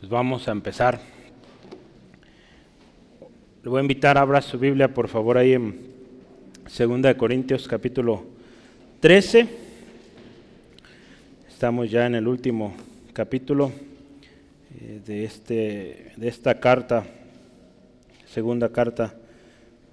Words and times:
Pues 0.00 0.08
vamos 0.08 0.48
a 0.48 0.52
empezar. 0.52 0.98
Le 3.62 3.68
voy 3.68 3.80
a 3.80 3.82
invitar, 3.82 4.16
abra 4.16 4.40
su 4.40 4.58
Biblia 4.58 4.94
por 4.94 5.08
favor 5.08 5.36
ahí 5.36 5.52
en 5.52 5.78
2 6.64 7.14
Corintios 7.16 7.68
capítulo 7.68 8.24
13. 9.00 9.46
Estamos 11.50 11.90
ya 11.90 12.06
en 12.06 12.14
el 12.14 12.26
último 12.26 12.74
capítulo 13.12 13.72
eh, 14.80 15.02
de, 15.04 15.24
este, 15.24 16.12
de 16.16 16.28
esta 16.28 16.58
carta, 16.58 17.04
segunda 18.24 18.70
carta 18.70 19.14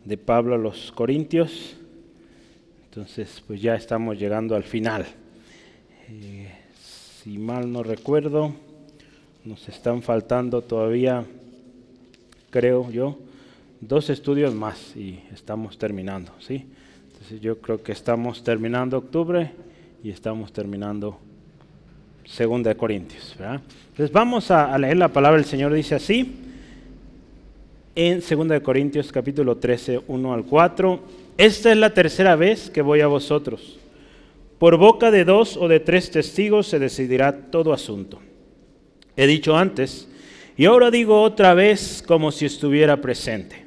de 0.05 0.17
Pablo 0.17 0.55
a 0.55 0.57
los 0.57 0.93
Corintios. 0.93 1.75
Entonces, 2.85 3.43
pues 3.45 3.61
ya 3.61 3.75
estamos 3.75 4.17
llegando 4.17 4.55
al 4.55 4.63
final. 4.63 5.05
Eh, 6.09 6.49
si 7.21 7.37
mal 7.37 7.69
no 7.69 7.83
recuerdo, 7.83 8.55
nos 9.47 9.69
están 9.69 10.01
faltando 10.01 10.61
todavía, 10.61 11.23
creo 12.49 12.91
yo, 12.91 13.17
dos 13.79 14.09
estudios 14.09 14.53
más 14.53 14.93
y 14.95 15.21
estamos 15.33 15.77
terminando, 15.77 16.33
¿sí? 16.39 16.65
Entonces 17.13 17.39
yo 17.39 17.59
creo 17.59 17.81
que 17.81 17.93
estamos 17.93 18.43
terminando 18.43 18.97
octubre 18.97 19.51
y 20.03 20.09
estamos 20.09 20.51
terminando 20.51 21.17
segunda 22.25 22.71
de 22.71 22.75
Corintios. 22.75 23.37
Entonces 23.39 24.11
vamos 24.11 24.51
a, 24.51 24.77
leer 24.77 24.97
la 24.97 25.07
palabra 25.07 25.37
del 25.37 25.47
Señor, 25.47 25.71
dice 25.71 25.95
así, 25.95 26.35
en 27.95 28.21
segunda 28.21 28.53
de 28.53 28.61
Corintios 28.61 29.13
capítulo 29.13 29.55
13, 29.55 30.01
1 30.07 30.33
al 30.33 30.43
4, 30.43 30.99
esta 31.37 31.71
es 31.71 31.77
la 31.77 31.93
tercera 31.93 32.35
vez 32.35 32.69
que 32.69 32.81
voy 32.81 32.99
a 32.99 33.07
vosotros. 33.07 33.79
Por 34.59 34.75
boca 34.75 35.09
de 35.09 35.23
dos 35.23 35.55
o 35.55 35.69
de 35.69 35.79
tres 35.79 36.11
testigos 36.11 36.67
se 36.67 36.79
decidirá 36.79 37.49
todo 37.49 37.71
asunto. 37.71 38.19
He 39.17 39.25
dicho 39.25 39.57
antes, 39.57 40.07
y 40.55 40.65
ahora 40.65 40.91
digo 40.91 41.21
otra 41.21 41.55
vez 41.55 42.03
como 42.05 42.31
si 42.31 42.45
estuviera 42.45 43.01
presente. 43.01 43.65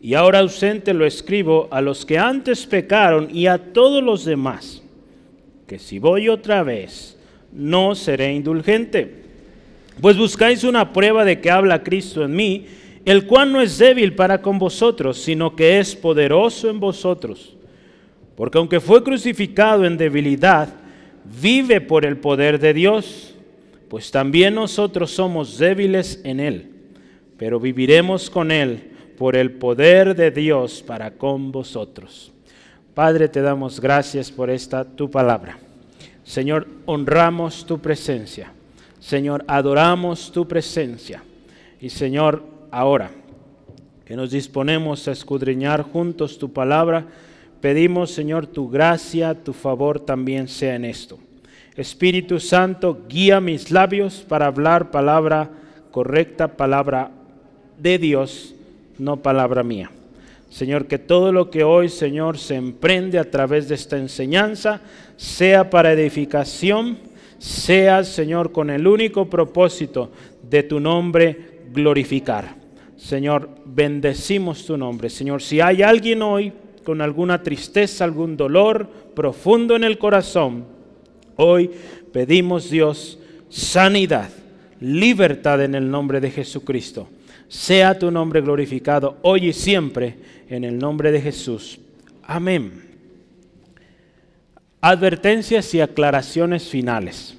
Y 0.00 0.14
ahora 0.14 0.40
ausente 0.40 0.92
lo 0.92 1.06
escribo 1.06 1.68
a 1.70 1.80
los 1.80 2.04
que 2.04 2.18
antes 2.18 2.66
pecaron 2.66 3.28
y 3.32 3.46
a 3.46 3.72
todos 3.72 4.02
los 4.02 4.24
demás, 4.24 4.82
que 5.68 5.78
si 5.78 6.00
voy 6.00 6.28
otra 6.28 6.64
vez, 6.64 7.16
no 7.52 7.94
seré 7.94 8.34
indulgente. 8.34 9.22
Pues 10.00 10.16
buscáis 10.16 10.64
una 10.64 10.92
prueba 10.92 11.24
de 11.24 11.40
que 11.40 11.50
habla 11.50 11.84
Cristo 11.84 12.24
en 12.24 12.34
mí, 12.34 12.66
el 13.04 13.26
cual 13.26 13.52
no 13.52 13.60
es 13.60 13.78
débil 13.78 14.14
para 14.16 14.42
con 14.42 14.58
vosotros, 14.58 15.18
sino 15.18 15.54
que 15.54 15.78
es 15.78 15.94
poderoso 15.94 16.68
en 16.68 16.80
vosotros. 16.80 17.56
Porque 18.34 18.58
aunque 18.58 18.80
fue 18.80 19.04
crucificado 19.04 19.84
en 19.84 19.96
debilidad, 19.96 20.68
vive 21.40 21.80
por 21.80 22.04
el 22.04 22.16
poder 22.16 22.58
de 22.58 22.74
Dios 22.74 23.31
pues 23.92 24.10
también 24.10 24.54
nosotros 24.54 25.10
somos 25.10 25.58
débiles 25.58 26.18
en 26.24 26.40
Él, 26.40 26.70
pero 27.36 27.60
viviremos 27.60 28.30
con 28.30 28.50
Él 28.50 28.90
por 29.18 29.36
el 29.36 29.52
poder 29.52 30.16
de 30.16 30.30
Dios 30.30 30.82
para 30.82 31.10
con 31.10 31.52
vosotros. 31.52 32.32
Padre, 32.94 33.28
te 33.28 33.42
damos 33.42 33.80
gracias 33.80 34.30
por 34.32 34.48
esta 34.48 34.86
tu 34.86 35.10
palabra. 35.10 35.58
Señor, 36.24 36.66
honramos 36.86 37.66
tu 37.66 37.80
presencia. 37.80 38.54
Señor, 38.98 39.44
adoramos 39.46 40.32
tu 40.32 40.48
presencia. 40.48 41.22
Y 41.78 41.90
Señor, 41.90 42.44
ahora 42.70 43.10
que 44.06 44.16
nos 44.16 44.30
disponemos 44.30 45.06
a 45.06 45.12
escudriñar 45.12 45.82
juntos 45.82 46.38
tu 46.38 46.50
palabra, 46.50 47.08
pedimos, 47.60 48.10
Señor, 48.10 48.46
tu 48.46 48.70
gracia, 48.70 49.34
tu 49.34 49.52
favor 49.52 50.00
también 50.00 50.48
sea 50.48 50.76
en 50.76 50.86
esto. 50.86 51.18
Espíritu 51.76 52.38
Santo, 52.38 53.02
guía 53.08 53.40
mis 53.40 53.70
labios 53.70 54.24
para 54.28 54.46
hablar 54.46 54.90
palabra 54.90 55.50
correcta, 55.90 56.56
palabra 56.56 57.10
de 57.78 57.98
Dios, 57.98 58.54
no 58.98 59.18
palabra 59.18 59.62
mía. 59.62 59.90
Señor, 60.50 60.86
que 60.86 60.98
todo 60.98 61.32
lo 61.32 61.50
que 61.50 61.64
hoy, 61.64 61.88
Señor, 61.88 62.36
se 62.36 62.56
emprende 62.56 63.18
a 63.18 63.30
través 63.30 63.68
de 63.68 63.74
esta 63.74 63.96
enseñanza, 63.96 64.82
sea 65.16 65.70
para 65.70 65.92
edificación, 65.92 66.98
sea, 67.38 68.04
Señor, 68.04 68.52
con 68.52 68.68
el 68.68 68.86
único 68.86 69.30
propósito 69.30 70.10
de 70.42 70.62
tu 70.62 70.78
nombre 70.78 71.62
glorificar. 71.72 72.54
Señor, 72.98 73.48
bendecimos 73.64 74.66
tu 74.66 74.76
nombre. 74.76 75.08
Señor, 75.08 75.40
si 75.40 75.60
hay 75.60 75.82
alguien 75.82 76.20
hoy 76.20 76.52
con 76.84 77.00
alguna 77.00 77.42
tristeza, 77.42 78.04
algún 78.04 78.36
dolor 78.36 78.86
profundo 79.14 79.74
en 79.74 79.84
el 79.84 79.98
corazón, 79.98 80.66
Hoy 81.44 81.72
pedimos 82.12 82.70
Dios 82.70 83.18
sanidad, 83.48 84.30
libertad 84.78 85.60
en 85.64 85.74
el 85.74 85.90
nombre 85.90 86.20
de 86.20 86.30
Jesucristo. 86.30 87.08
Sea 87.48 87.98
tu 87.98 88.12
nombre 88.12 88.40
glorificado 88.40 89.18
hoy 89.22 89.48
y 89.48 89.52
siempre 89.52 90.14
en 90.48 90.62
el 90.62 90.78
nombre 90.78 91.10
de 91.10 91.20
Jesús. 91.20 91.80
Amén. 92.22 92.84
Advertencias 94.80 95.74
y 95.74 95.80
aclaraciones 95.80 96.68
finales. 96.68 97.36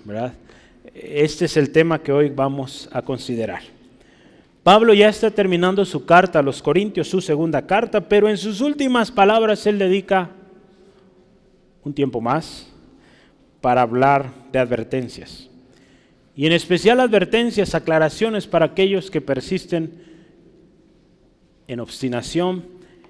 Este 0.94 1.46
es 1.46 1.56
el 1.56 1.70
tema 1.70 2.00
que 2.00 2.12
hoy 2.12 2.30
vamos 2.30 2.90
a 2.92 3.02
considerar. 3.02 3.62
Pablo 4.64 4.94
ya 4.94 5.08
está 5.08 5.32
terminando 5.32 5.86
su 5.86 6.06
carta 6.06 6.40
a 6.40 6.44
los 6.44 6.62
Corintios, 6.62 7.08
su 7.08 7.22
segunda 7.22 7.66
carta, 7.66 8.02
pero 8.02 8.28
en 8.28 8.38
sus 8.38 8.60
últimas 8.60 9.10
palabras 9.10 9.66
él 9.66 9.80
dedica 9.80 10.30
un 11.86 11.94
tiempo 11.94 12.20
más 12.20 12.73
para 13.64 13.82
hablar 13.82 14.30
de 14.52 14.60
advertencias. 14.60 15.50
Y 16.36 16.46
en 16.46 16.52
especial 16.52 17.00
advertencias, 17.00 17.74
aclaraciones 17.74 18.46
para 18.46 18.66
aquellos 18.66 19.10
que 19.10 19.22
persisten 19.22 20.04
en 21.70 21.80
obstinación, 21.80 22.66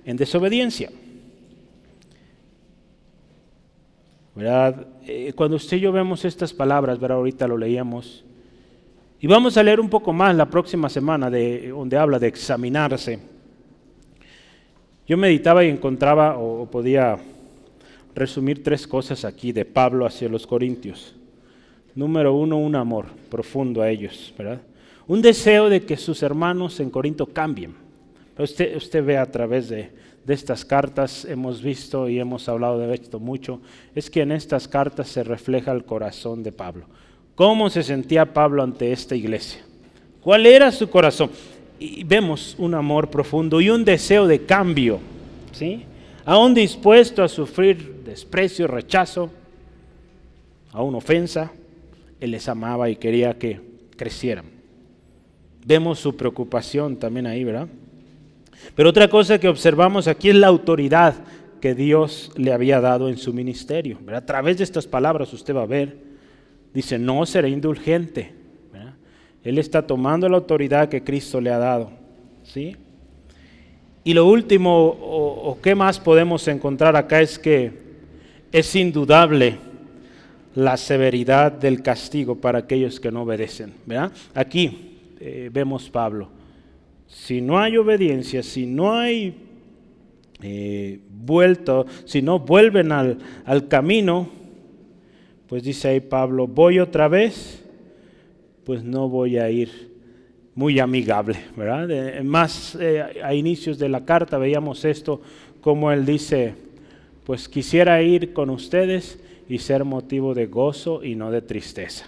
en 0.05 0.15
desobediencia. 0.15 0.91
Eh, 4.37 5.33
cuando 5.35 5.55
usted 5.55 5.77
y 5.77 5.79
yo 5.79 5.91
vemos 5.91 6.23
estas 6.23 6.53
palabras, 6.53 6.99
¿verdad? 6.99 7.17
ahorita 7.17 7.47
lo 7.47 7.57
leíamos, 7.57 8.23
y 9.19 9.25
vamos 9.25 9.57
a 9.57 9.63
leer 9.63 9.79
un 9.79 9.89
poco 9.89 10.13
más 10.13 10.35
la 10.35 10.45
próxima 10.45 10.87
semana 10.87 11.31
de, 11.31 11.69
donde 11.69 11.97
habla 11.97 12.19
de 12.19 12.27
examinarse. 12.27 13.19
Yo 15.07 15.17
meditaba 15.17 15.63
y 15.63 15.69
encontraba 15.69 16.37
o 16.37 16.69
podía 16.69 17.17
resumir 18.15 18.63
tres 18.63 18.87
cosas 18.87 19.25
aquí 19.25 19.51
de 19.51 19.65
Pablo 19.65 20.05
hacia 20.05 20.29
los 20.29 20.47
Corintios. 20.47 21.15
Número 21.95 22.33
uno, 22.33 22.57
un 22.57 22.75
amor 22.75 23.05
profundo 23.29 23.81
a 23.81 23.89
ellos, 23.89 24.33
¿verdad? 24.37 24.61
Un 25.07 25.21
deseo 25.21 25.69
de 25.69 25.83
que 25.83 25.97
sus 25.97 26.23
hermanos 26.23 26.79
en 26.79 26.89
Corinto 26.89 27.25
cambien. 27.27 27.75
Usted, 28.37 28.75
usted 28.75 29.03
ve 29.03 29.17
a 29.17 29.29
través 29.29 29.69
de, 29.69 29.91
de 30.25 30.33
estas 30.33 30.65
cartas, 30.65 31.25
hemos 31.25 31.61
visto 31.61 32.09
y 32.09 32.19
hemos 32.19 32.47
hablado 32.49 32.79
de 32.79 32.93
esto 32.93 33.19
mucho, 33.19 33.59
es 33.93 34.09
que 34.09 34.21
en 34.21 34.31
estas 34.31 34.67
cartas 34.67 35.07
se 35.09 35.23
refleja 35.23 35.71
el 35.71 35.85
corazón 35.85 36.41
de 36.41 36.51
Pablo. 36.51 36.85
¿Cómo 37.35 37.69
se 37.69 37.83
sentía 37.83 38.33
Pablo 38.33 38.63
ante 38.63 38.91
esta 38.91 39.15
iglesia? 39.15 39.61
¿Cuál 40.21 40.45
era 40.45 40.71
su 40.71 40.89
corazón? 40.89 41.29
Y 41.79 42.03
vemos 42.03 42.55
un 42.57 42.73
amor 42.75 43.09
profundo 43.09 43.59
y 43.59 43.69
un 43.69 43.83
deseo 43.83 44.25
de 44.25 44.45
cambio, 44.45 44.99
¿sí? 45.51 45.83
Aún 46.25 46.53
dispuesto 46.53 47.21
a 47.21 47.27
sufrir 47.27 47.92
desprecio, 48.03 48.67
rechazo, 48.67 49.31
a 50.73 50.81
una 50.81 50.97
ofensa, 50.97 51.51
Él 52.19 52.31
les 52.31 52.49
amaba 52.49 52.89
y 52.89 52.95
quería 52.95 53.37
que 53.37 53.61
crecieran. 53.95 54.45
Vemos 55.65 55.99
su 55.99 56.17
preocupación 56.17 56.97
también 56.97 57.27
ahí, 57.27 57.43
¿verdad? 57.43 57.67
Pero 58.75 58.89
otra 58.89 59.07
cosa 59.07 59.39
que 59.39 59.47
observamos 59.47 60.07
aquí 60.07 60.29
es 60.29 60.35
la 60.35 60.47
autoridad 60.47 61.15
que 61.61 61.75
Dios 61.75 62.31
le 62.35 62.51
había 62.51 62.81
dado 62.81 63.07
en 63.07 63.17
su 63.17 63.33
ministerio. 63.33 63.99
A 64.07 64.21
través 64.21 64.57
de 64.57 64.63
estas 64.63 64.87
palabras 64.87 65.31
usted 65.31 65.55
va 65.55 65.61
a 65.61 65.67
ver, 65.67 65.97
dice, 66.73 66.97
no 66.97 67.25
seré 67.25 67.49
indulgente. 67.49 68.33
Él 69.43 69.57
está 69.57 69.85
tomando 69.85 70.27
la 70.29 70.37
autoridad 70.37 70.87
que 70.87 71.03
Cristo 71.03 71.39
le 71.39 71.51
ha 71.51 71.57
dado. 71.57 71.91
¿sí? 72.43 72.77
Y 74.05 74.13
lo 74.13 74.25
último, 74.25 74.87
o 74.87 75.57
qué 75.61 75.75
más 75.75 75.99
podemos 75.99 76.47
encontrar 76.47 76.95
acá 76.95 77.21
es 77.21 77.37
que 77.37 77.82
es 78.53 78.75
indudable 78.75 79.57
la 80.53 80.77
severidad 80.77 81.51
del 81.51 81.81
castigo 81.81 82.35
para 82.35 82.59
aquellos 82.59 82.99
que 82.99 83.11
no 83.11 83.23
obedecen. 83.23 83.73
Aquí 84.35 84.99
eh, 85.19 85.49
vemos 85.51 85.89
Pablo. 85.89 86.29
Si 87.07 87.41
no 87.41 87.59
hay 87.59 87.77
obediencia, 87.77 88.43
si 88.43 88.67
no 88.67 88.93
hay 88.93 89.35
eh, 90.43 90.99
vuelto, 91.09 91.87
si 92.05 92.21
no 92.21 92.39
vuelven 92.39 92.91
al, 92.91 93.67
camino, 93.67 94.29
pues 95.47 95.63
dice 95.63 95.87
ahí 95.87 95.99
Pablo, 95.99 96.45
voy 96.45 96.79
otra 96.79 97.07
vez, 97.07 97.63
pues 98.63 98.83
no 98.83 99.09
voy 99.09 99.39
a 99.39 99.49
ir 99.49 99.91
muy 100.53 100.79
amigable, 100.79 101.39
más 102.23 102.77
eh, 102.79 103.03
a 103.23 103.33
inicios 103.33 103.79
de 103.79 103.89
la 103.89 104.05
carta 104.05 104.37
veíamos 104.37 104.85
esto, 104.85 105.21
como 105.61 105.91
él 105.91 106.05
dice, 106.05 106.53
pues 107.25 107.47
quisiera 107.47 108.01
ir 108.01 108.33
con 108.33 108.49
ustedes 108.49 109.19
y 109.47 109.59
ser 109.59 109.83
motivo 109.83 110.33
de 110.33 110.47
gozo 110.47 111.03
y 111.03 111.15
no 111.15 111.31
de 111.31 111.41
tristeza. 111.41 112.05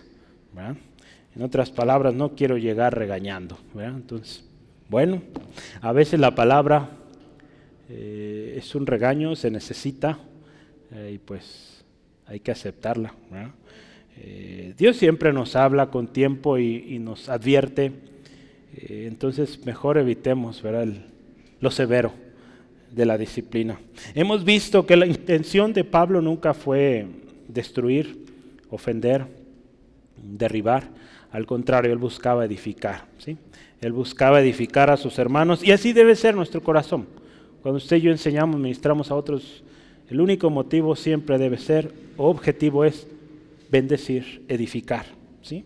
En 1.35 1.41
otras 1.41 1.69
palabras, 1.69 2.13
no 2.13 2.35
quiero 2.35 2.57
llegar 2.57 2.97
regañando. 2.97 3.57
Entonces, 3.77 4.43
bueno, 4.89 5.21
a 5.81 5.91
veces 5.91 6.19
la 6.19 6.33
palabra 6.33 6.89
eh, 7.89 8.55
es 8.57 8.73
un 8.75 8.87
regaño, 8.87 9.35
se 9.35 9.51
necesita 9.51 10.17
eh, 10.93 11.11
y 11.15 11.17
pues 11.17 11.83
hay 12.25 12.39
que 12.39 12.51
aceptarla. 12.51 13.13
Eh, 14.17 14.73
Dios 14.77 14.95
siempre 14.95 15.33
nos 15.33 15.55
habla 15.55 15.87
con 15.87 16.07
tiempo 16.07 16.57
y, 16.57 16.99
nos 16.99 17.27
advierte, 17.29 17.91
entonces 18.77 19.65
mejor 19.65 19.97
evitemos 19.97 20.61
lo 21.61 21.71
severo 21.71 22.24
de 22.95 23.05
la 23.05 23.17
disciplina. 23.17 23.79
Hemos 24.13 24.45
visto 24.45 24.85
que 24.85 24.95
la 24.95 25.05
intención 25.05 25.73
de 25.73 25.83
Pablo 25.83 26.21
nunca 26.21 26.53
fue 26.53 27.05
destruir, 27.47 28.17
ofender, 28.69 29.25
derribar. 30.15 30.83
Al 31.31 31.45
contrario, 31.45 31.91
él 31.91 31.97
buscaba 31.97 32.45
edificar. 32.45 33.05
¿sí? 33.17 33.37
Él 33.81 33.91
buscaba 33.91 34.41
edificar 34.41 34.89
a 34.89 34.97
sus 34.97 35.19
hermanos 35.19 35.61
y 35.61 35.71
así 35.71 35.91
debe 35.91 36.15
ser 36.15 36.35
nuestro 36.35 36.63
corazón. 36.63 37.05
Cuando 37.61 37.77
usted 37.77 37.97
y 37.97 38.01
yo 38.01 38.11
enseñamos, 38.11 38.59
ministramos 38.59 39.11
a 39.11 39.15
otros, 39.15 39.63
el 40.09 40.21
único 40.21 40.49
motivo 40.49 40.95
siempre 40.95 41.37
debe 41.37 41.57
ser, 41.57 41.91
o 42.15 42.29
objetivo 42.29 42.85
es 42.85 43.07
bendecir, 43.69 44.45
edificar. 44.47 45.05
¿sí? 45.41 45.65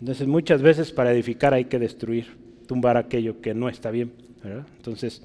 Entonces 0.00 0.26
muchas 0.26 0.62
veces 0.62 0.92
para 0.92 1.12
edificar 1.12 1.52
hay 1.52 1.66
que 1.66 1.78
destruir, 1.78 2.28
tumbar 2.66 2.96
aquello 2.96 3.42
que 3.42 3.52
no 3.52 3.68
está 3.68 3.90
bien. 3.90 4.12
Entonces 4.76 5.22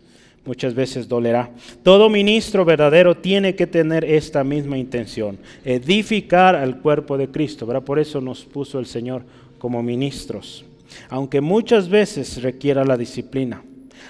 muchas 0.49 0.73
veces 0.73 1.07
dolerá. 1.07 1.51
Todo 1.83 2.09
ministro 2.09 2.65
verdadero 2.65 3.15
tiene 3.15 3.53
que 3.53 3.67
tener 3.67 4.03
esta 4.03 4.43
misma 4.43 4.79
intención, 4.79 5.37
edificar 5.63 6.55
al 6.55 6.81
cuerpo 6.81 7.19
de 7.19 7.29
Cristo. 7.29 7.67
¿verdad? 7.67 7.83
Por 7.83 7.99
eso 7.99 8.19
nos 8.19 8.45
puso 8.45 8.79
el 8.79 8.87
Señor 8.87 9.21
como 9.59 9.83
ministros, 9.83 10.65
aunque 11.07 11.39
muchas 11.39 11.87
veces 11.87 12.41
requiera 12.41 12.83
la 12.83 12.97
disciplina. 12.97 13.61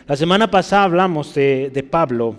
La 0.08 0.16
semana 0.16 0.50
pasada 0.50 0.86
hablamos 0.86 1.36
de, 1.36 1.86
Pablo, 1.92 2.36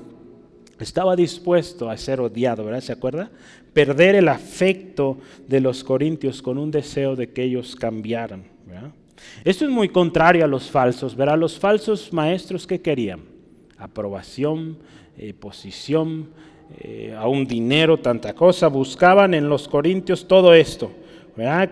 estaba 0.78 1.14
dispuesto 1.14 1.90
a 1.90 1.96
ser 1.98 2.22
odiado, 2.22 2.64
¿verdad? 2.64 2.80
¿Se 2.80 2.92
acuerda? 2.92 3.30
Perder 3.74 4.14
el 4.14 4.28
afecto 4.28 5.18
de 5.46 5.60
los 5.60 5.84
corintios 5.84 6.40
con 6.40 6.56
un 6.56 6.70
deseo 6.70 7.16
de 7.16 7.34
que 7.34 7.42
ellos 7.42 7.76
cambiaran. 7.76 8.44
Esto 9.44 9.66
es 9.66 9.70
muy 9.70 9.90
contrario 9.90 10.42
a 10.42 10.48
los 10.48 10.70
falsos, 10.70 11.14
¿verdad? 11.14 11.36
Los 11.36 11.58
falsos 11.58 12.14
maestros 12.14 12.66
que 12.66 12.80
querían 12.80 13.29
aprobación, 13.80 14.78
eh, 15.18 15.34
posición, 15.34 16.28
eh, 16.78 17.14
a 17.18 17.26
un 17.26 17.46
dinero, 17.46 17.98
tanta 17.98 18.34
cosa, 18.34 18.68
buscaban 18.68 19.34
en 19.34 19.48
los 19.48 19.68
corintios 19.68 20.28
todo 20.28 20.54
esto. 20.54 20.92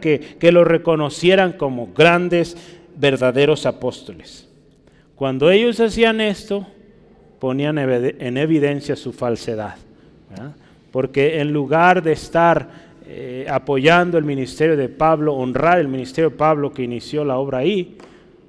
Que, 0.00 0.36
que 0.38 0.50
lo 0.50 0.64
reconocieran 0.64 1.52
como 1.52 1.88
grandes, 1.94 2.56
verdaderos 2.96 3.66
apóstoles. 3.66 4.48
Cuando 5.14 5.50
ellos 5.50 5.78
hacían 5.78 6.22
esto, 6.22 6.66
ponían 7.38 7.76
en 7.76 8.38
evidencia 8.38 8.96
su 8.96 9.12
falsedad. 9.12 9.76
Porque 10.90 11.40
en 11.40 11.52
lugar 11.52 12.02
de 12.02 12.12
estar 12.12 12.70
eh, 13.06 13.46
apoyando 13.50 14.16
el 14.16 14.24
ministerio 14.24 14.74
de 14.74 14.88
Pablo, 14.88 15.34
honrar 15.34 15.80
el 15.80 15.88
ministerio 15.88 16.30
de 16.30 16.36
Pablo 16.36 16.72
que 16.72 16.84
inició 16.84 17.22
la 17.22 17.36
obra 17.36 17.58
ahí, 17.58 17.98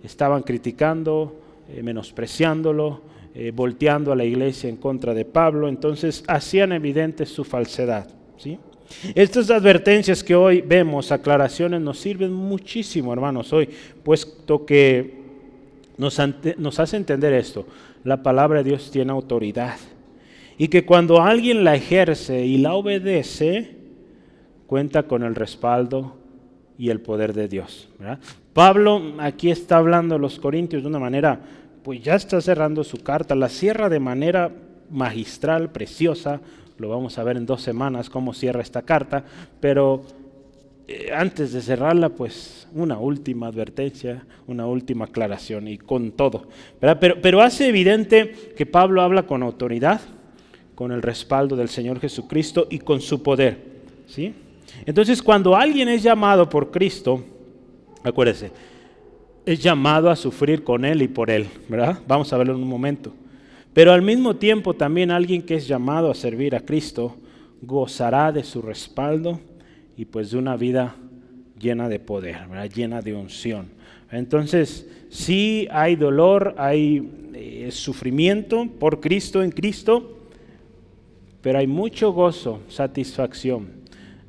estaban 0.03 0.43
criticando, 0.43 1.35
menospreciándolo, 1.83 3.08
eh, 3.35 3.51
volteando 3.53 4.11
a 4.11 4.15
la 4.15 4.25
iglesia 4.25 4.69
en 4.69 4.77
contra 4.77 5.13
de 5.13 5.25
Pablo. 5.25 5.67
Entonces 5.67 6.23
hacían 6.27 6.71
evidente 6.71 7.25
su 7.25 7.43
falsedad. 7.43 8.07
¿sí? 8.37 8.57
Estas 9.15 9.49
advertencias 9.49 10.23
que 10.23 10.35
hoy 10.35 10.61
vemos, 10.61 11.11
aclaraciones, 11.11 11.81
nos 11.81 11.99
sirven 11.99 12.33
muchísimo, 12.33 13.13
hermanos, 13.13 13.53
hoy, 13.53 13.69
puesto 14.03 14.65
que 14.65 15.19
nos, 15.97 16.19
hace 16.79 16.97
entender 16.97 17.33
esto. 17.33 17.65
La 18.03 18.23
palabra 18.23 18.63
de 18.63 18.69
Dios 18.69 18.89
tiene 18.89 19.11
autoridad. 19.11 19.77
Y 20.57 20.67
que 20.67 20.85
cuando 20.85 21.21
alguien 21.21 21.63
la 21.63 21.75
ejerce 21.75 22.45
y 22.45 22.57
la 22.57 22.73
obedece, 22.73 23.77
cuenta 24.67 25.03
con 25.03 25.23
el 25.23 25.35
respaldo 25.35 26.17
y 26.77 26.89
el 26.89 27.01
poder 27.01 27.33
de 27.33 27.47
Dios. 27.47 27.89
Pablo 28.53 29.15
aquí 29.19 29.51
está 29.51 29.77
hablando 29.77 30.15
a 30.15 30.19
los 30.19 30.39
corintios 30.39 30.83
de 30.83 30.89
una 30.89 30.99
manera, 30.99 31.41
pues 31.89 32.03
ya 32.03 32.13
está 32.13 32.39
cerrando 32.39 32.83
su 32.83 32.97
carta, 32.97 33.33
la 33.33 33.49
cierra 33.49 33.89
de 33.89 33.99
manera 33.99 34.51
magistral, 34.91 35.71
preciosa, 35.71 36.39
lo 36.77 36.87
vamos 36.87 37.17
a 37.17 37.23
ver 37.23 37.35
en 37.35 37.47
dos 37.47 37.63
semanas 37.63 38.11
cómo 38.11 38.35
cierra 38.35 38.61
esta 38.61 38.83
carta, 38.83 39.23
pero 39.59 40.03
eh, 40.87 41.09
antes 41.11 41.51
de 41.51 41.63
cerrarla, 41.63 42.09
pues 42.09 42.67
una 42.75 42.99
última 42.99 43.47
advertencia, 43.47 44.23
una 44.45 44.67
última 44.67 45.05
aclaración 45.05 45.67
y 45.67 45.79
con 45.79 46.11
todo. 46.11 46.47
Pero, 46.79 46.99
pero 47.23 47.41
hace 47.41 47.69
evidente 47.69 48.35
que 48.55 48.67
Pablo 48.67 49.01
habla 49.01 49.23
con 49.23 49.41
autoridad, 49.41 49.99
con 50.75 50.91
el 50.91 51.01
respaldo 51.01 51.55
del 51.55 51.69
Señor 51.69 51.99
Jesucristo 51.99 52.67
y 52.69 52.77
con 52.77 53.01
su 53.01 53.23
poder. 53.23 53.57
¿sí? 54.05 54.35
Entonces, 54.85 55.23
cuando 55.23 55.55
alguien 55.55 55.89
es 55.89 56.03
llamado 56.03 56.47
por 56.47 56.69
Cristo, 56.69 57.23
acuérdese, 58.03 58.51
es 59.45 59.61
llamado 59.61 60.09
a 60.09 60.15
sufrir 60.15 60.63
con 60.63 60.85
Él 60.85 61.01
y 61.01 61.07
por 61.07 61.29
Él, 61.29 61.47
¿verdad? 61.67 61.99
Vamos 62.07 62.31
a 62.31 62.37
verlo 62.37 62.55
en 62.55 62.61
un 62.61 62.69
momento. 62.69 63.13
Pero 63.73 63.91
al 63.93 64.01
mismo 64.01 64.35
tiempo 64.35 64.73
también 64.73 65.11
alguien 65.11 65.41
que 65.41 65.55
es 65.55 65.67
llamado 65.67 66.11
a 66.11 66.15
servir 66.15 66.55
a 66.55 66.61
Cristo 66.61 67.15
gozará 67.61 68.31
de 68.31 68.43
su 68.43 68.61
respaldo 68.61 69.39
y 69.95 70.05
pues 70.05 70.31
de 70.31 70.37
una 70.37 70.55
vida 70.55 70.95
llena 71.59 71.89
de 71.89 71.99
poder, 71.99 72.47
llena 72.73 73.01
de 73.01 73.13
unción. 73.13 73.67
Entonces, 74.11 74.87
sí 75.09 75.67
hay 75.71 75.95
dolor, 75.95 76.55
hay 76.57 77.29
eh, 77.33 77.69
sufrimiento 77.71 78.67
por 78.79 79.01
Cristo 79.01 79.43
en 79.43 79.51
Cristo, 79.51 80.17
pero 81.41 81.59
hay 81.59 81.67
mucho 81.67 82.11
gozo, 82.11 82.61
satisfacción. 82.69 83.69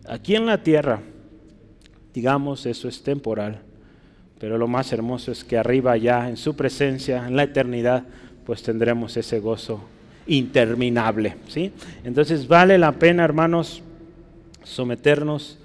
Aquí 0.06 0.34
en 0.34 0.46
la 0.46 0.62
tierra, 0.62 1.02
digamos, 2.12 2.66
eso 2.66 2.88
es 2.88 3.02
temporal, 3.02 3.62
pero 4.40 4.56
lo 4.56 4.66
más 4.66 4.90
hermoso 4.92 5.30
es 5.30 5.44
que 5.44 5.58
arriba 5.58 5.96
ya, 5.98 6.28
en 6.28 6.38
su 6.38 6.56
presencia, 6.56 7.28
en 7.28 7.36
la 7.36 7.42
eternidad, 7.42 8.04
pues 8.46 8.62
tendremos 8.62 9.14
ese 9.18 9.38
gozo 9.38 9.84
interminable. 10.26 11.36
¿sí? 11.46 11.70
Entonces 12.04 12.48
vale 12.48 12.78
la 12.78 12.92
pena, 12.92 13.22
hermanos, 13.22 13.82
someternos 14.62 15.58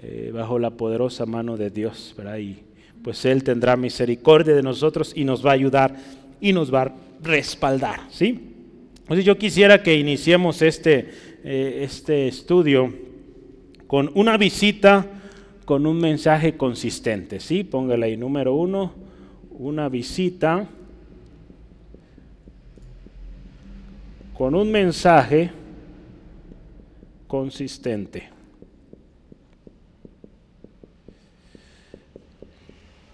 eh, 0.00 0.30
bajo 0.32 0.60
la 0.60 0.70
poderosa 0.70 1.26
mano 1.26 1.56
de 1.56 1.70
Dios. 1.70 2.14
Y 2.38 2.58
pues 3.02 3.24
Él 3.24 3.42
tendrá 3.42 3.76
misericordia 3.76 4.54
de 4.54 4.62
nosotros 4.62 5.12
y 5.16 5.24
nos 5.24 5.44
va 5.44 5.50
a 5.50 5.54
ayudar 5.54 5.96
y 6.40 6.52
nos 6.52 6.72
va 6.72 6.82
a 6.82 6.94
respaldar. 7.24 8.02
¿sí? 8.10 8.54
Entonces 9.00 9.24
yo 9.24 9.38
quisiera 9.38 9.82
que 9.82 9.96
iniciemos 9.96 10.62
este, 10.62 11.10
eh, 11.42 11.80
este 11.82 12.28
estudio 12.28 12.94
con 13.88 14.08
una 14.14 14.36
visita, 14.36 15.04
con 15.70 15.86
un 15.86 16.00
mensaje 16.00 16.56
consistente. 16.56 17.38
¿sí? 17.38 17.62
Póngale 17.62 18.06
ahí 18.06 18.16
número 18.16 18.56
uno, 18.56 18.92
una 19.52 19.88
visita 19.88 20.66
con 24.36 24.56
un 24.56 24.72
mensaje 24.72 25.52
consistente. 27.28 28.30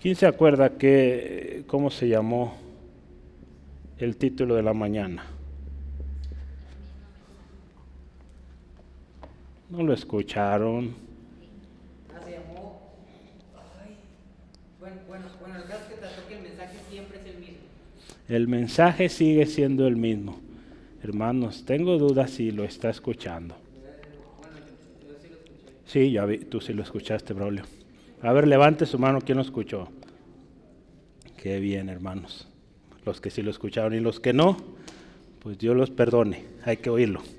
¿Quién 0.01 0.17
se 0.17 0.25
acuerda 0.25 0.79
que, 0.79 1.63
cómo 1.67 1.91
se 1.91 2.09
llamó 2.09 2.55
el 3.99 4.17
título 4.17 4.55
de 4.55 4.63
la 4.63 4.73
mañana? 4.73 5.27
No 9.69 9.83
lo 9.83 9.93
escucharon. 9.93 11.05
Bueno, 14.87 15.01
bueno, 15.09 15.27
bueno, 15.41 15.57
el 15.57 15.65
caso 15.65 15.83
que 15.89 16.29
que 16.29 16.37
el 16.37 16.43
mensaje 16.45 16.77
siempre 16.89 17.19
es 17.19 17.27
el 17.27 17.39
mismo. 17.39 17.59
El 18.29 18.49
mensaje 18.49 19.09
sigue 19.09 19.47
siendo 19.47 19.87
el 19.87 19.97
mismo. 19.97 20.41
Hermanos, 21.03 21.65
tengo 21.65 21.99
dudas 21.99 22.31
si 22.31 22.51
lo 22.51 22.65
está 22.65 22.91
escuchando. 22.91 23.57
Sí, 25.87 26.11
ya 26.11 26.25
vi, 26.25 26.39
tú 26.39 26.61
sí 26.61 26.73
lo 26.73 26.83
escuchaste, 26.83 27.33
Braulio. 27.33 27.63
A 28.23 28.33
ver, 28.33 28.49
levante 28.49 28.87
su 28.87 28.99
mano, 28.99 29.21
¿quién 29.21 29.37
lo 29.37 29.43
escuchó? 29.43 29.89
Qué 31.37 31.61
bien, 31.61 31.89
hermanos. 31.89 32.49
Los 33.05 33.21
que 33.21 33.31
sí 33.31 33.43
lo 33.43 33.53
escucharon 33.53 33.95
y 33.95 34.01
los 34.01 34.19
que 34.19 34.33
no, 34.33 34.57
pues 35.41 35.59
Dios 35.59 35.77
los 35.77 35.91
perdone, 35.91 36.45
hay 36.65 36.79
que 36.79 36.91
oírlo. 36.91 37.23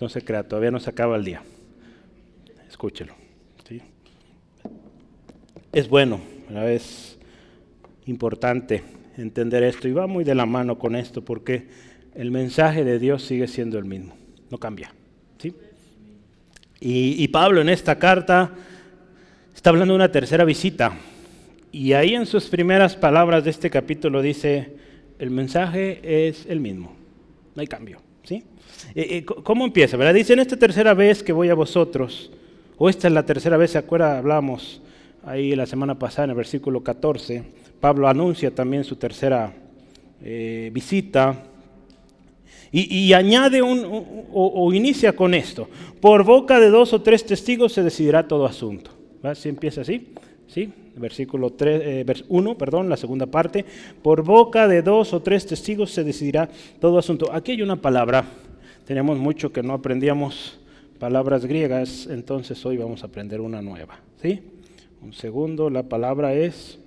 No 0.00 0.08
se 0.08 0.22
crea, 0.22 0.42
todavía 0.42 0.72
no 0.72 0.80
se 0.80 0.90
acaba 0.90 1.16
el 1.16 1.24
día. 1.24 1.40
Escúchelo. 2.68 3.14
Es 5.74 5.88
bueno, 5.88 6.20
es 6.50 7.16
importante 8.06 8.82
entender 9.16 9.62
esto 9.62 9.88
y 9.88 9.92
va 9.92 10.06
muy 10.06 10.24
de 10.24 10.34
la 10.34 10.46
mano 10.46 10.78
con 10.78 10.96
esto 10.96 11.24
porque 11.24 11.66
el 12.14 12.30
mensaje 12.30 12.84
de 12.84 12.98
Dios 12.98 13.24
sigue 13.24 13.48
siendo 13.48 13.78
el 13.78 13.84
mismo, 13.84 14.14
no 14.50 14.58
cambia. 14.58 14.92
¿sí? 15.38 15.54
Y, 16.80 17.26
Pablo 17.28 17.60
en 17.60 17.68
esta 17.68 17.98
carta 17.98 18.52
está 19.54 19.70
hablando 19.70 19.94
de 19.94 19.96
una 19.96 20.12
tercera 20.12 20.44
visita. 20.44 20.96
Y 21.72 21.92
ahí 21.92 22.14
en 22.14 22.26
sus 22.26 22.46
primeras 22.46 22.94
palabras 22.94 23.42
de 23.42 23.50
este 23.50 23.68
capítulo 23.68 24.22
dice, 24.22 24.76
el 25.18 25.30
mensaje 25.30 26.28
es 26.28 26.46
el 26.46 26.60
mismo, 26.60 26.94
no 27.54 27.60
hay 27.60 27.66
cambio. 27.66 28.00
¿sí? 28.22 28.44
Eh, 28.94 29.18
eh, 29.18 29.24
¿Cómo 29.24 29.64
empieza? 29.64 29.96
¿verdad? 29.96 30.14
Dice, 30.14 30.34
en 30.34 30.40
esta 30.40 30.56
tercera 30.56 30.94
vez 30.94 31.22
que 31.22 31.32
voy 31.32 31.48
a 31.48 31.54
vosotros, 31.54 32.30
o 32.76 32.88
esta 32.88 33.08
es 33.08 33.14
la 33.14 33.24
tercera 33.24 33.56
vez, 33.56 33.72
¿se 33.72 33.78
acuerda? 33.78 34.18
Hablamos 34.18 34.82
ahí 35.24 35.56
la 35.56 35.66
semana 35.66 35.98
pasada 35.98 36.24
en 36.24 36.30
el 36.30 36.36
versículo 36.36 36.84
14, 36.84 37.44
Pablo 37.84 38.08
anuncia 38.08 38.50
también 38.50 38.82
su 38.82 38.96
tercera 38.96 39.52
eh, 40.22 40.70
visita. 40.72 41.36
Y, 42.72 43.12
añade 43.12 43.60
un, 43.60 44.26
o, 44.32 44.72
inicia 44.72 45.14
con 45.14 45.34
esto. 45.34 45.68
Por 46.00 46.24
boca 46.24 46.58
de 46.58 46.70
dos 46.70 46.94
o 46.94 47.02
tres 47.02 47.26
testigos 47.26 47.74
se 47.74 47.82
decidirá 47.82 48.26
todo 48.26 48.46
asunto. 48.46 48.90
Si 49.34 49.50
empieza 49.50 49.82
así, 49.82 50.14
¿sí? 50.46 50.72
Versículo 50.96 51.50
3, 51.50 52.24
1, 52.26 52.50
eh, 52.50 52.54
perdón, 52.58 52.88
la 52.88 52.96
segunda 52.96 53.26
parte. 53.26 53.66
Por 54.02 54.22
boca 54.22 54.66
de 54.66 54.80
dos 54.80 55.12
o 55.12 55.20
tres 55.20 55.44
testigos 55.44 55.90
se 55.90 56.04
decidirá 56.04 56.48
todo 56.80 56.96
asunto. 56.96 57.30
Aquí 57.34 57.52
hay 57.52 57.60
una 57.60 57.76
palabra. 57.76 58.24
Tenemos 58.86 59.18
mucho 59.18 59.52
que 59.52 59.62
no 59.62 59.74
aprendíamos 59.74 60.58
palabras 60.98 61.44
griegas, 61.44 62.06
entonces 62.06 62.64
hoy 62.64 62.78
vamos 62.78 63.02
a 63.02 63.08
aprender 63.08 63.42
una 63.42 63.60
nueva. 63.60 64.00
¿sí? 64.22 64.40
Un 65.02 65.12
segundo, 65.12 65.68
la 65.68 65.82
palabra 65.82 66.32
es 66.32 66.78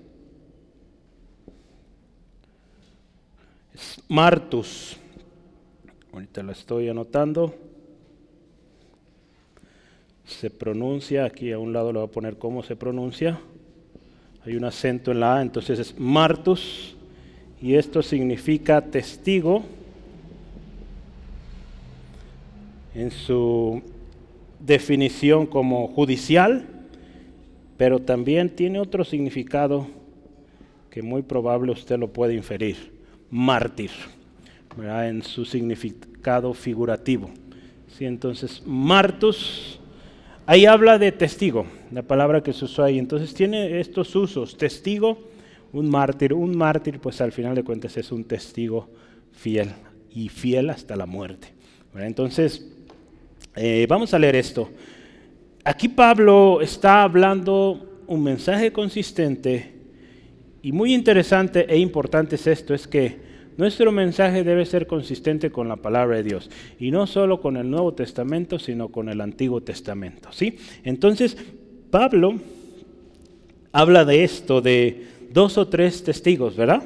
Martus. 4.08 4.98
Ahorita 6.12 6.42
la 6.44 6.54
estoy 6.54 6.90
anotando. 6.90 7.54
Se 10.26 10.50
pronuncia, 10.50 11.26
aquí 11.26 11.52
a 11.52 11.60
un 11.60 11.74
lado 11.74 11.94
le 11.94 12.00
voy 12.00 12.08
a 12.08 12.12
poner 12.12 12.38
cómo 12.38 12.64
se 12.64 12.76
pronuncia. 12.76 13.40
Hay 14.46 14.56
un 14.56 14.66
acento 14.66 15.12
en 15.12 15.20
la 15.20 15.38
A, 15.38 15.42
entonces 15.42 15.80
es 15.80 16.00
Martus. 16.00 16.96
Y 17.62 17.76
esto 17.76 18.02
significa 18.02 18.82
testigo 18.82 19.64
en 22.94 23.12
su 23.12 23.82
definición 24.60 25.46
como 25.46 25.88
judicial, 25.88 26.68
pero 27.78 28.00
también 28.00 28.56
tiene 28.56 28.80
otro 28.80 29.04
significado 29.04 29.88
que 30.90 31.02
muy 31.02 31.22
probable 31.22 31.72
usted 31.72 32.00
lo 32.00 32.12
puede 32.12 32.34
inferir 32.34 32.97
mártir, 33.30 33.92
en 34.82 35.24
su 35.24 35.46
significado 35.46 36.54
figurativo. 36.54 37.30
¿Sí? 37.98 38.06
Entonces, 38.06 38.62
martus, 38.66 39.80
ahí 40.46 40.66
habla 40.66 40.98
de 40.98 41.12
testigo, 41.12 41.66
la 41.92 42.04
palabra 42.04 42.44
que 42.44 42.54
se 42.54 42.66
usó 42.66 42.84
ahí. 42.84 43.00
Entonces 43.00 43.34
tiene 43.34 43.80
estos 43.80 44.16
usos, 44.16 44.58
testigo, 44.58 45.18
un 45.74 45.90
mártir. 45.90 46.34
Un 46.34 46.56
mártir, 46.56 47.00
pues 47.00 47.22
al 47.22 47.32
final 47.32 47.56
de 47.56 47.64
cuentas 47.64 47.98
es 47.98 48.12
un 48.12 48.24
testigo 48.24 48.90
fiel 49.32 49.70
y 50.14 50.30
fiel 50.30 50.70
hasta 50.70 50.96
la 50.96 51.06
muerte. 51.06 51.54
Entonces, 51.96 52.68
eh, 53.56 53.88
vamos 53.90 54.14
a 54.14 54.20
leer 54.20 54.36
esto. 54.36 54.70
Aquí 55.64 55.88
Pablo 55.88 56.62
está 56.62 57.04
hablando 57.04 58.04
un 58.08 58.24
mensaje 58.24 58.72
consistente 58.72 59.77
y 60.62 60.72
muy 60.72 60.94
interesante 60.94 61.66
e 61.70 61.78
importante 61.78 62.36
es 62.36 62.48
esto, 62.48 62.74
es 62.74 62.88
que 62.88 63.18
nuestro 63.58 63.92
mensaje 63.92 64.44
debe 64.44 64.66
ser 64.66 64.86
consistente 64.86 65.50
con 65.50 65.68
la 65.68 65.78
palabra 65.78 66.18
de 66.18 66.24
Dios 66.24 66.50
y 66.80 66.92
no 66.92 67.08
solo 67.08 67.42
con 67.42 67.58
el 67.58 67.70
Nuevo 67.70 67.94
Testamento, 67.94 68.60
sino 68.60 68.90
con 68.90 69.10
el 69.10 69.20
Antiguo 69.20 69.62
Testamento, 69.62 70.30
¿sí? 70.32 70.58
Entonces, 70.84 71.38
Pablo 71.90 72.36
habla 73.72 74.06
de 74.06 74.24
esto 74.24 74.62
de 74.62 75.08
dos 75.32 75.58
o 75.58 75.68
tres 75.68 76.04
testigos, 76.04 76.56
¿verdad? 76.56 76.84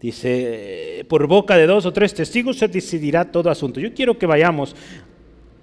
Dice, 0.00 1.04
por 1.08 1.26
boca 1.26 1.56
de 1.56 1.66
dos 1.66 1.84
o 1.86 1.92
tres 1.92 2.14
testigos 2.14 2.58
se 2.58 2.68
decidirá 2.68 3.32
todo 3.32 3.50
asunto. 3.50 3.80
Yo 3.80 3.92
quiero 3.94 4.16
que 4.16 4.26
vayamos 4.26 4.76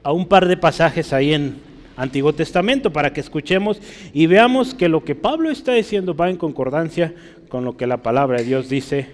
a 0.04 0.12
un 0.12 0.28
par 0.28 0.48
de 0.48 0.58
pasajes 0.58 1.14
ahí 1.14 1.34
en 1.34 1.56
Antiguo 1.98 2.34
Testamento 2.34 2.92
para 2.92 3.14
que 3.14 3.22
escuchemos 3.22 3.80
y 4.14 4.28
veamos 4.28 4.74
que 4.74 4.90
lo 4.90 5.04
que 5.04 5.16
Pablo 5.16 5.50
está 5.50 5.74
diciendo 5.74 6.16
va 6.16 6.30
en 6.30 6.38
concordancia 6.38 7.14
con 7.50 7.64
lo 7.64 7.78
que 7.78 7.88
la 7.88 8.04
palabra 8.04 8.40
de 8.40 8.46
Dios 8.46 8.70
dice 8.70 9.08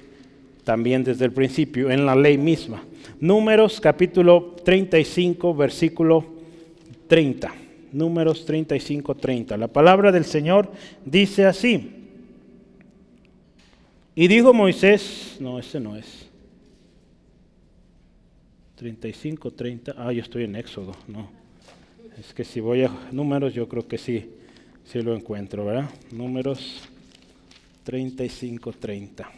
también 0.64 1.04
desde 1.04 1.26
el 1.26 1.32
principio, 1.32 1.90
en 1.92 2.06
la 2.06 2.16
ley 2.16 2.38
misma. 2.38 2.84
Números 3.20 3.80
capítulo 3.80 4.56
35, 4.64 5.56
versículo 5.56 6.26
30. 7.08 7.54
Números 7.92 8.46
35, 8.46 9.16
30. 9.16 9.58
La 9.58 9.68
palabra 9.68 10.12
del 10.12 10.26
Señor 10.26 10.72
dice 11.06 11.46
así. 11.46 11.92
Y 14.16 14.28
dijo 14.28 14.54
Moisés, 14.54 15.38
no, 15.40 15.60
ese 15.60 15.80
no 15.80 15.96
es. 15.96 16.28
35, 18.76 19.52
30. 19.52 19.96
Ah, 19.98 20.12
yo 20.12 20.22
estoy 20.22 20.46
en 20.46 20.56
Éxodo, 20.56 20.96
no. 21.08 21.41
Es 22.20 22.34
que 22.34 22.44
si 22.44 22.60
voy 22.60 22.84
a 22.84 22.92
números, 23.12 23.54
yo 23.54 23.68
creo 23.68 23.88
que 23.88 23.98
sí, 23.98 24.30
sí 24.84 25.02
lo 25.02 25.16
encuentro, 25.16 25.66
¿verdad? 25.66 25.90
Números 26.12 26.88
35, 27.84 28.74
30. 28.74 29.32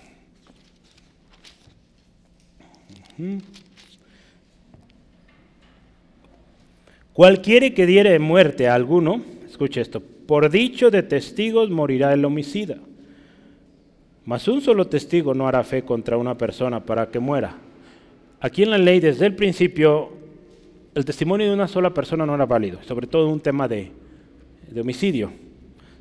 Cualquiera 7.13 7.69
que 7.69 7.85
diere 7.85 8.17
muerte 8.17 8.67
a 8.67 8.73
alguno, 8.73 9.21
escuche 9.47 9.81
esto, 9.81 10.01
por 10.01 10.49
dicho 10.49 10.89
de 10.89 11.03
testigos 11.03 11.69
morirá 11.69 12.11
el 12.13 12.25
homicida. 12.25 12.77
Mas 14.25 14.47
un 14.47 14.61
solo 14.61 14.87
testigo 14.87 15.33
no 15.33 15.47
hará 15.47 15.63
fe 15.63 15.83
contra 15.83 16.17
una 16.17 16.37
persona 16.37 16.83
para 16.83 17.09
que 17.09 17.19
muera. 17.19 17.55
Aquí 18.39 18.63
en 18.63 18.71
la 18.71 18.77
ley 18.77 18.99
desde 18.99 19.25
el 19.27 19.35
principio 19.35 20.22
el 20.95 21.05
testimonio 21.05 21.47
de 21.47 21.53
una 21.53 21.67
sola 21.67 21.93
persona 21.93 22.25
no 22.25 22.35
era 22.35 22.45
válido, 22.45 22.79
sobre 22.83 23.07
todo 23.07 23.25
en 23.25 23.33
un 23.33 23.39
tema 23.39 23.67
de, 23.67 23.91
homicidio. 24.79 25.31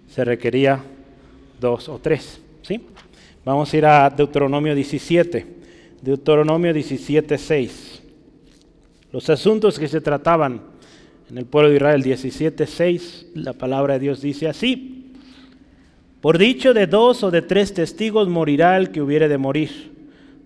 Se 0.08 0.24
requería 0.24 0.82
dos 1.60 1.88
o 1.88 1.98
tres. 1.98 2.40
¿sí? 2.62 2.80
Vamos 3.44 3.72
a 3.72 3.76
ir 3.76 3.86
a 3.86 4.10
Deuteronomio 4.10 4.74
17. 4.74 5.46
Deuteronomio 6.02 6.72
17, 6.72 7.38
6. 7.38 8.02
Los 9.12 9.30
asuntos 9.30 9.78
que 9.78 9.88
se 9.88 10.00
trataban 10.00 10.60
en 11.30 11.38
el 11.38 11.46
pueblo 11.46 11.70
de 11.70 11.76
Israel 11.76 12.02
17, 12.02 12.66
6, 12.66 13.26
la 13.34 13.52
palabra 13.52 13.94
de 13.94 14.00
Dios 14.00 14.20
dice 14.20 14.48
así. 14.48 15.12
Por 16.20 16.38
dicho 16.38 16.74
de 16.74 16.86
dos 16.86 17.22
o 17.22 17.30
de 17.30 17.42
tres 17.42 17.72
testigos 17.72 18.28
morirá 18.28 18.76
el 18.76 18.90
que 18.90 19.00
hubiere 19.00 19.28
de 19.28 19.38
morir. 19.38 19.92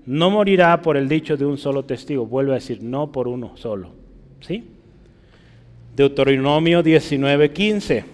No 0.04 0.30
morirá 0.30 0.80
por 0.82 0.96
el 0.96 1.08
dicho 1.08 1.36
de 1.36 1.44
un 1.44 1.58
solo 1.58 1.84
testigo. 1.84 2.26
Vuelve 2.26 2.52
a 2.52 2.56
decir, 2.56 2.82
no 2.82 3.10
por 3.10 3.28
uno 3.28 3.56
solo. 3.56 4.05
¿Sí? 4.46 4.64
Deuteronomio 5.96 6.82
19:15. 6.82 8.04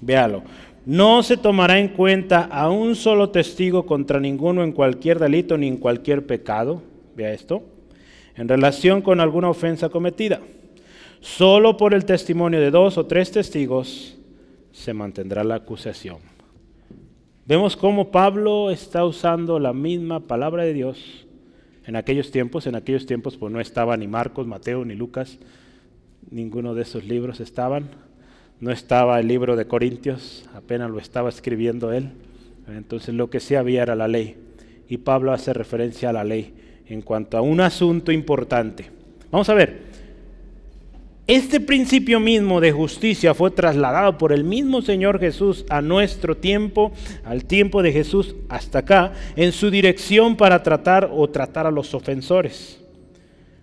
Véalo. 0.00 0.42
No 0.86 1.22
se 1.22 1.36
tomará 1.36 1.78
en 1.78 1.88
cuenta 1.88 2.44
a 2.44 2.70
un 2.70 2.96
solo 2.96 3.30
testigo 3.30 3.84
contra 3.84 4.18
ninguno 4.18 4.64
en 4.64 4.72
cualquier 4.72 5.18
delito 5.18 5.58
ni 5.58 5.68
en 5.68 5.76
cualquier 5.76 6.26
pecado. 6.26 6.82
Vea 7.14 7.32
esto. 7.32 7.62
En 8.34 8.48
relación 8.48 9.02
con 9.02 9.20
alguna 9.20 9.50
ofensa 9.50 9.90
cometida. 9.90 10.40
Solo 11.20 11.76
por 11.76 11.92
el 11.92 12.06
testimonio 12.06 12.60
de 12.60 12.70
dos 12.70 12.96
o 12.96 13.04
tres 13.04 13.30
testigos 13.30 14.16
se 14.72 14.94
mantendrá 14.94 15.44
la 15.44 15.56
acusación. 15.56 16.16
Vemos 17.44 17.76
cómo 17.76 18.10
Pablo 18.10 18.70
está 18.70 19.04
usando 19.04 19.58
la 19.58 19.74
misma 19.74 20.20
palabra 20.20 20.62
de 20.62 20.72
Dios 20.72 21.26
en 21.86 21.96
aquellos 21.96 22.30
tiempos, 22.30 22.66
en 22.66 22.76
aquellos 22.76 23.06
tiempos 23.06 23.36
pues 23.36 23.52
no 23.52 23.60
estaba 23.60 23.96
ni 23.96 24.06
Marcos, 24.06 24.46
Mateo, 24.46 24.84
ni 24.84 24.94
Lucas, 24.94 25.38
ninguno 26.30 26.74
de 26.74 26.82
esos 26.82 27.04
libros 27.04 27.40
estaban. 27.40 27.88
No 28.60 28.70
estaba 28.70 29.18
el 29.18 29.26
libro 29.26 29.56
de 29.56 29.66
Corintios, 29.66 30.44
apenas 30.54 30.90
lo 30.90 30.98
estaba 30.98 31.30
escribiendo 31.30 31.92
él. 31.92 32.10
Entonces 32.68 33.14
lo 33.14 33.30
que 33.30 33.40
sí 33.40 33.54
había 33.54 33.82
era 33.82 33.96
la 33.96 34.08
ley. 34.08 34.36
Y 34.88 34.98
Pablo 34.98 35.32
hace 35.32 35.52
referencia 35.52 36.10
a 36.10 36.12
la 36.12 36.24
ley 36.24 36.54
en 36.86 37.02
cuanto 37.02 37.38
a 37.38 37.40
un 37.40 37.60
asunto 37.60 38.12
importante. 38.12 38.90
Vamos 39.30 39.48
a 39.48 39.54
ver, 39.54 39.89
este 41.30 41.60
principio 41.60 42.18
mismo 42.18 42.60
de 42.60 42.72
justicia 42.72 43.34
fue 43.34 43.52
trasladado 43.52 44.18
por 44.18 44.32
el 44.32 44.42
mismo 44.42 44.82
Señor 44.82 45.20
Jesús 45.20 45.64
a 45.70 45.80
nuestro 45.80 46.36
tiempo, 46.36 46.90
al 47.22 47.44
tiempo 47.44 47.84
de 47.84 47.92
Jesús 47.92 48.34
hasta 48.48 48.80
acá, 48.80 49.12
en 49.36 49.52
su 49.52 49.70
dirección 49.70 50.36
para 50.36 50.64
tratar 50.64 51.08
o 51.12 51.30
tratar 51.30 51.68
a 51.68 51.70
los 51.70 51.94
ofensores. 51.94 52.80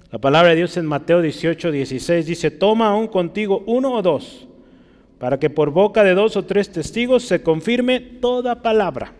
La 0.09 0.17
palabra 0.17 0.51
de 0.51 0.55
Dios 0.55 0.77
en 0.77 0.85
Mateo 0.85 1.21
18, 1.21 1.69
16 1.71 2.25
dice, 2.25 2.51
toma 2.51 2.87
aún 2.87 3.07
contigo 3.07 3.65
uno 3.67 3.95
o 3.95 4.01
dos, 4.01 4.47
para 5.19 5.37
que 5.37 5.49
por 5.49 5.71
boca 5.71 6.05
de 6.05 6.13
dos 6.13 6.37
o 6.37 6.45
tres 6.45 6.71
testigos 6.71 7.23
se 7.23 7.43
confirme 7.43 7.99
toda 7.99 8.61
palabra. 8.61 9.11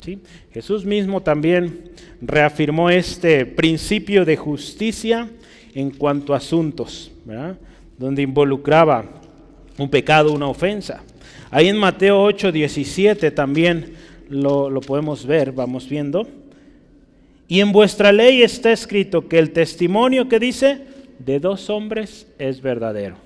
¿Sí? 0.00 0.20
Jesús 0.52 0.86
mismo 0.86 1.22
también 1.22 1.90
reafirmó 2.22 2.88
este 2.88 3.44
principio 3.44 4.24
de 4.24 4.38
justicia 4.38 5.28
en 5.74 5.90
cuanto 5.90 6.32
a 6.32 6.38
asuntos. 6.38 7.10
¿verdad? 7.26 7.58
Donde 7.98 8.22
involucraba 8.22 9.04
un 9.78 9.88
pecado, 9.88 10.32
una 10.32 10.48
ofensa. 10.48 11.02
Ahí 11.50 11.68
en 11.68 11.76
Mateo 11.76 12.22
8, 12.22 12.52
17 12.52 13.30
también 13.30 13.94
lo, 14.28 14.70
lo 14.70 14.80
podemos 14.80 15.26
ver, 15.26 15.52
vamos 15.52 15.88
viendo. 15.88 16.26
Y 17.46 17.60
en 17.60 17.72
vuestra 17.72 18.12
ley 18.12 18.42
está 18.42 18.72
escrito 18.72 19.28
que 19.28 19.38
el 19.38 19.50
testimonio 19.50 20.28
que 20.28 20.38
dice 20.38 20.82
de 21.18 21.40
dos 21.40 21.70
hombres 21.70 22.26
es 22.38 22.60
verdadero. 22.60 23.16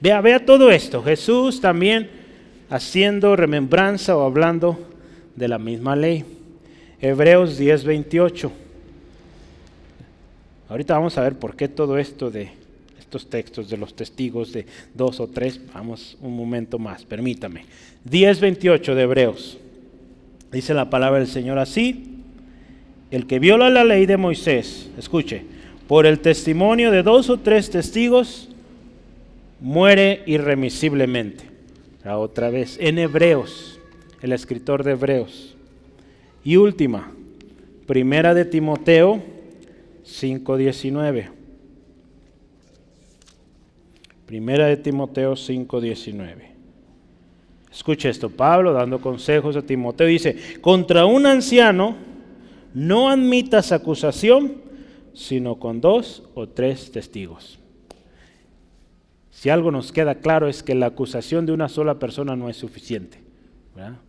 Vea, 0.00 0.20
vea 0.20 0.44
todo 0.44 0.70
esto. 0.70 1.02
Jesús 1.02 1.60
también 1.60 2.08
haciendo 2.70 3.36
remembranza 3.36 4.16
o 4.16 4.24
hablando 4.24 4.78
de 5.36 5.48
la 5.48 5.58
misma 5.58 5.96
ley. 5.96 6.24
Hebreos 7.00 7.58
10, 7.58 7.84
28. 7.84 8.52
Ahorita 10.68 10.94
vamos 10.94 11.18
a 11.18 11.22
ver 11.22 11.38
por 11.38 11.56
qué 11.56 11.68
todo 11.68 11.98
esto 11.98 12.30
de 12.30 12.59
estos 13.10 13.28
textos 13.28 13.68
de 13.68 13.76
los 13.76 13.92
testigos 13.94 14.52
de 14.52 14.66
dos 14.94 15.18
o 15.18 15.26
tres. 15.26 15.60
Vamos 15.74 16.16
un 16.20 16.36
momento 16.36 16.78
más, 16.78 17.04
permítame. 17.04 17.64
10.28 18.08 18.94
de 18.94 19.02
Hebreos. 19.02 19.58
Dice 20.52 20.74
la 20.74 20.88
palabra 20.90 21.18
del 21.18 21.26
Señor 21.26 21.58
así. 21.58 22.04
El 23.10 23.26
que 23.26 23.40
viola 23.40 23.68
la 23.68 23.82
ley 23.82 24.06
de 24.06 24.16
Moisés, 24.16 24.90
escuche, 24.96 25.42
por 25.88 26.06
el 26.06 26.20
testimonio 26.20 26.92
de 26.92 27.02
dos 27.02 27.28
o 27.30 27.38
tres 27.38 27.68
testigos, 27.68 28.48
muere 29.58 30.22
irremisiblemente. 30.26 31.46
otra 32.04 32.48
vez, 32.50 32.78
en 32.80 33.00
Hebreos, 33.00 33.80
el 34.22 34.32
escritor 34.32 34.84
de 34.84 34.92
Hebreos. 34.92 35.56
Y 36.44 36.54
última, 36.54 37.10
primera 37.88 38.34
de 38.34 38.44
Timoteo 38.44 39.20
5.19. 40.04 41.39
Primera 44.30 44.66
de 44.66 44.76
Timoteo 44.76 45.34
5:19. 45.34 46.52
Escucha 47.72 48.08
esto, 48.08 48.30
Pablo 48.30 48.72
dando 48.72 49.00
consejos 49.00 49.56
a 49.56 49.62
Timoteo 49.62 50.06
dice, 50.06 50.60
contra 50.60 51.04
un 51.04 51.26
anciano 51.26 51.96
no 52.72 53.10
admitas 53.10 53.72
acusación, 53.72 54.58
sino 55.14 55.56
con 55.56 55.80
dos 55.80 56.22
o 56.36 56.48
tres 56.48 56.92
testigos. 56.92 57.58
Si 59.32 59.50
algo 59.50 59.72
nos 59.72 59.90
queda 59.90 60.14
claro 60.14 60.46
es 60.46 60.62
que 60.62 60.76
la 60.76 60.86
acusación 60.86 61.44
de 61.44 61.50
una 61.50 61.68
sola 61.68 61.98
persona 61.98 62.36
no 62.36 62.48
es 62.48 62.56
suficiente, 62.56 63.18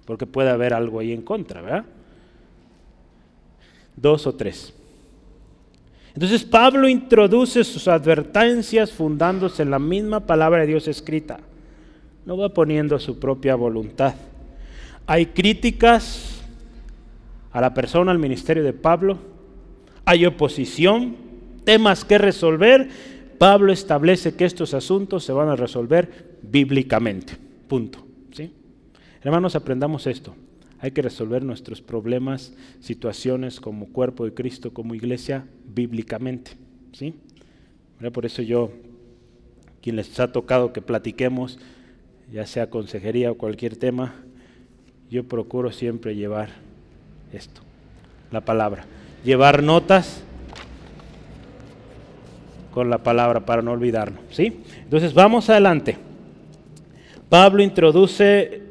porque 0.06 0.28
puede 0.28 0.52
haber 0.52 0.76
algo 0.76 1.00
ahí 1.00 1.14
en 1.14 1.24
contra, 1.24 1.62
¿verdad? 1.62 1.86
Dos 3.96 4.28
o 4.28 4.36
tres. 4.36 4.72
Entonces 6.14 6.44
Pablo 6.44 6.88
introduce 6.90 7.64
sus 7.64 7.88
advertencias 7.88 8.92
fundándose 8.92 9.64
en 9.64 9.72
la 9.72 9.80
misma 9.80 10.22
palabra 10.22 10.62
de 10.62 10.68
Dios 10.68 10.88
escrita. 10.88 11.40
No 12.26 12.38
va 12.38 12.50
poniendo 12.50 13.00
su 13.00 13.20
propia 13.20 13.56
voluntad. 13.56 14.16
Hay 15.08 15.28
críticas 15.28 16.42
a 17.52 17.62
la 17.62 17.74
persona, 17.74 18.12
al 18.12 18.20
ministerio 18.20 18.64
de 18.64 18.74
Pablo. 18.74 19.18
Hay 20.06 20.26
oposición, 20.26 21.16
temas 21.64 22.06
que 22.06 22.18
resolver. 22.18 22.90
Pablo 23.38 23.72
establece 23.72 24.36
que 24.36 24.46
estos 24.46 24.74
asuntos 24.74 25.24
se 25.24 25.34
van 25.34 25.50
a 25.50 25.56
resolver 25.56 26.38
bíblicamente. 26.42 27.34
Punto. 27.68 28.00
¿sí? 28.32 28.52
Hermanos, 29.24 29.56
aprendamos 29.56 30.06
esto. 30.08 30.36
Hay 30.82 30.92
que 30.92 31.04
resolver 31.04 31.44
nuestros 31.44 31.80
problemas, 31.80 32.54
situaciones 32.80 33.60
como 33.60 33.86
cuerpo 33.88 34.26
de 34.26 34.34
Cristo, 34.34 34.74
como 34.74 34.96
iglesia, 34.96 35.46
bíblicamente. 35.64 36.52
¿sí? 36.92 37.14
Por 38.12 38.26
eso 38.26 38.42
yo, 38.42 38.72
quien 39.80 39.98
les 39.98 40.20
ha 40.20 40.32
tocado 40.32 40.74
que 40.74 40.82
platiquemos, 40.82 41.60
ya 42.32 42.48
sea 42.48 42.72
consejería 42.72 43.32
o 43.32 43.38
cualquier 43.38 43.76
tema, 43.78 44.16
yo 45.12 45.24
procuro 45.28 45.72
siempre 45.72 46.16
llevar 46.16 46.50
esto, 47.32 47.62
la 48.32 48.42
palabra. 48.42 48.86
Llevar 49.24 49.62
notas 49.62 50.24
con 52.74 52.90
la 52.90 53.04
palabra 53.04 53.46
para 53.46 53.62
no 53.62 53.72
olvidarlo. 53.72 54.20
¿sí? 54.32 54.64
Entonces 54.84 55.14
vamos 55.14 55.48
adelante. 55.48 55.98
Pablo 57.30 57.62
introduce 57.62 58.64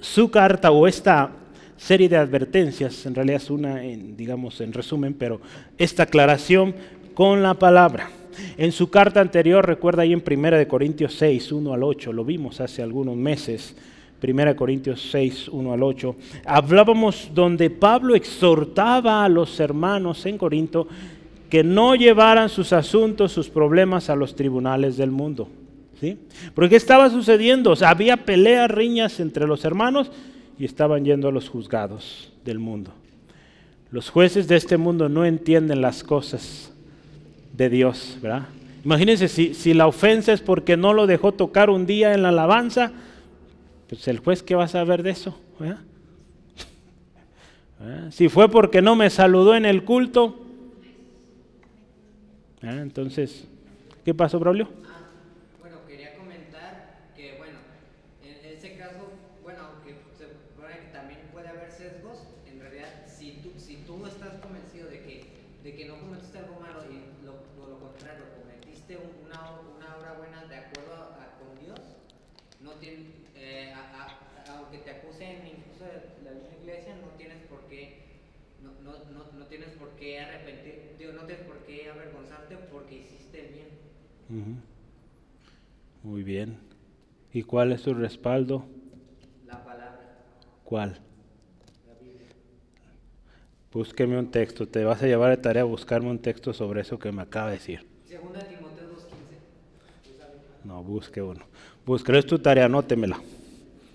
su 0.00 0.30
carta 0.30 0.70
o 0.70 0.86
esta 0.86 1.32
serie 1.78 2.08
de 2.08 2.16
advertencias, 2.16 3.06
en 3.06 3.14
realidad 3.14 3.40
es 3.40 3.50
una, 3.50 3.84
en, 3.84 4.16
digamos, 4.16 4.60
en 4.60 4.72
resumen, 4.72 5.14
pero 5.14 5.40
esta 5.78 6.02
aclaración 6.02 6.74
con 7.14 7.42
la 7.42 7.54
palabra. 7.54 8.10
En 8.56 8.70
su 8.72 8.90
carta 8.90 9.20
anterior, 9.20 9.66
recuerda 9.66 10.02
ahí 10.02 10.12
en 10.12 10.22
1 10.24 10.68
Corintios 10.68 11.14
6, 11.14 11.52
1 11.52 11.72
al 11.72 11.82
8, 11.82 12.12
lo 12.12 12.24
vimos 12.24 12.60
hace 12.60 12.82
algunos 12.82 13.16
meses, 13.16 13.74
1 14.22 14.56
Corintios 14.56 15.08
6, 15.10 15.48
1 15.48 15.72
al 15.72 15.82
8, 15.82 16.16
hablábamos 16.44 17.30
donde 17.32 17.70
Pablo 17.70 18.14
exhortaba 18.14 19.24
a 19.24 19.28
los 19.28 19.58
hermanos 19.60 20.26
en 20.26 20.36
Corinto 20.38 20.88
que 21.48 21.64
no 21.64 21.94
llevaran 21.94 22.48
sus 22.48 22.72
asuntos, 22.72 23.32
sus 23.32 23.48
problemas 23.48 24.10
a 24.10 24.16
los 24.16 24.34
tribunales 24.34 24.96
del 24.96 25.10
mundo. 25.10 25.48
¿sí? 26.00 26.18
Porque 26.54 26.70
¿qué 26.70 26.76
estaba 26.76 27.08
sucediendo? 27.10 27.74
Había 27.80 28.18
peleas, 28.18 28.70
riñas 28.70 29.18
entre 29.20 29.46
los 29.46 29.64
hermanos 29.64 30.10
y 30.58 30.64
estaban 30.64 31.04
yendo 31.04 31.28
a 31.28 31.32
los 31.32 31.48
juzgados 31.48 32.32
del 32.44 32.58
mundo. 32.58 32.92
Los 33.90 34.10
jueces 34.10 34.48
de 34.48 34.56
este 34.56 34.76
mundo 34.76 35.08
no 35.08 35.24
entienden 35.24 35.80
las 35.80 36.02
cosas 36.02 36.72
de 37.54 37.70
Dios, 37.70 38.18
¿verdad? 38.20 38.48
Imagínense 38.84 39.28
si, 39.28 39.74
la 39.74 39.86
ofensa 39.86 40.32
es 40.32 40.40
porque 40.40 40.76
no 40.76 40.92
lo 40.92 41.06
dejó 41.06 41.32
tocar 41.32 41.70
un 41.70 41.86
día 41.86 42.14
en 42.14 42.22
la 42.22 42.28
alabanza, 42.28 42.92
pues 43.88 44.06
el 44.08 44.18
juez 44.18 44.42
qué 44.42 44.54
va 44.54 44.64
a 44.64 44.68
saber 44.68 45.02
de 45.02 45.10
eso, 45.10 45.38
Si 48.10 48.28
fue 48.28 48.50
porque 48.50 48.82
no 48.82 48.96
me 48.96 49.08
saludó 49.08 49.54
en 49.54 49.64
el 49.64 49.84
culto, 49.84 50.44
entonces, 52.60 53.46
¿qué 54.04 54.14
pasó, 54.14 54.38
Braulio? 54.38 54.68
Bien. 86.28 86.58
¿Y 87.32 87.42
cuál 87.42 87.72
es 87.72 87.80
su 87.80 87.94
respaldo? 87.94 88.66
La 89.46 89.64
palabra. 89.64 90.18
¿Cuál? 90.62 90.98
Búsqueme 93.72 94.18
un 94.18 94.30
texto. 94.30 94.68
Te 94.68 94.84
vas 94.84 95.02
a 95.02 95.06
llevar 95.06 95.30
de 95.30 95.38
tarea 95.38 95.62
a 95.62 95.64
buscarme 95.64 96.10
un 96.10 96.18
texto 96.18 96.52
sobre 96.52 96.82
eso 96.82 96.98
que 96.98 97.12
me 97.12 97.22
acaba 97.22 97.46
de 97.48 97.54
decir. 97.54 97.86
Segunda 98.06 98.40
Timoteo 98.40 98.88
2.15. 98.90 100.64
No, 100.64 100.82
busque 100.82 101.22
uno. 101.22 101.44
Busque, 101.86 102.16
es 102.18 102.26
tu 102.26 102.38
tarea, 102.38 102.66
anótemela. 102.66 103.18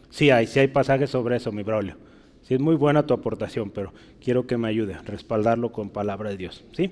Sí 0.09 0.31
hay, 0.31 0.47
sí 0.47 0.59
hay 0.59 0.67
pasajes 0.67 1.11
sobre 1.11 1.35
eso, 1.35 1.51
mi 1.51 1.61
Braulio. 1.61 1.97
Sí 2.41 2.55
es 2.55 2.59
muy 2.59 2.75
buena 2.75 3.05
tu 3.05 3.13
aportación, 3.13 3.69
pero 3.69 3.93
quiero 4.19 4.47
que 4.47 4.57
me 4.57 4.67
ayude 4.67 4.95
a 4.95 5.01
respaldarlo 5.03 5.71
con 5.71 5.89
palabra 5.89 6.31
de 6.31 6.37
Dios. 6.37 6.63
¿Sí? 6.73 6.91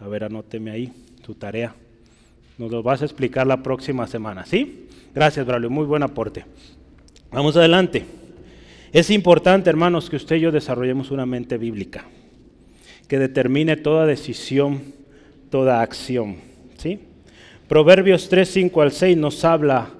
A 0.00 0.06
ver, 0.06 0.24
anóteme 0.24 0.70
ahí 0.70 0.92
tu 1.22 1.34
tarea. 1.34 1.74
Nos 2.58 2.70
lo 2.70 2.82
vas 2.82 3.02
a 3.02 3.04
explicar 3.04 3.46
la 3.46 3.62
próxima 3.62 4.06
semana, 4.06 4.44
¿sí? 4.44 4.88
Gracias, 5.14 5.44
Braulio, 5.46 5.70
muy 5.70 5.86
buen 5.86 6.02
aporte. 6.02 6.44
Vamos 7.30 7.56
adelante. 7.56 8.04
Es 8.92 9.10
importante, 9.10 9.70
hermanos, 9.70 10.10
que 10.10 10.16
usted 10.16 10.36
y 10.36 10.40
yo 10.40 10.52
desarrollemos 10.52 11.10
una 11.10 11.24
mente 11.24 11.56
bíblica, 11.56 12.04
que 13.08 13.18
determine 13.18 13.76
toda 13.76 14.04
decisión, 14.04 14.82
toda 15.50 15.80
acción, 15.80 16.36
¿sí? 16.76 17.00
Proverbios 17.68 18.28
3, 18.28 18.48
5 18.48 18.82
al 18.82 18.92
6 18.92 19.16
nos 19.16 19.44
habla, 19.44 19.90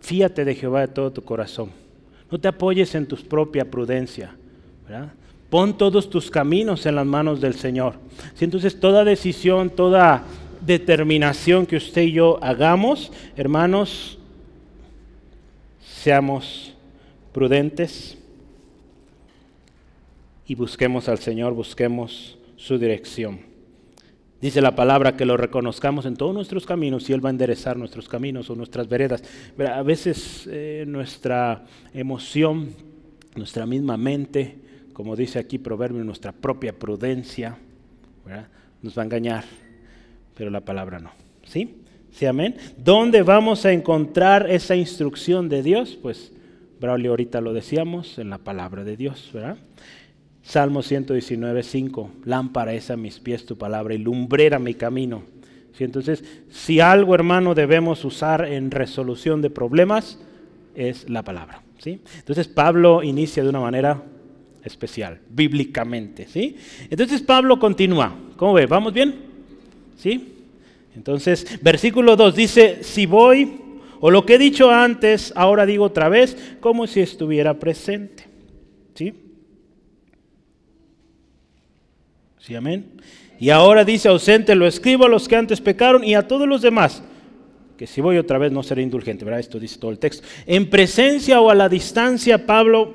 fíate 0.00 0.44
de 0.44 0.54
Jehová 0.54 0.82
de 0.82 0.88
todo 0.88 1.10
tu 1.10 1.24
corazón. 1.24 1.70
No 2.30 2.38
te 2.38 2.46
apoyes 2.46 2.94
en 2.94 3.06
tu 3.06 3.16
propia 3.16 3.68
prudencia. 3.68 4.36
Pon 5.50 5.76
todos 5.76 6.08
tus 6.08 6.30
caminos 6.30 6.86
en 6.86 6.94
las 6.94 7.06
manos 7.06 7.40
del 7.40 7.54
Señor. 7.54 7.94
¿Sí? 8.34 8.44
Entonces, 8.44 8.78
toda 8.78 9.02
decisión, 9.02 9.70
toda 9.70 10.22
determinación 10.68 11.66
que 11.66 11.76
usted 11.76 12.02
y 12.02 12.12
yo 12.12 12.38
hagamos, 12.44 13.10
hermanos, 13.36 14.18
seamos 15.80 16.74
prudentes 17.32 18.18
y 20.46 20.54
busquemos 20.54 21.08
al 21.08 21.18
Señor, 21.18 21.54
busquemos 21.54 22.38
su 22.56 22.78
dirección. 22.78 23.40
Dice 24.42 24.60
la 24.60 24.76
palabra 24.76 25.16
que 25.16 25.24
lo 25.24 25.36
reconozcamos 25.36 26.04
en 26.04 26.16
todos 26.16 26.34
nuestros 26.34 26.66
caminos 26.66 27.08
y 27.08 27.14
Él 27.14 27.24
va 27.24 27.30
a 27.30 27.32
enderezar 27.32 27.76
nuestros 27.76 28.06
caminos 28.06 28.50
o 28.50 28.54
nuestras 28.54 28.88
veredas. 28.88 29.24
A 29.58 29.82
veces 29.82 30.46
eh, 30.52 30.84
nuestra 30.86 31.64
emoción, 31.94 32.68
nuestra 33.34 33.64
misma 33.66 33.96
mente, 33.96 34.58
como 34.92 35.16
dice 35.16 35.38
aquí 35.38 35.58
Proverbio, 35.58 36.04
nuestra 36.04 36.32
propia 36.32 36.78
prudencia, 36.78 37.56
nos 38.82 38.96
va 38.96 39.02
a 39.02 39.04
engañar, 39.06 39.44
pero 40.38 40.50
la 40.50 40.60
palabra 40.60 41.00
no. 41.00 41.10
¿Sí? 41.44 41.82
¿Sí, 42.12 42.24
amén? 42.24 42.56
¿Dónde 42.78 43.22
vamos 43.22 43.66
a 43.66 43.72
encontrar 43.72 44.48
esa 44.48 44.76
instrucción 44.76 45.48
de 45.48 45.62
Dios? 45.62 45.98
Pues 46.00 46.32
Braulio 46.80 47.10
ahorita 47.10 47.40
lo 47.40 47.52
decíamos, 47.52 48.18
en 48.18 48.30
la 48.30 48.38
palabra 48.38 48.84
de 48.84 48.96
Dios, 48.96 49.30
¿verdad? 49.34 49.56
Salmo 50.42 50.82
119, 50.82 51.62
5, 51.62 52.10
lámpara 52.24 52.72
es 52.72 52.90
a 52.90 52.96
mis 52.96 53.18
pies 53.18 53.44
tu 53.44 53.58
palabra 53.58 53.94
y 53.94 53.98
lumbrera 53.98 54.58
mi 54.58 54.74
camino. 54.74 55.24
¿Sí? 55.72 55.84
Entonces, 55.84 56.24
si 56.48 56.80
algo, 56.80 57.14
hermano, 57.14 57.54
debemos 57.54 58.04
usar 58.04 58.46
en 58.46 58.70
resolución 58.70 59.42
de 59.42 59.50
problemas, 59.50 60.18
es 60.74 61.10
la 61.10 61.22
palabra. 61.22 61.62
¿sí? 61.78 62.00
Entonces, 62.16 62.48
Pablo 62.48 63.02
inicia 63.02 63.42
de 63.42 63.48
una 63.48 63.60
manera 63.60 64.02
especial, 64.64 65.20
bíblicamente. 65.28 66.26
¿sí? 66.26 66.56
Entonces, 66.88 67.20
Pablo 67.22 67.58
continúa. 67.58 68.16
¿Cómo 68.36 68.54
ve? 68.54 68.66
¿Vamos 68.66 68.92
bien? 68.92 69.27
¿Sí? 69.98 70.34
Entonces, 70.96 71.58
versículo 71.60 72.16
2 72.16 72.34
dice, 72.34 72.78
si 72.82 73.06
voy, 73.06 73.60
o 74.00 74.10
lo 74.10 74.24
que 74.24 74.34
he 74.34 74.38
dicho 74.38 74.70
antes, 74.70 75.32
ahora 75.36 75.66
digo 75.66 75.84
otra 75.84 76.08
vez, 76.08 76.36
como 76.60 76.86
si 76.86 77.00
estuviera 77.00 77.58
presente. 77.58 78.24
¿Sí? 78.94 79.14
¿Sí, 82.38 82.54
amén? 82.54 82.92
Y 83.38 83.50
ahora 83.50 83.84
dice 83.84 84.08
ausente, 84.08 84.54
lo 84.54 84.66
escribo 84.66 85.04
a 85.04 85.08
los 85.08 85.28
que 85.28 85.36
antes 85.36 85.60
pecaron 85.60 86.02
y 86.02 86.14
a 86.14 86.26
todos 86.26 86.48
los 86.48 86.62
demás, 86.62 87.02
que 87.76 87.86
si 87.86 88.00
voy 88.00 88.18
otra 88.18 88.38
vez 88.38 88.50
no 88.50 88.62
seré 88.62 88.82
indulgente, 88.82 89.24
¿verdad? 89.24 89.40
Esto 89.40 89.60
dice 89.60 89.78
todo 89.78 89.92
el 89.92 89.98
texto. 89.98 90.26
En 90.46 90.68
presencia 90.68 91.40
o 91.40 91.50
a 91.50 91.54
la 91.54 91.68
distancia, 91.68 92.44
Pablo 92.46 92.94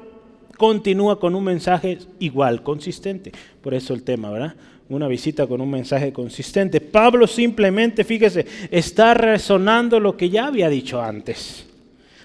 continúa 0.58 1.20
con 1.20 1.36
un 1.36 1.46
mensaje 1.46 2.00
igual, 2.20 2.64
consistente. 2.64 3.32
Por 3.62 3.74
eso 3.74 3.94
el 3.94 4.04
tema, 4.04 4.30
¿verdad? 4.30 4.56
Una 4.90 5.08
visita 5.08 5.48
con 5.48 5.62
un 5.62 5.72
mensaje 5.72 6.12
consistente. 6.12 6.82
Pablo 6.82 7.26
simplemente, 7.28 8.04
fíjese, 8.04 8.46
está 8.70 9.14
resonando 9.14 10.00
lo 10.00 10.18
que 10.18 10.30
ya 10.30 10.48
había 10.48 10.70
dicho 10.70 11.02
antes. 11.02 11.66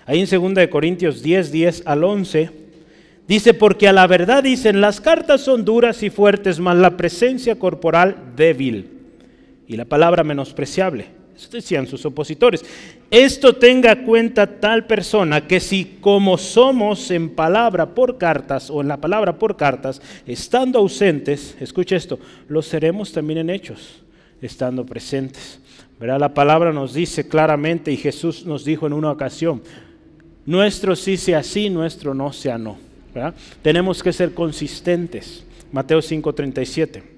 Ahí 0.07 0.21
en 0.21 0.55
2 0.55 0.68
Corintios 0.68 1.23
10, 1.23 1.53
10 1.53 1.83
al 1.87 2.05
11 2.05 2.68
Dice, 3.29 3.53
porque 3.53 3.87
a 3.87 3.92
la 3.92 4.07
verdad 4.07 4.42
dicen, 4.42 4.81
las 4.81 5.03
cartas 5.03 5.42
son 5.42 5.66
duras 5.66 6.03
y 6.03 6.09
fuertes, 6.09 6.61
mas 6.61 6.79
la 6.79 6.97
presencia 6.97 7.59
corporal 7.59 8.33
débil 8.35 8.88
y 9.66 9.77
la 9.77 9.85
palabra 9.85 10.25
menospreciable. 10.25 11.17
Decían 11.51 11.87
sus 11.87 12.05
opositores. 12.05 12.64
Esto 13.11 13.55
tenga 13.55 14.05
cuenta 14.05 14.59
tal 14.59 14.87
persona 14.87 15.46
que 15.46 15.61
si 15.61 15.98
como 16.01 16.37
somos 16.37 17.11
en 17.11 17.31
palabra 17.31 17.94
por 17.94 18.18
cartas 18.18 18.70
o 18.70 18.81
en 18.81 18.88
la 18.88 18.98
palabra 18.98 19.38
por 19.38 19.57
cartas, 19.57 20.03
estando 20.27 20.79
ausentes, 20.79 21.57
escuche 21.61 21.96
esto, 21.96 22.18
lo 22.48 22.61
seremos 22.61 23.12
también 23.12 23.38
en 23.38 23.51
hechos, 23.51 24.03
estando 24.42 24.85
presentes. 24.85 25.61
Verá, 25.98 26.18
la 26.18 26.35
palabra 26.35 26.72
nos 26.72 26.94
dice 26.94 27.27
claramente 27.27 27.90
y 27.90 27.96
Jesús 27.96 28.44
nos 28.44 28.64
dijo 28.64 28.87
en 28.87 28.92
una 28.92 29.11
ocasión, 29.11 29.62
nuestro 30.44 30.96
sí 30.96 31.16
sea 31.16 31.42
sí, 31.42 31.70
nuestro 31.70 32.14
no 32.14 32.33
sea 32.33 32.59
no. 32.59 32.79
Tenemos 33.62 34.03
que 34.03 34.12
ser 34.12 34.35
consistentes. 34.35 35.44
Mateo 35.72 36.01
5:37. 36.01 37.17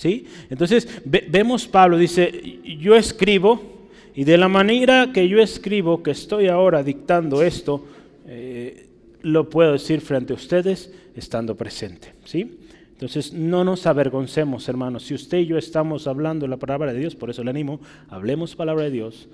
¿Sí? 0.00 0.24
Entonces 0.48 0.88
vemos 1.04 1.68
Pablo, 1.68 1.98
dice, 1.98 2.58
yo 2.78 2.96
escribo 2.96 3.90
y 4.14 4.24
de 4.24 4.38
la 4.38 4.48
manera 4.48 5.10
que 5.12 5.28
yo 5.28 5.42
escribo, 5.42 6.02
que 6.02 6.12
estoy 6.12 6.46
ahora 6.46 6.82
dictando 6.82 7.42
esto, 7.42 7.84
eh, 8.26 8.86
lo 9.20 9.50
puedo 9.50 9.72
decir 9.72 10.00
frente 10.00 10.32
a 10.32 10.36
ustedes 10.36 10.90
estando 11.14 11.54
presente. 11.54 12.14
¿Sí? 12.24 12.60
Entonces, 12.92 13.34
no 13.34 13.62
nos 13.62 13.86
avergoncemos, 13.86 14.66
hermanos. 14.70 15.02
Si 15.02 15.12
usted 15.12 15.36
y 15.36 15.46
yo 15.48 15.58
estamos 15.58 16.06
hablando 16.06 16.46
la 16.46 16.56
palabra 16.56 16.94
de 16.94 16.98
Dios, 16.98 17.14
por 17.14 17.28
eso 17.28 17.44
le 17.44 17.50
animo, 17.50 17.78
hablemos 18.08 18.56
palabra 18.56 18.84
de 18.84 18.92
Dios. 18.92 19.28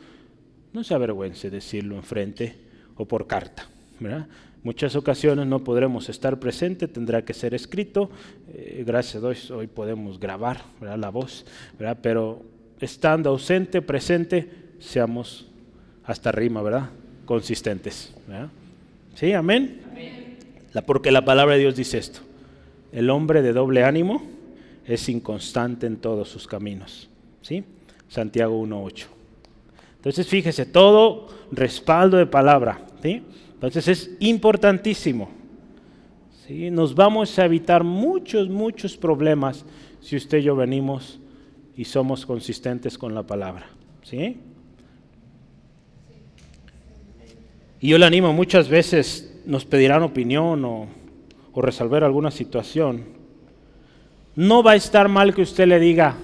No 0.73 0.83
se 0.83 0.95
avergüence 0.95 1.49
decirlo 1.49 1.95
enfrente 1.95 2.57
o 2.97 3.05
por 3.05 3.29
carta. 3.29 3.69
¿verdad? 4.01 4.27
Muchas 4.67 4.97
ocasiones 4.97 5.47
no 5.47 5.63
podremos 5.63 6.09
estar 6.09 6.41
presentes, 6.41 6.93
tendrá 6.93 7.25
que 7.25 7.33
ser 7.33 7.55
escrito. 7.55 8.11
Eh, 8.53 8.83
gracias 8.85 9.23
a 9.23 9.29
Dios 9.29 9.49
hoy 9.53 9.69
podemos 9.69 10.19
grabar 10.19 10.61
la 10.81 11.09
voz, 11.11 11.47
pero 12.03 12.43
estando 12.81 13.31
ausente, 13.31 13.81
presente, 13.81 14.51
seamos 14.81 15.47
hasta 16.03 16.33
rima, 16.33 16.63
¿verdad? 16.63 16.91
Consistentes. 17.27 18.13
¿Sí? 19.15 19.33
Amén. 19.35 19.83
La, 20.73 20.83
porque 20.83 21.13
la 21.13 21.25
palabra 21.25 21.55
de 21.55 21.61
Dios 21.61 21.77
dice 21.77 21.99
esto. 21.99 22.19
El 22.91 23.09
hombre 23.11 23.43
de 23.43 23.53
doble 23.53 23.85
ánimo 23.85 24.21
es 24.85 25.09
inconstante 25.09 25.87
en 25.87 25.99
todos 25.99 26.29
sus 26.29 26.49
caminos. 26.49 27.09
¿Sí? 27.41 27.63
Santiago 28.09 28.61
1.8. 28.61 29.05
Entonces 29.99 30.27
fíjese, 30.27 30.67
todo 30.67 31.29
respaldo 31.53 32.17
de 32.17 32.27
palabra. 32.27 32.81
¿sí? 33.01 33.23
Entonces 33.57 33.89
es 33.89 34.11
importantísimo. 34.21 35.31
¿sí? 36.47 36.71
Nos 36.71 36.95
vamos 36.95 37.39
a 37.39 37.47
evitar 37.47 37.85
muchos, 37.85 38.49
muchos 38.49 38.97
problemas 38.97 39.65
si 40.01 40.17
usted 40.17 40.39
y 40.39 40.43
yo 40.43 40.57
venimos 40.57 41.19
y 41.77 41.85
somos 41.85 42.27
consistentes 42.27 42.99
con 42.99 43.15
la 43.15 43.23
palabra. 43.23 43.67
¿sí? 44.03 44.37
Y 47.81 47.89
yo 47.89 47.99
le 47.99 48.07
animo, 48.07 48.33
muchas 48.33 48.69
veces 48.69 49.41
nos 49.47 49.65
pedirán 49.65 50.03
opinión 50.03 50.65
o, 50.65 50.87
o 51.53 51.63
resolver 51.63 52.05
alguna 52.05 52.31
situación. 52.31 53.05
No 54.35 54.63
va 54.63 54.73
a 54.73 54.77
estar 54.77 55.09
mal 55.09 55.35
que 55.35 55.43
usted 55.43 55.67
le 55.67 55.81
diga, 55.81 56.15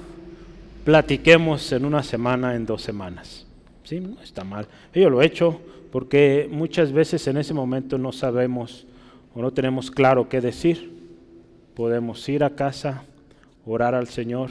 platiquemos 0.85 1.73
en 1.73 1.87
una 1.87 2.03
semana, 2.03 2.55
en 2.55 2.67
dos 2.67 2.83
semanas. 2.83 3.47
¿Sí? 3.85 4.01
No 4.01 4.21
está 4.23 4.45
mal. 4.45 4.67
Yo 4.95 5.11
lo 5.11 5.23
he 5.23 5.27
hecho, 5.27 5.61
porque 5.93 6.49
muchas 6.51 6.91
veces 6.91 7.29
en 7.29 7.37
ese 7.37 7.53
momento 7.53 7.99
no 7.99 8.13
sabemos 8.13 8.87
o 9.35 9.43
no 9.43 9.53
tenemos 9.53 9.91
claro 9.91 10.27
qué 10.31 10.41
decir. 10.41 10.91
Podemos 11.75 12.27
ir 12.31 12.43
a 12.45 12.57
casa, 12.57 13.05
orar 13.67 13.95
al 13.95 14.09
Señor, 14.09 14.49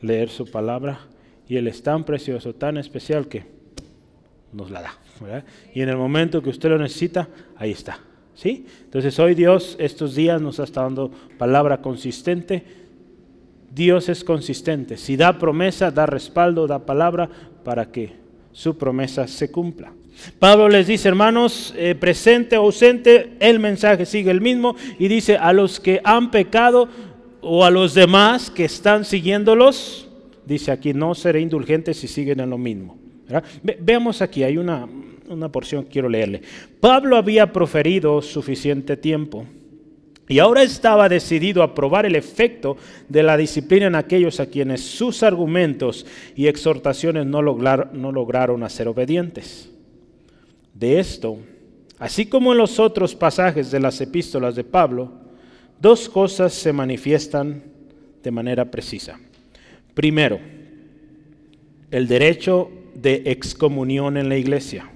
leer 0.00 0.30
su 0.30 0.50
palabra 0.50 1.00
y 1.46 1.56
Él 1.56 1.68
es 1.68 1.82
tan 1.82 2.04
precioso, 2.04 2.54
tan 2.54 2.78
especial 2.78 3.28
que 3.28 3.44
nos 4.50 4.70
la 4.70 4.80
da. 4.80 4.98
Y 5.74 5.82
en 5.82 5.90
el 5.90 5.98
momento 5.98 6.42
que 6.42 6.48
usted 6.48 6.70
lo 6.70 6.78
necesita, 6.78 7.28
ahí 7.56 7.72
está. 7.72 8.00
¿sí? 8.34 8.64
Entonces 8.84 9.18
hoy 9.18 9.34
Dios 9.34 9.76
estos 9.78 10.14
días 10.14 10.40
nos 10.40 10.58
está 10.58 10.84
dando 10.84 11.10
palabra 11.36 11.82
consistente. 11.82 12.64
Dios 13.74 14.08
es 14.08 14.24
consistente. 14.24 14.96
Si 14.96 15.18
da 15.18 15.38
promesa, 15.38 15.90
da 15.90 16.06
respaldo, 16.06 16.66
da 16.66 16.78
palabra 16.78 17.28
para 17.62 17.92
que 17.92 18.27
su 18.58 18.76
promesa 18.76 19.28
se 19.28 19.52
cumpla. 19.52 19.92
Pablo 20.40 20.68
les 20.68 20.88
dice, 20.88 21.06
hermanos, 21.06 21.72
eh, 21.76 21.94
presente 21.94 22.58
o 22.58 22.62
ausente, 22.62 23.36
el 23.38 23.60
mensaje 23.60 24.04
sigue 24.04 24.32
el 24.32 24.40
mismo 24.40 24.74
y 24.98 25.06
dice, 25.06 25.36
a 25.36 25.52
los 25.52 25.78
que 25.78 26.00
han 26.02 26.32
pecado 26.32 26.88
o 27.40 27.64
a 27.64 27.70
los 27.70 27.94
demás 27.94 28.50
que 28.50 28.64
están 28.64 29.04
siguiéndolos, 29.04 30.08
dice 30.44 30.72
aquí, 30.72 30.92
no 30.92 31.14
seré 31.14 31.40
indulgente 31.40 31.94
si 31.94 32.08
siguen 32.08 32.40
en 32.40 32.50
lo 32.50 32.58
mismo. 32.58 32.98
veamos 33.80 34.22
aquí, 34.22 34.42
hay 34.42 34.58
una, 34.58 34.88
una 35.28 35.52
porción 35.52 35.84
que 35.84 35.90
quiero 35.90 36.08
leerle. 36.08 36.42
Pablo 36.80 37.16
había 37.16 37.52
proferido 37.52 38.20
suficiente 38.22 38.96
tiempo. 38.96 39.46
Y 40.28 40.40
ahora 40.40 40.62
estaba 40.62 41.08
decidido 41.08 41.62
a 41.62 41.74
probar 41.74 42.04
el 42.04 42.14
efecto 42.14 42.76
de 43.08 43.22
la 43.22 43.36
disciplina 43.36 43.86
en 43.86 43.94
aquellos 43.94 44.40
a 44.40 44.46
quienes 44.46 44.82
sus 44.82 45.22
argumentos 45.22 46.04
y 46.36 46.46
exhortaciones 46.46 47.24
no, 47.24 47.40
no 47.40 48.12
lograron 48.12 48.62
hacer 48.62 48.88
obedientes 48.88 49.70
de 50.78 51.00
esto, 51.00 51.38
así 51.98 52.26
como 52.26 52.52
en 52.52 52.58
los 52.58 52.78
otros 52.78 53.14
pasajes 53.14 53.70
de 53.70 53.80
las 53.80 54.00
epístolas 54.00 54.54
de 54.54 54.62
Pablo, 54.62 55.10
dos 55.80 56.08
cosas 56.08 56.52
se 56.52 56.72
manifiestan 56.72 57.62
de 58.22 58.30
manera 58.30 58.70
precisa. 58.70 59.18
Primero, 59.94 60.38
el 61.90 62.06
derecho 62.06 62.70
de 62.94 63.22
excomunión 63.26 64.16
en 64.16 64.28
la 64.28 64.36
iglesia. 64.36 64.88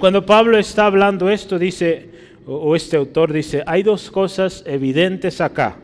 cuando 0.00 0.26
Pablo 0.26 0.58
está 0.58 0.86
hablando 0.86 1.30
esto, 1.30 1.58
dice, 1.58 2.10
o 2.46 2.76
este 2.76 2.96
autor 2.96 3.32
dice, 3.32 3.62
hay 3.66 3.82
dos 3.82 4.10
cosas 4.10 4.62
evidentes 4.66 5.40
acá 5.40 5.78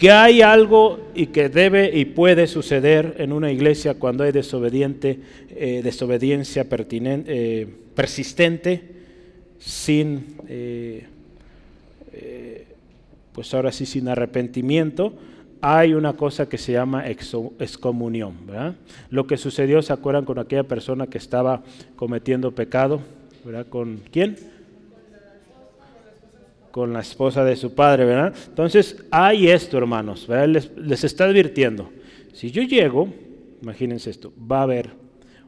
que 0.00 0.10
hay 0.10 0.40
algo 0.40 0.98
y 1.14 1.26
que 1.26 1.50
debe 1.50 1.94
y 1.94 2.06
puede 2.06 2.46
suceder 2.46 3.16
en 3.18 3.34
una 3.34 3.52
iglesia 3.52 3.92
cuando 3.98 4.24
hay 4.24 4.32
desobediente, 4.32 5.20
eh, 5.50 5.82
desobediencia 5.84 6.66
eh, 6.70 7.68
persistente, 7.94 8.82
sin, 9.58 10.38
eh, 10.48 11.06
pues 13.34 13.52
ahora 13.52 13.70
sí, 13.72 13.84
sin 13.84 14.08
arrepentimiento. 14.08 15.12
hay 15.60 15.92
una 15.92 16.14
cosa 16.14 16.48
que 16.48 16.56
se 16.56 16.72
llama 16.72 17.06
excomunión. 17.06 18.46
¿verdad? 18.46 18.76
Lo 19.10 19.26
que 19.26 19.36
sucedió, 19.36 19.82
¿se 19.82 19.92
acuerdan 19.92 20.24
con 20.24 20.38
aquella 20.38 20.64
persona 20.64 21.08
que 21.08 21.18
estaba 21.18 21.62
cometiendo 21.96 22.52
pecado? 22.52 23.02
¿verdad? 23.44 23.66
¿Con 23.68 24.00
quién? 24.10 24.38
Con 26.70 26.92
la 26.92 27.00
esposa 27.00 27.44
de 27.44 27.56
su 27.56 27.74
padre, 27.74 28.04
¿verdad? 28.04 28.34
Entonces, 28.48 29.04
hay 29.10 29.48
esto, 29.48 29.76
hermanos, 29.78 30.26
¿verdad? 30.26 30.48
Les, 30.48 30.76
les 30.76 31.04
está 31.04 31.24
advirtiendo. 31.24 31.90
Si 32.32 32.50
yo 32.50 32.62
llego, 32.62 33.08
imagínense 33.62 34.10
esto, 34.10 34.32
va 34.50 34.60
a 34.60 34.62
haber, 34.62 34.90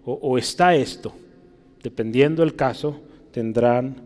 o, 0.05 0.15
o 0.15 0.39
está 0.39 0.75
esto, 0.75 1.13
dependiendo 1.83 2.43
del 2.43 2.57
caso, 2.57 3.01
tendrán 3.31 3.97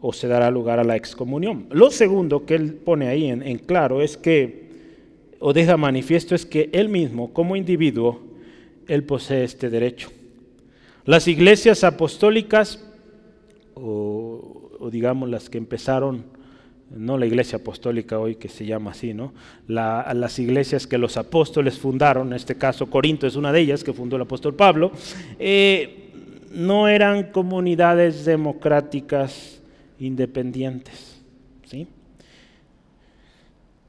o 0.00 0.12
se 0.12 0.26
dará 0.26 0.50
lugar 0.50 0.80
a 0.80 0.84
la 0.84 0.96
excomunión. 0.96 1.66
Lo 1.70 1.90
segundo 1.90 2.44
que 2.44 2.56
él 2.56 2.74
pone 2.74 3.06
ahí 3.06 3.26
en, 3.26 3.42
en 3.42 3.58
claro 3.58 4.02
es 4.02 4.16
que, 4.16 4.62
o 5.38 5.52
deja 5.52 5.76
manifiesto, 5.76 6.34
es 6.34 6.44
que 6.44 6.70
él 6.72 6.88
mismo, 6.88 7.32
como 7.32 7.54
individuo, 7.54 8.20
él 8.88 9.04
posee 9.04 9.44
este 9.44 9.70
derecho. 9.70 10.10
Las 11.04 11.28
iglesias 11.28 11.84
apostólicas, 11.84 12.84
o, 13.74 14.61
o 14.82 14.90
digamos 14.90 15.30
las 15.30 15.48
que 15.48 15.58
empezaron, 15.58 16.24
no 16.90 17.16
la 17.16 17.24
iglesia 17.24 17.58
apostólica 17.58 18.18
hoy 18.18 18.34
que 18.34 18.48
se 18.48 18.66
llama 18.66 18.90
así, 18.90 19.14
¿no? 19.14 19.32
La, 19.68 20.12
las 20.12 20.40
iglesias 20.40 20.88
que 20.88 20.98
los 20.98 21.16
apóstoles 21.16 21.78
fundaron, 21.78 22.26
en 22.26 22.32
este 22.32 22.56
caso 22.56 22.90
Corinto 22.90 23.28
es 23.28 23.36
una 23.36 23.52
de 23.52 23.60
ellas 23.60 23.84
que 23.84 23.92
fundó 23.92 24.16
el 24.16 24.22
apóstol 24.22 24.54
Pablo, 24.54 24.90
eh, 25.38 26.10
no 26.52 26.88
eran 26.88 27.30
comunidades 27.30 28.24
democráticas 28.24 29.62
independientes. 30.00 31.22
¿sí? 31.64 31.86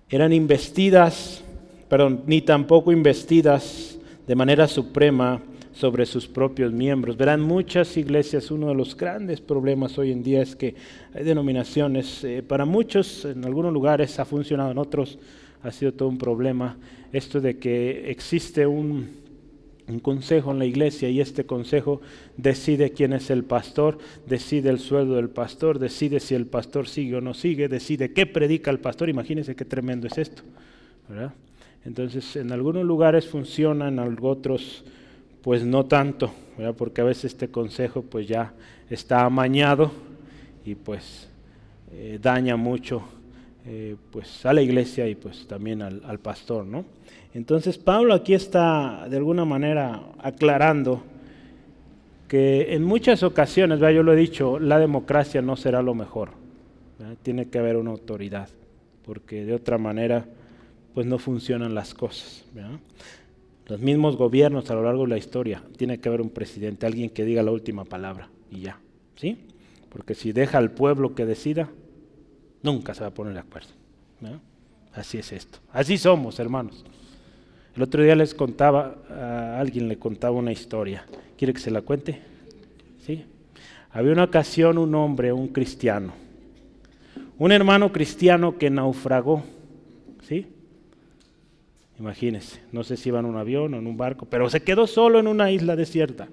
Eran 0.09 0.31
investidas, 0.31 1.43
perdón, 1.89 2.21
ni 2.27 2.41
tampoco 2.41 2.91
investidas 2.91 3.97
de 4.27 4.35
manera 4.35 4.67
suprema 4.67 5.41
sobre 5.73 6.05
sus 6.05 6.27
propios 6.27 6.71
miembros. 6.71 7.17
Verán, 7.17 7.41
muchas 7.41 7.97
iglesias, 7.97 8.51
uno 8.51 8.67
de 8.69 8.75
los 8.75 8.95
grandes 8.95 9.41
problemas 9.41 9.97
hoy 9.97 10.11
en 10.11 10.23
día 10.23 10.41
es 10.41 10.55
que 10.55 10.75
hay 11.13 11.23
denominaciones, 11.23 12.23
eh, 12.23 12.43
para 12.43 12.65
muchos 12.65 13.25
en 13.25 13.43
algunos 13.43 13.73
lugares 13.73 14.19
ha 14.19 14.25
funcionado, 14.25 14.71
en 14.71 14.77
otros 14.77 15.17
ha 15.63 15.71
sido 15.71 15.93
todo 15.93 16.09
un 16.09 16.17
problema, 16.17 16.77
esto 17.11 17.41
de 17.41 17.57
que 17.57 18.09
existe 18.11 18.67
un, 18.67 19.23
un 19.87 19.99
consejo 19.99 20.51
en 20.51 20.59
la 20.59 20.65
iglesia 20.65 21.09
y 21.09 21.19
este 21.19 21.45
consejo 21.45 22.01
decide 22.37 22.91
quién 22.91 23.13
es 23.13 23.29
el 23.29 23.43
pastor, 23.43 23.97
decide 24.27 24.69
el 24.69 24.79
sueldo 24.79 25.15
del 25.15 25.29
pastor, 25.29 25.79
decide 25.79 26.19
si 26.19 26.35
el 26.35 26.45
pastor 26.45 26.87
sigue 26.87 27.15
o 27.17 27.21
no 27.21 27.33
sigue, 27.33 27.67
decide 27.67 28.13
qué 28.13 28.25
predica 28.25 28.71
el 28.71 28.79
pastor. 28.79 29.09
Imagínense 29.09 29.55
qué 29.55 29.65
tremendo 29.65 30.07
es 30.07 30.17
esto. 30.17 30.43
Entonces, 31.85 32.35
en 32.37 32.51
algunos 32.51 32.85
lugares 32.85 33.27
funciona, 33.27 33.89
en 33.89 33.99
otros 33.99 34.85
pues 35.43 35.65
no 35.65 35.85
tanto, 35.85 36.31
porque 36.77 37.01
a 37.01 37.03
veces 37.03 37.25
este 37.25 37.49
consejo 37.49 38.01
pues 38.01 38.27
ya 38.27 38.53
está 38.89 39.25
amañado 39.25 39.91
y 40.65 40.75
pues 40.75 41.27
eh, 41.91 42.17
daña 42.21 42.55
mucho 42.55 43.03
eh, 43.65 43.97
pues 44.09 44.45
a 44.45 44.53
la 44.53 44.61
iglesia 44.61 45.07
y 45.07 45.15
pues 45.15 45.45
también 45.45 45.81
al, 45.81 46.19
pastor, 46.19 46.65
¿no? 46.65 46.85
Entonces 47.33 47.77
Pablo 47.77 48.13
aquí 48.13 48.33
está 48.33 49.05
de 49.09 49.17
alguna 49.17 49.43
manera 49.43 50.01
aclarando 50.19 51.03
que 52.29 52.73
en 52.73 52.83
muchas 52.83 53.21
ocasiones, 53.21 53.79
yo 53.79 54.01
lo 54.01 54.13
he 54.13 54.15
dicho, 54.15 54.59
la 54.59 54.79
democracia 54.79 55.41
no 55.41 55.57
será 55.57 55.81
lo 55.81 55.93
mejor. 55.93 56.29
Tiene 57.21 57.49
que 57.49 57.59
haber 57.59 57.75
una 57.75 57.91
autoridad, 57.91 58.47
porque 59.05 59.43
de 59.43 59.53
otra 59.53 59.77
manera 59.77 60.25
pues 60.93 61.05
no 61.05 61.19
funcionan 61.19 61.75
las 61.75 61.93
cosas. 61.93 62.45
¿verdad? 62.53 62.79
Los 63.67 63.79
mismos 63.79 64.17
gobiernos 64.17 64.69
a 64.69 64.75
lo 64.75 64.83
largo 64.83 65.03
de 65.03 65.09
la 65.09 65.17
historia, 65.17 65.63
tiene 65.77 65.99
que 65.99 66.09
haber 66.09 66.21
un 66.21 66.29
presidente, 66.29 66.85
alguien 66.85 67.09
que 67.09 67.23
diga 67.23 67.43
la 67.43 67.51
última 67.51 67.85
palabra 67.85 68.29
y 68.51 68.61
ya. 68.61 68.77
¿sí? 69.15 69.37
Porque 69.89 70.15
si 70.15 70.31
deja 70.31 70.57
al 70.57 70.71
pueblo 70.71 71.15
que 71.15 71.25
decida, 71.25 71.69
nunca 72.61 72.93
se 72.93 73.01
va 73.01 73.07
a 73.07 73.13
poner 73.13 73.33
de 73.33 73.39
acuerdo. 73.39 73.69
Así 74.93 75.17
es 75.17 75.31
esto. 75.31 75.59
Así 75.71 75.97
somos, 75.97 76.39
hermanos. 76.39 76.83
El 77.75 77.81
otro 77.81 78.03
día 78.03 78.15
les 78.15 78.35
contaba, 78.35 78.95
a 79.09 79.59
alguien 79.59 79.87
le 79.87 79.97
contaba 79.97 80.37
una 80.37 80.51
historia. 80.51 81.05
¿Quiere 81.37 81.53
que 81.53 81.59
se 81.59 81.71
la 81.71 81.81
cuente? 81.81 82.21
Sí. 83.05 83.25
Había 83.91 84.11
una 84.11 84.25
ocasión 84.25 84.77
un 84.77 84.93
hombre, 84.95 85.33
un 85.33 85.47
cristiano, 85.47 86.13
un 87.37 87.51
hermano 87.51 87.91
cristiano 87.91 88.57
que 88.57 88.69
naufragó. 88.69 89.43
¿Sí? 90.21 90.47
Imagínense, 91.99 92.59
no 92.71 92.83
sé 92.83 92.97
si 92.97 93.09
iba 93.09 93.19
en 93.19 93.25
un 93.25 93.37
avión 93.37 93.73
o 93.73 93.77
en 93.77 93.87
un 93.87 93.97
barco, 93.97 94.25
pero 94.25 94.49
se 94.49 94.63
quedó 94.63 94.87
solo 94.87 95.19
en 95.19 95.27
una 95.27 95.51
isla 95.51 95.75
desierta. 95.75 96.27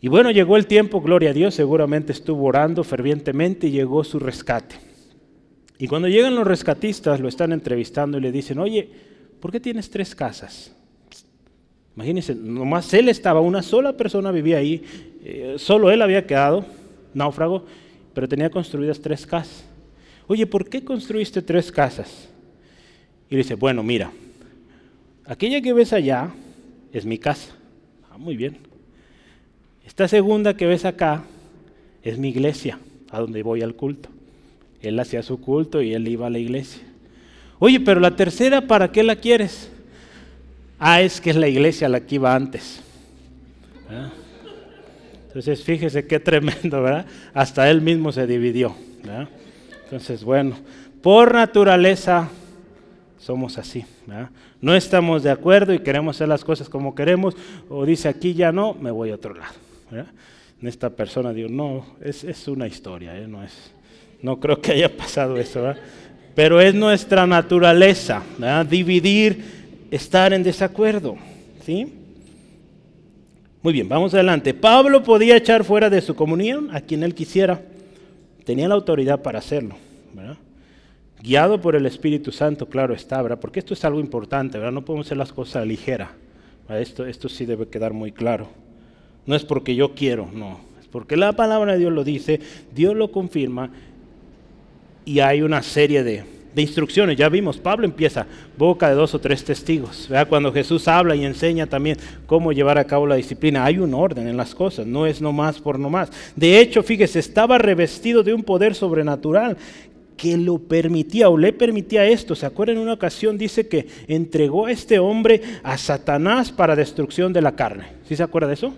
Y 0.00 0.08
bueno, 0.08 0.30
llegó 0.30 0.56
el 0.56 0.66
tiempo, 0.66 1.00
gloria 1.00 1.30
a 1.30 1.32
Dios, 1.32 1.54
seguramente 1.54 2.12
estuvo 2.12 2.44
orando 2.46 2.84
fervientemente 2.84 3.66
y 3.66 3.72
llegó 3.72 4.04
su 4.04 4.18
rescate. 4.18 4.76
Y 5.78 5.88
cuando 5.88 6.08
llegan 6.08 6.34
los 6.34 6.46
rescatistas, 6.46 7.20
lo 7.20 7.28
están 7.28 7.52
entrevistando 7.52 8.18
y 8.18 8.20
le 8.20 8.30
dicen, 8.30 8.58
oye, 8.58 8.88
¿por 9.40 9.50
qué 9.50 9.58
tienes 9.58 9.90
tres 9.90 10.14
casas? 10.14 10.74
Imagínense, 11.96 12.34
nomás 12.34 12.92
él 12.94 13.08
estaba, 13.08 13.40
una 13.40 13.62
sola 13.62 13.96
persona 13.96 14.30
vivía 14.30 14.58
ahí, 14.58 14.84
eh, 15.24 15.54
solo 15.58 15.90
él 15.90 16.00
había 16.02 16.26
quedado, 16.26 16.64
náufrago, 17.14 17.64
pero 18.14 18.28
tenía 18.28 18.50
construidas 18.50 19.00
tres 19.00 19.26
casas. 19.26 19.64
Oye, 20.28 20.46
¿por 20.46 20.68
qué 20.68 20.84
construiste 20.84 21.42
tres 21.42 21.72
casas? 21.72 22.28
Y 23.30 23.34
le 23.34 23.38
dice, 23.38 23.54
bueno, 23.54 23.82
mira, 23.82 24.10
aquella 25.26 25.60
que 25.60 25.72
ves 25.72 25.92
allá 25.92 26.30
es 26.92 27.04
mi 27.04 27.18
casa. 27.18 27.54
Ah, 28.10 28.18
muy 28.18 28.36
bien. 28.36 28.58
Esta 29.86 30.08
segunda 30.08 30.56
que 30.56 30.66
ves 30.66 30.84
acá 30.84 31.24
es 32.02 32.18
mi 32.18 32.28
iglesia, 32.28 32.78
a 33.10 33.20
donde 33.20 33.42
voy 33.42 33.62
al 33.62 33.74
culto. 33.74 34.08
Él 34.80 34.98
hacía 34.98 35.22
su 35.22 35.40
culto 35.40 35.82
y 35.82 35.92
él 35.94 36.06
iba 36.08 36.26
a 36.26 36.30
la 36.30 36.38
iglesia. 36.38 36.82
Oye, 37.58 37.80
pero 37.80 38.00
la 38.00 38.14
tercera, 38.14 38.62
¿para 38.62 38.92
qué 38.92 39.02
la 39.02 39.16
quieres? 39.16 39.70
Ah, 40.78 41.02
es 41.02 41.20
que 41.20 41.30
es 41.30 41.36
la 41.36 41.48
iglesia 41.48 41.88
la 41.88 42.00
que 42.00 42.14
iba 42.14 42.34
antes. 42.34 42.80
¿verdad? 43.88 44.12
Entonces, 45.26 45.62
fíjese 45.62 46.06
qué 46.06 46.20
tremendo, 46.20 46.82
¿verdad? 46.82 47.06
Hasta 47.34 47.68
él 47.68 47.82
mismo 47.82 48.12
se 48.12 48.26
dividió. 48.26 48.74
¿verdad? 49.02 49.28
Entonces, 49.84 50.22
bueno, 50.22 50.56
por 51.02 51.34
naturaleza 51.34 52.30
somos 53.18 53.58
así. 53.58 53.84
¿verdad? 54.06 54.30
No 54.60 54.74
estamos 54.74 55.22
de 55.22 55.30
acuerdo 55.30 55.74
y 55.74 55.80
queremos 55.80 56.16
hacer 56.16 56.28
las 56.28 56.44
cosas 56.44 56.68
como 56.68 56.94
queremos, 56.94 57.36
o 57.68 57.84
dice 57.84 58.08
aquí 58.08 58.34
ya 58.34 58.52
no, 58.52 58.74
me 58.74 58.90
voy 58.90 59.10
a 59.10 59.16
otro 59.16 59.34
lado. 59.34 59.54
¿verdad? 59.90 60.10
Esta 60.62 60.90
persona 60.90 61.32
digo, 61.32 61.48
no, 61.48 61.84
es, 62.00 62.24
es 62.24 62.48
una 62.48 62.66
historia, 62.66 63.16
¿eh? 63.16 63.28
no, 63.28 63.44
es, 63.44 63.72
no 64.22 64.40
creo 64.40 64.60
que 64.60 64.72
haya 64.72 64.96
pasado 64.96 65.36
eso. 65.36 65.62
¿verdad? 65.62 65.80
Pero 66.34 66.60
es 66.60 66.74
nuestra 66.74 67.26
naturaleza, 67.26 68.22
dividir, 68.68 69.44
estar 69.90 70.32
en 70.32 70.42
desacuerdo. 70.42 71.16
¿sí? 71.64 71.92
Muy 73.62 73.72
bien, 73.72 73.88
vamos 73.88 74.14
adelante. 74.14 74.54
Pablo 74.54 75.02
podía 75.02 75.36
echar 75.36 75.64
fuera 75.64 75.90
de 75.90 76.00
su 76.00 76.14
comunión 76.14 76.74
a 76.74 76.80
quien 76.80 77.02
él 77.02 77.14
quisiera. 77.14 77.60
Tenía 78.44 78.68
la 78.68 78.74
autoridad 78.74 79.20
para 79.20 79.40
hacerlo. 79.40 79.76
¿verdad? 80.14 80.36
Guiado 81.22 81.60
por 81.60 81.74
el 81.74 81.86
Espíritu 81.86 82.30
Santo, 82.30 82.68
claro 82.68 82.94
está, 82.94 83.20
¿verdad? 83.20 83.40
porque 83.40 83.58
esto 83.58 83.74
es 83.74 83.84
algo 83.84 84.00
importante, 84.00 84.58
¿verdad? 84.58 84.72
no 84.72 84.84
podemos 84.84 85.06
hacer 85.06 85.18
las 85.18 85.32
cosas 85.32 85.66
ligera. 85.66 86.12
Esto, 86.68 87.06
esto 87.06 87.28
sí 87.28 87.46
debe 87.46 87.66
quedar 87.66 87.92
muy 87.92 88.12
claro. 88.12 88.48
No 89.26 89.34
es 89.34 89.44
porque 89.44 89.74
yo 89.74 89.94
quiero, 89.94 90.28
no. 90.32 90.60
Es 90.80 90.86
porque 90.86 91.16
la 91.16 91.32
palabra 91.32 91.72
de 91.72 91.78
Dios 91.78 91.92
lo 91.92 92.04
dice, 92.04 92.40
Dios 92.74 92.94
lo 92.94 93.10
confirma 93.10 93.70
y 95.04 95.20
hay 95.20 95.40
una 95.40 95.62
serie 95.62 96.04
de, 96.04 96.24
de, 96.54 96.62
instrucciones. 96.62 97.16
Ya 97.16 97.30
vimos, 97.30 97.56
Pablo 97.56 97.86
empieza 97.86 98.26
boca 98.58 98.90
de 98.90 98.94
dos 98.94 99.14
o 99.14 99.18
tres 99.18 99.42
testigos. 99.44 100.06
¿verdad? 100.10 100.28
Cuando 100.28 100.52
Jesús 100.52 100.86
habla 100.88 101.16
y 101.16 101.24
enseña 101.24 101.66
también 101.66 101.96
cómo 102.26 102.52
llevar 102.52 102.76
a 102.76 102.84
cabo 102.84 103.06
la 103.06 103.16
disciplina, 103.16 103.64
hay 103.64 103.78
un 103.78 103.94
orden 103.94 104.28
en 104.28 104.36
las 104.36 104.54
cosas, 104.54 104.86
no 104.86 105.06
es 105.06 105.22
nomás 105.22 105.58
por 105.60 105.78
nomás. 105.78 106.10
De 106.36 106.60
hecho, 106.60 106.82
fíjese, 106.82 107.18
estaba 107.18 107.56
revestido 107.56 108.22
de 108.22 108.34
un 108.34 108.42
poder 108.42 108.74
sobrenatural 108.74 109.56
que 110.18 110.36
lo 110.36 110.58
permitía 110.58 111.30
o 111.30 111.38
le 111.38 111.54
permitía 111.54 112.04
esto. 112.04 112.34
¿Se 112.34 112.44
acuerdan? 112.44 112.76
En 112.76 112.82
una 112.82 112.92
ocasión 112.92 113.38
dice 113.38 113.68
que 113.68 113.86
entregó 114.06 114.66
a 114.66 114.72
este 114.72 114.98
hombre 114.98 115.40
a 115.62 115.78
Satanás 115.78 116.52
para 116.52 116.76
destrucción 116.76 117.32
de 117.32 117.40
la 117.40 117.56
carne. 117.56 117.92
¿Sí 118.06 118.14
se 118.14 118.22
acuerda 118.22 118.48
de 118.48 118.54
eso? 118.54 118.74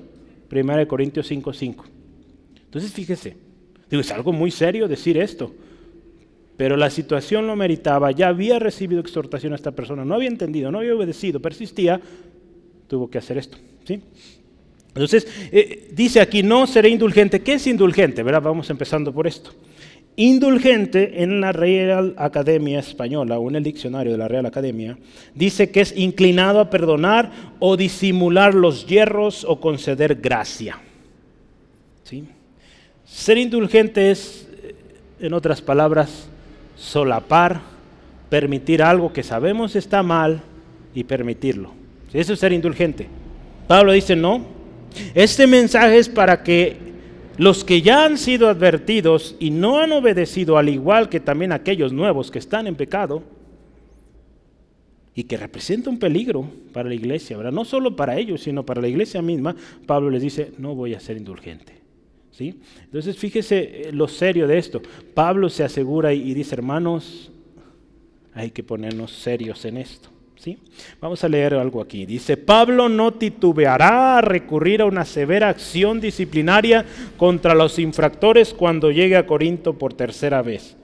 1 0.48 0.86
Corintios 0.86 1.28
5:5. 1.28 1.84
Entonces, 2.64 2.92
fíjese, 2.92 3.36
digo, 3.90 4.00
es 4.00 4.12
algo 4.12 4.32
muy 4.32 4.52
serio 4.52 4.86
decir 4.86 5.18
esto 5.18 5.52
pero 6.60 6.76
la 6.76 6.90
situación 6.90 7.46
lo 7.46 7.56
meritaba, 7.56 8.10
ya 8.10 8.28
había 8.28 8.58
recibido 8.58 9.00
exhortación 9.00 9.54
a 9.54 9.56
esta 9.56 9.70
persona, 9.70 10.04
no 10.04 10.14
había 10.14 10.28
entendido, 10.28 10.70
no 10.70 10.80
había 10.80 10.94
obedecido, 10.94 11.40
persistía, 11.40 11.98
tuvo 12.86 13.08
que 13.08 13.16
hacer 13.16 13.38
esto. 13.38 13.56
¿sí? 13.86 14.02
Entonces, 14.88 15.26
eh, 15.52 15.88
dice 15.92 16.20
aquí, 16.20 16.42
no 16.42 16.66
seré 16.66 16.90
indulgente. 16.90 17.40
¿Qué 17.40 17.54
es 17.54 17.66
indulgente? 17.66 18.22
¿verdad? 18.22 18.42
Vamos 18.42 18.68
empezando 18.68 19.10
por 19.10 19.26
esto. 19.26 19.52
Indulgente 20.20 21.22
en 21.22 21.40
la 21.40 21.50
Real 21.50 22.12
Academia 22.18 22.78
Española 22.78 23.38
o 23.38 23.48
en 23.48 23.56
el 23.56 23.62
diccionario 23.62 24.12
de 24.12 24.18
la 24.18 24.28
Real 24.28 24.44
Academia 24.44 24.98
dice 25.34 25.70
que 25.70 25.80
es 25.80 25.96
inclinado 25.96 26.60
a 26.60 26.68
perdonar 26.68 27.30
o 27.58 27.74
disimular 27.74 28.52
los 28.54 28.86
hierros 28.86 29.44
o 29.48 29.62
conceder 29.62 30.16
gracia. 30.16 30.78
¿Sí? 32.04 32.24
Ser 33.06 33.38
indulgente 33.38 34.10
es, 34.10 34.46
en 35.20 35.32
otras 35.32 35.62
palabras, 35.62 36.28
solapar, 36.76 37.62
permitir 38.28 38.82
algo 38.82 39.14
que 39.14 39.22
sabemos 39.22 39.74
está 39.74 40.02
mal 40.02 40.42
y 40.94 41.04
permitirlo. 41.04 41.72
Eso 42.12 42.34
es 42.34 42.38
ser 42.40 42.52
indulgente. 42.52 43.08
Pablo 43.66 43.92
dice, 43.92 44.16
no, 44.16 44.44
este 45.14 45.46
mensaje 45.46 45.96
es 45.96 46.10
para 46.10 46.42
que 46.42 46.89
los 47.40 47.64
que 47.64 47.80
ya 47.80 48.04
han 48.04 48.18
sido 48.18 48.50
advertidos 48.50 49.34
y 49.40 49.48
no 49.50 49.78
han 49.78 49.92
obedecido, 49.92 50.58
al 50.58 50.68
igual 50.68 51.08
que 51.08 51.20
también 51.20 51.52
aquellos 51.52 51.90
nuevos 51.90 52.30
que 52.30 52.38
están 52.38 52.66
en 52.66 52.76
pecado, 52.76 53.22
y 55.14 55.24
que 55.24 55.38
representa 55.38 55.88
un 55.88 55.98
peligro 55.98 56.46
para 56.74 56.90
la 56.90 56.94
iglesia, 56.94 57.38
¿verdad? 57.38 57.52
No 57.52 57.64
solo 57.64 57.96
para 57.96 58.18
ellos, 58.18 58.42
sino 58.42 58.66
para 58.66 58.82
la 58.82 58.88
iglesia 58.88 59.22
misma, 59.22 59.56
Pablo 59.86 60.10
les 60.10 60.20
dice, 60.20 60.52
no 60.58 60.74
voy 60.74 60.92
a 60.92 61.00
ser 61.00 61.16
indulgente. 61.16 61.80
¿Sí? 62.30 62.60
Entonces 62.84 63.16
fíjese 63.16 63.88
eh, 63.88 63.92
lo 63.92 64.06
serio 64.06 64.46
de 64.46 64.58
esto. 64.58 64.82
Pablo 65.14 65.48
se 65.48 65.64
asegura 65.64 66.12
y 66.12 66.34
dice, 66.34 66.54
hermanos, 66.54 67.32
hay 68.34 68.50
que 68.50 68.62
ponernos 68.62 69.12
serios 69.12 69.64
en 69.64 69.78
esto. 69.78 70.10
Vamos 71.00 71.22
a 71.24 71.28
leer 71.28 71.54
algo 71.54 71.80
aquí. 71.80 72.06
Dice, 72.06 72.36
Pablo 72.36 72.88
no 72.88 73.12
titubeará 73.12 74.18
a 74.18 74.20
recurrir 74.20 74.82
a 74.82 74.86
una 74.86 75.04
severa 75.04 75.48
acción 75.48 76.00
disciplinaria 76.00 76.84
contra 77.16 77.54
los 77.54 77.78
infractores 77.78 78.54
cuando 78.54 78.90
llegue 78.90 79.16
a 79.16 79.26
Corinto 79.26 79.78
por 79.78 79.94
tercera 79.94 80.42
vez. 80.42 80.76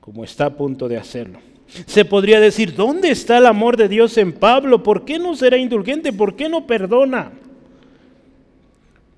Como 0.00 0.24
está 0.24 0.46
a 0.46 0.56
punto 0.56 0.88
de 0.88 0.96
hacerlo. 0.96 1.38
Se 1.86 2.04
podría 2.04 2.38
decir, 2.38 2.74
¿dónde 2.74 3.10
está 3.10 3.38
el 3.38 3.46
amor 3.46 3.76
de 3.76 3.88
Dios 3.88 4.18
en 4.18 4.32
Pablo? 4.32 4.82
¿Por 4.82 5.04
qué 5.04 5.18
no 5.18 5.34
será 5.34 5.56
indulgente? 5.56 6.12
¿Por 6.12 6.36
qué 6.36 6.48
no 6.48 6.66
perdona? 6.66 7.32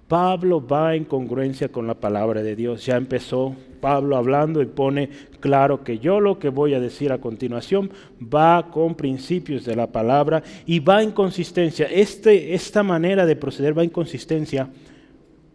Pablo 0.08 0.64
va 0.64 0.94
en 0.94 1.04
congruencia 1.04 1.68
con 1.68 1.86
la 1.86 1.94
palabra 1.94 2.42
de 2.42 2.54
Dios. 2.54 2.84
Ya 2.84 2.96
empezó 2.96 3.54
Pablo 3.80 4.16
hablando 4.16 4.60
y 4.60 4.66
pone 4.66 5.08
claro 5.40 5.82
que 5.82 5.98
yo 5.98 6.20
lo 6.20 6.38
que 6.38 6.50
voy 6.50 6.74
a 6.74 6.80
decir 6.80 7.12
a 7.12 7.18
continuación 7.18 7.90
va 8.22 8.70
con 8.70 8.94
principios 8.94 9.64
de 9.64 9.76
la 9.76 9.86
palabra 9.86 10.42
y 10.66 10.80
va 10.80 11.02
en 11.02 11.10
consistencia. 11.10 11.86
Este, 11.86 12.54
esta 12.54 12.82
manera 12.82 13.24
de 13.26 13.36
proceder 13.36 13.76
va 13.76 13.82
en 13.82 13.90
consistencia, 13.90 14.68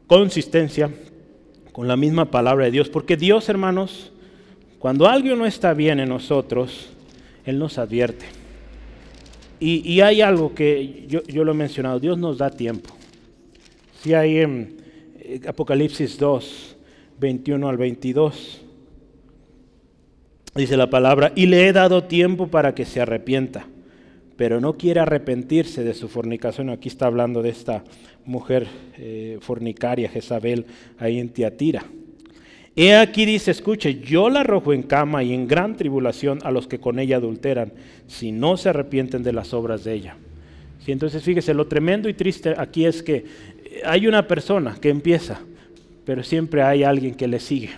consistencia 0.08 0.90
con 1.72 1.88
la 1.88 1.96
misma 1.96 2.26
palabra 2.26 2.66
de 2.66 2.72
Dios. 2.72 2.90
Porque 2.90 3.18
Dios, 3.18 3.50
hermanos, 3.50 4.12
cuando 4.80 5.08
algo 5.08 5.36
no 5.36 5.46
está 5.46 5.74
bien 5.74 6.00
en 6.00 6.10
nosotros, 6.10 6.90
Él 7.46 7.60
nos 7.60 7.78
advierte. 7.78 8.26
Y, 9.62 10.00
hay 10.00 10.22
algo 10.22 10.56
que 10.56 11.06
yo, 11.08 11.22
yo 11.24 11.44
lo 11.44 11.52
he 11.52 11.56
mencionado, 11.56 12.00
Dios 12.00 12.18
nos 12.18 12.38
da 12.38 12.50
tiempo. 12.50 12.99
Si 14.02 14.14
hay 14.14 14.38
en 14.38 14.78
eh, 15.20 15.42
Apocalipsis 15.46 16.18
2, 16.18 16.78
21 17.20 17.68
al 17.68 17.76
22, 17.76 18.62
dice 20.56 20.78
la 20.78 20.90
palabra, 20.90 21.34
y 21.36 21.48
le 21.48 21.68
he 21.68 21.74
dado 21.74 22.06
tiempo 22.06 22.48
para 22.48 22.74
que 22.74 22.86
se 22.86 23.02
arrepienta, 23.02 23.68
pero 24.38 24.62
no 24.62 24.78
quiere 24.78 25.02
arrepentirse 25.02 25.84
de 25.84 25.94
su 25.94 26.08
fornicación. 26.08 26.70
Aquí 26.70 26.88
está 26.88 27.08
hablando 27.08 27.42
de 27.42 27.50
esta 27.50 27.84
mujer 28.24 28.68
eh, 28.98 29.38
fornicaria, 29.42 30.08
Jezabel, 30.08 30.66
ahí 30.98 31.20
en 31.20 31.28
Tiatira. 31.28 31.84
He 32.78 32.96
aquí 32.96 33.26
dice, 33.26 33.52
escuche, 33.52 34.00
yo 34.00 34.30
la 34.30 34.42
arrojo 34.42 34.72
en 34.72 34.84
cama 34.84 35.24
y 35.24 35.34
en 35.34 35.46
gran 35.46 35.76
tribulación 35.76 36.40
a 36.44 36.52
los 36.52 36.68
que 36.68 36.80
con 36.80 37.00
ella 37.00 37.18
adulteran, 37.18 37.74
si 38.08 38.32
no 38.32 38.56
se 38.56 38.70
arrepienten 38.70 39.24
de 39.24 39.34
las 39.34 39.54
obras 39.54 39.84
de 39.84 39.94
ella. 39.94 40.16
Sí, 40.86 40.94
entonces 40.94 41.22
fíjese, 41.22 41.54
lo 41.54 41.68
tremendo 41.68 42.08
y 42.08 42.14
triste 42.14 42.54
aquí 42.58 42.86
es 42.86 43.04
que 43.04 43.26
hay 43.86 44.08
una 44.08 44.28
persona 44.28 44.78
que 44.80 44.90
empieza, 44.90 45.40
pero 46.06 46.24
siempre 46.24 46.62
hay 46.64 46.84
alguien 46.84 47.16
que 47.16 47.28
le 47.28 47.40
sigue. 47.40 47.72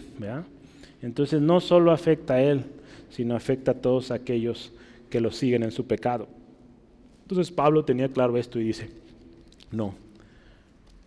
Entonces 1.02 1.42
no 1.42 1.60
solo 1.60 1.92
afecta 1.92 2.36
a 2.36 2.42
él, 2.42 2.64
sino 3.10 3.36
afecta 3.36 3.72
a 3.72 3.76
todos 3.76 4.12
aquellos 4.12 4.72
que 5.10 5.20
lo 5.20 5.32
siguen 5.32 5.64
en 5.64 5.72
su 5.72 5.86
pecado. 5.86 6.28
Entonces 7.24 7.52
Pablo 7.52 7.84
tenía 7.86 8.10
claro 8.10 8.38
esto 8.38 8.60
y 8.60 8.64
dice, 8.64 8.90
no, 9.72 9.96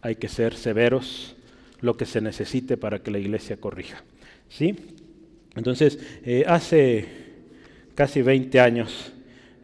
hay 0.01 0.16
que 0.16 0.29
ser 0.29 0.55
severos 0.55 1.35
lo 1.81 1.97
que 1.97 2.07
se 2.07 2.20
necesite 2.20 2.77
para 2.77 2.99
que 3.01 3.11
la 3.11 3.18
iglesia 3.18 3.57
corrija. 3.57 4.03
¿Sí? 4.49 4.75
Entonces, 5.57 5.99
eh, 6.25 6.44
hace 6.47 7.07
casi 7.94 8.23
20 8.23 8.61
años 8.61 9.12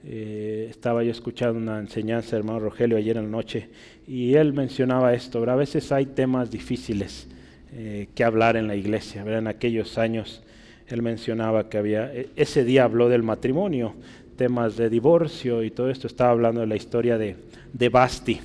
eh, 0.05 0.69
estaba 0.71 1.03
yo 1.03 1.11
escuchando 1.11 1.59
una 1.59 1.79
enseñanza 1.79 2.37
hermano 2.37 2.61
Rogelio 2.61 2.97
ayer 2.97 3.17
en 3.17 3.25
la 3.25 3.31
noche 3.31 3.69
y 4.11 4.35
él 4.35 4.53
mencionaba 4.53 5.15
esto, 5.15 5.49
a 5.49 5.55
veces 5.55 5.93
hay 5.93 6.05
temas 6.05 6.51
difíciles 6.51 7.29
eh, 7.73 8.09
que 8.13 8.25
hablar 8.25 8.57
en 8.57 8.67
la 8.67 8.75
iglesia. 8.75 9.23
En 9.25 9.47
aquellos 9.47 9.99
años 9.99 10.43
él 10.89 11.01
mencionaba 11.01 11.69
que 11.69 11.79
había, 11.79 12.13
e, 12.13 12.29
ese 12.35 12.65
día 12.65 12.83
habló 12.83 13.09
del 13.09 13.23
matrimonio, 13.23 13.95
temas 14.35 14.77
de 14.77 14.91
divorcio 14.91 15.63
y 15.63 15.71
todo 15.71 15.91
esto, 15.91 16.09
estaba 16.09 16.31
hablando 16.31 16.61
de 16.61 16.67
la 16.67 16.75
historia 16.75 17.19
de, 17.19 17.37
de 17.73 17.89
Basti 17.89 18.41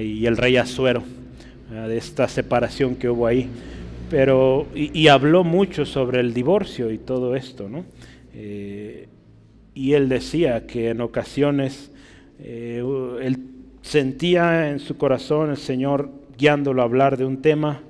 y 0.00 0.24
el 0.24 0.36
rey 0.36 0.56
Azuero, 0.56 1.02
de 1.68 1.96
esta 1.96 2.28
separación 2.28 2.94
que 2.94 3.08
hubo 3.08 3.26
ahí. 3.26 3.48
Pero, 4.08 4.68
y, 4.72 5.08
habló 5.08 5.42
mucho 5.42 5.84
sobre 5.84 6.20
el 6.20 6.32
divorcio 6.32 6.92
y 6.92 6.98
todo 6.98 7.34
esto, 7.34 7.68
¿no? 7.68 7.84
Eh, 8.34 9.08
y 9.74 9.94
él 9.94 10.08
decía 10.08 10.64
que 10.64 10.90
en 10.90 11.00
ocasiones 11.00 11.90
eh, 12.38 12.84
él 13.20 13.55
sentía 13.86 14.68
en 14.70 14.80
su 14.80 14.96
corazón 14.96 15.50
el 15.50 15.56
Señor 15.56 16.10
guiándolo 16.36 16.82
a 16.82 16.84
hablar 16.84 17.16
de 17.16 17.24
un 17.24 17.40
tema 17.40 17.80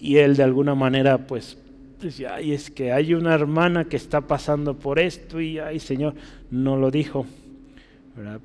y 0.00 0.18
él 0.18 0.36
de 0.36 0.44
alguna 0.44 0.76
manera 0.76 1.18
pues 1.26 1.58
decía, 2.00 2.36
ay, 2.36 2.52
es 2.52 2.70
que 2.70 2.92
hay 2.92 3.14
una 3.14 3.34
hermana 3.34 3.86
que 3.86 3.96
está 3.96 4.20
pasando 4.20 4.78
por 4.78 5.00
esto 5.00 5.40
y 5.40 5.58
ay 5.58 5.80
Señor, 5.80 6.14
no 6.52 6.76
lo 6.76 6.92
dijo, 6.92 7.26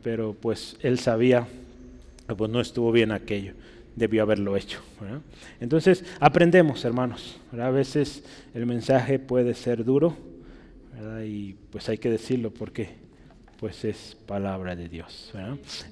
pero 0.01 0.33
pues 0.33 0.75
él 0.81 0.97
sabía, 0.97 1.47
pues 2.36 2.49
no 2.49 2.59
estuvo 2.59 2.91
bien 2.91 3.12
aquello, 3.12 3.53
debió 3.95 4.23
haberlo 4.23 4.57
hecho. 4.57 4.79
Entonces 5.59 6.03
aprendemos 6.19 6.83
hermanos, 6.86 7.39
a 7.51 7.69
veces 7.69 8.23
el 8.55 8.65
mensaje 8.65 9.19
puede 9.19 9.53
ser 9.53 9.86
duro, 9.86 10.17
y 11.23 11.53
pues 11.69 11.88
hay 11.89 11.99
que 11.99 12.09
decirlo 12.09 12.49
porque 12.51 13.03
pues 13.63 13.86
es 13.86 14.17
palabra 14.26 14.76
de 14.76 14.89
Dios. 14.89 15.32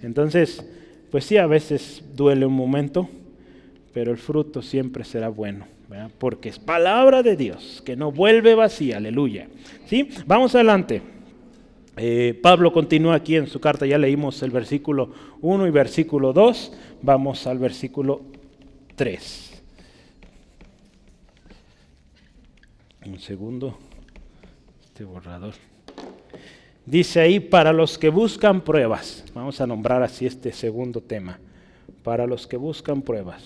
Entonces, 0.02 0.62
pues 1.10 1.24
sí, 1.24 1.38
a 1.38 1.48
veces 1.48 2.04
duele 2.18 2.46
un 2.46 2.52
momento, 2.52 3.08
pero 3.94 4.12
el 4.12 4.18
fruto 4.18 4.62
siempre 4.62 5.06
será 5.06 5.30
bueno, 5.30 5.68
porque 6.18 6.50
es 6.50 6.60
palabra 6.60 7.24
de 7.24 7.38
Dios, 7.38 7.82
que 7.86 7.96
no 7.96 8.12
vuelve 8.12 8.56
vacía, 8.56 8.98
aleluya. 8.98 9.48
¿Sí? 9.86 10.10
Vamos 10.26 10.54
adelante. 10.54 11.02
Eh, 11.96 12.38
Pablo 12.44 12.74
continúa 12.74 13.16
aquí 13.16 13.38
en 13.38 13.48
su 13.48 13.62
carta, 13.62 13.86
ya 13.86 13.98
leímos 13.98 14.44
el 14.44 14.52
versículo 14.52 15.14
1 15.40 15.66
y 15.66 15.72
versículo 15.72 16.34
2, 16.34 16.74
vamos 17.02 17.48
al 17.48 17.58
versículo 17.58 18.20
3. 18.98 19.64
Un 23.06 23.18
segundo 23.18 23.78
borrador. 25.06 25.71
Dice 26.92 27.22
ahí, 27.22 27.40
para 27.40 27.72
los 27.72 27.98
que 27.98 28.10
buscan 28.10 28.60
pruebas, 28.60 29.24
vamos 29.34 29.62
a 29.62 29.66
nombrar 29.66 30.04
así 30.04 30.26
este 30.26 30.52
segundo 30.52 31.00
tema, 31.00 31.40
para 32.04 32.28
los 32.28 32.46
que 32.46 32.58
buscan 32.58 33.02
pruebas. 33.02 33.42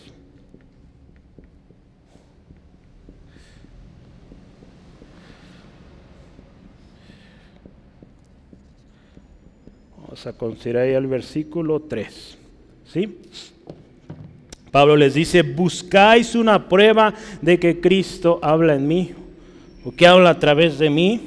Vamos 10.02 10.26
a 10.26 10.34
considerar 10.34 10.86
ahí 10.86 10.94
el 10.94 11.06
versículo 11.06 11.82
3. 11.82 12.40
¿Sí? 12.92 13.20
Pablo 14.72 14.96
les 14.96 15.14
dice, 15.14 15.44
buscáis 15.44 16.34
una 16.34 16.68
prueba 16.68 17.14
de 17.44 17.60
que 17.60 17.80
Cristo 17.80 18.40
habla 18.42 18.74
en 18.74 18.88
mí, 18.88 19.12
o 19.84 19.92
que 19.92 20.08
habla 20.08 20.32
a 20.32 20.40
través 20.40 20.80
de 20.80 20.90
mí. 20.90 21.22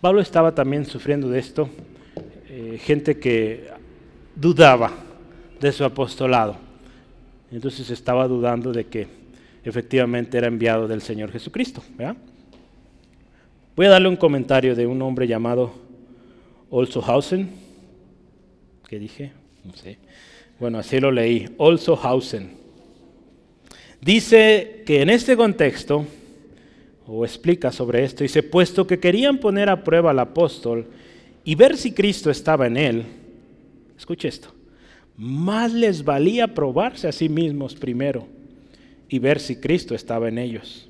Pablo 0.00 0.20
estaba 0.20 0.54
también 0.54 0.84
sufriendo 0.84 1.28
de 1.28 1.38
esto, 1.38 1.68
eh, 2.48 2.78
gente 2.82 3.18
que 3.18 3.68
dudaba 4.34 4.92
de 5.60 5.72
su 5.72 5.84
apostolado. 5.84 6.56
Entonces 7.50 7.90
estaba 7.90 8.28
dudando 8.28 8.72
de 8.72 8.84
que 8.84 9.06
efectivamente 9.64 10.38
era 10.38 10.46
enviado 10.46 10.86
del 10.86 11.02
Señor 11.02 11.32
Jesucristo. 11.32 11.82
Voy 13.74 13.86
a 13.86 13.90
darle 13.90 14.08
un 14.08 14.16
comentario 14.16 14.74
de 14.74 14.86
un 14.86 15.00
hombre 15.02 15.26
llamado 15.26 15.72
Olsohausen, 16.70 17.50
que 18.88 18.98
dije, 18.98 19.32
Sí. 19.74 19.96
Bueno, 20.58 20.78
así 20.78 20.98
lo 20.98 21.10
leí. 21.10 21.48
Also 21.58 21.96
Hausen. 21.96 22.50
Dice 24.00 24.82
que 24.86 25.02
en 25.02 25.10
este 25.10 25.36
contexto, 25.36 26.04
o 27.08 27.24
explica 27.24 27.72
sobre 27.72 28.04
esto, 28.04 28.22
dice, 28.22 28.42
puesto 28.42 28.86
que 28.86 29.00
querían 29.00 29.38
poner 29.38 29.70
a 29.70 29.82
prueba 29.82 30.10
al 30.10 30.18
apóstol 30.18 30.86
y 31.42 31.54
ver 31.54 31.76
si 31.78 31.92
Cristo 31.92 32.30
estaba 32.30 32.66
en 32.66 32.76
él, 32.76 33.04
escuche 33.96 34.28
esto, 34.28 34.52
más 35.16 35.72
les 35.72 36.04
valía 36.04 36.54
probarse 36.54 37.08
a 37.08 37.12
sí 37.12 37.28
mismos 37.28 37.74
primero 37.74 38.28
y 39.08 39.18
ver 39.18 39.40
si 39.40 39.56
Cristo 39.56 39.94
estaba 39.94 40.28
en 40.28 40.38
ellos. 40.38 40.88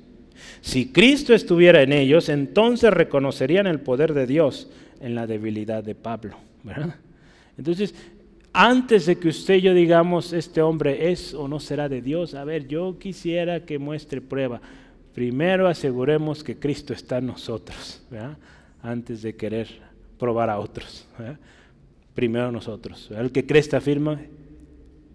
Si 0.61 0.91
Cristo 0.91 1.33
estuviera 1.33 1.81
en 1.81 1.93
ellos, 1.93 2.27
entonces 2.27 2.91
reconocerían 2.91 3.65
el 3.65 3.79
poder 3.79 4.13
de 4.13 4.27
Dios 4.27 4.69
en 4.99 5.15
la 5.15 5.25
debilidad 5.25 5.83
de 5.83 5.95
Pablo. 5.95 6.35
Entonces, 7.57 7.95
antes 8.51 9.05
de 9.05 9.17
que 9.17 9.29
usted 9.29 9.55
y 9.55 9.61
yo 9.61 9.73
digamos, 9.73 10.33
este 10.33 10.61
hombre 10.61 11.11
es 11.11 11.33
o 11.33 11.47
no 11.47 11.59
será 11.59 11.87
de 11.87 12.01
Dios, 12.01 12.33
a 12.35 12.43
ver, 12.43 12.67
yo 12.67 12.97
quisiera 12.99 13.65
que 13.65 13.79
muestre 13.79 14.21
prueba. 14.21 14.61
Primero 15.13 15.67
aseguremos 15.67 16.43
que 16.43 16.57
Cristo 16.57 16.93
está 16.93 17.17
en 17.17 17.27
nosotros, 17.27 18.01
antes 18.81 19.21
de 19.21 19.35
querer 19.35 19.67
probar 20.17 20.49
a 20.49 20.59
otros. 20.59 21.05
Primero 22.13 22.51
nosotros. 22.51 23.09
El 23.11 23.31
que 23.31 23.45
cree 23.45 23.61
esta 23.61 23.81
firma, 23.81 24.19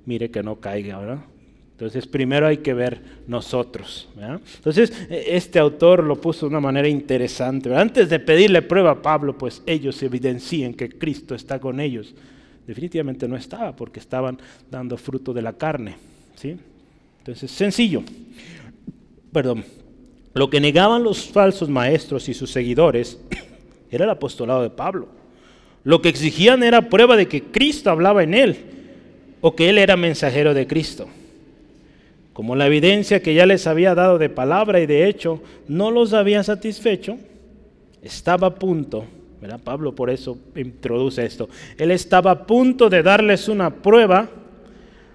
mire 0.07 0.31
que 0.31 0.43
no 0.43 0.57
caiga, 0.57 0.99
¿verdad? 0.99 1.25
Entonces, 1.73 2.07
primero 2.07 2.47
hay 2.47 2.59
que 2.59 2.73
ver 2.73 3.03
nosotros. 3.27 4.09
Entonces, 4.57 4.93
e, 5.11 5.37
este 5.37 5.59
autor 5.59 6.05
lo 6.05 6.21
puso 6.21 6.47
de 6.47 6.51
una 6.51 6.61
manera 6.61 6.87
interesante. 6.89 7.75
Antes 7.75 8.09
de 8.09 8.21
pedirle 8.21 8.63
prueba 8.63 8.93
a 8.93 9.03
Pablo, 9.03 9.37
pues 9.37 9.61
ellos 9.67 10.01
evidencien 10.05 10.75
que 10.75 10.89
Cristo 10.89 11.35
está 11.35 11.59
con 11.59 11.81
ellos. 11.81 12.15
Definitivamente 12.65 13.27
no 13.27 13.37
estaba, 13.37 13.75
porque 13.75 13.99
estaban 13.99 14.39
dando 14.71 14.97
fruto 14.97 15.33
de 15.33 15.43
la 15.43 15.55
carne. 15.55 15.97
¿sí? 16.37 16.57
Entonces, 17.19 17.51
sencillo. 17.51 18.03
Perdón. 19.33 19.65
Lo 20.35 20.51
que 20.51 20.61
negaban 20.61 21.05
los 21.05 21.27
falsos 21.27 21.69
maestros 21.69 22.29
y 22.29 22.35
sus 22.35 22.51
seguidores 22.51 23.21
era 23.91 24.05
el 24.05 24.11
apostolado 24.11 24.63
de 24.63 24.71
Pablo. 24.71 25.07
Lo 25.85 26.03
que 26.03 26.09
exigían 26.09 26.63
era 26.63 26.89
prueba 26.89 27.17
de 27.17 27.29
que 27.29 27.45
Cristo 27.45 27.91
hablaba 27.91 28.23
en 28.23 28.35
él 28.35 28.57
o 29.41 29.55
que 29.55 29.69
él 29.69 29.79
era 29.79 29.97
mensajero 29.97 30.53
de 30.53 30.67
Cristo. 30.67 31.07
Como 32.33 32.57
la 32.57 32.67
evidencia 32.67 33.23
que 33.23 33.35
ya 33.35 33.47
les 33.47 33.67
había 33.69 33.95
dado 33.95 34.19
de 34.19 34.29
palabra 34.29 34.81
y 34.81 34.87
de 34.87 35.09
hecho 35.09 35.41
no 35.69 35.93
los 35.93 36.15
había 36.15 36.43
satisfecho, 36.43 37.17
estaba 38.03 38.49
a 38.49 38.55
punto, 38.57 39.05
¿verdad? 39.41 39.61
Pablo 39.63 39.95
por 39.95 40.11
eso 40.11 40.37
introduce 40.57 41.25
esto, 41.25 41.49
él 41.79 41.93
estaba 41.93 42.33
a 42.33 42.47
punto 42.47 42.91
de 42.91 43.05
darles 43.05 43.49
una 43.49 43.71
prueba 43.71 44.29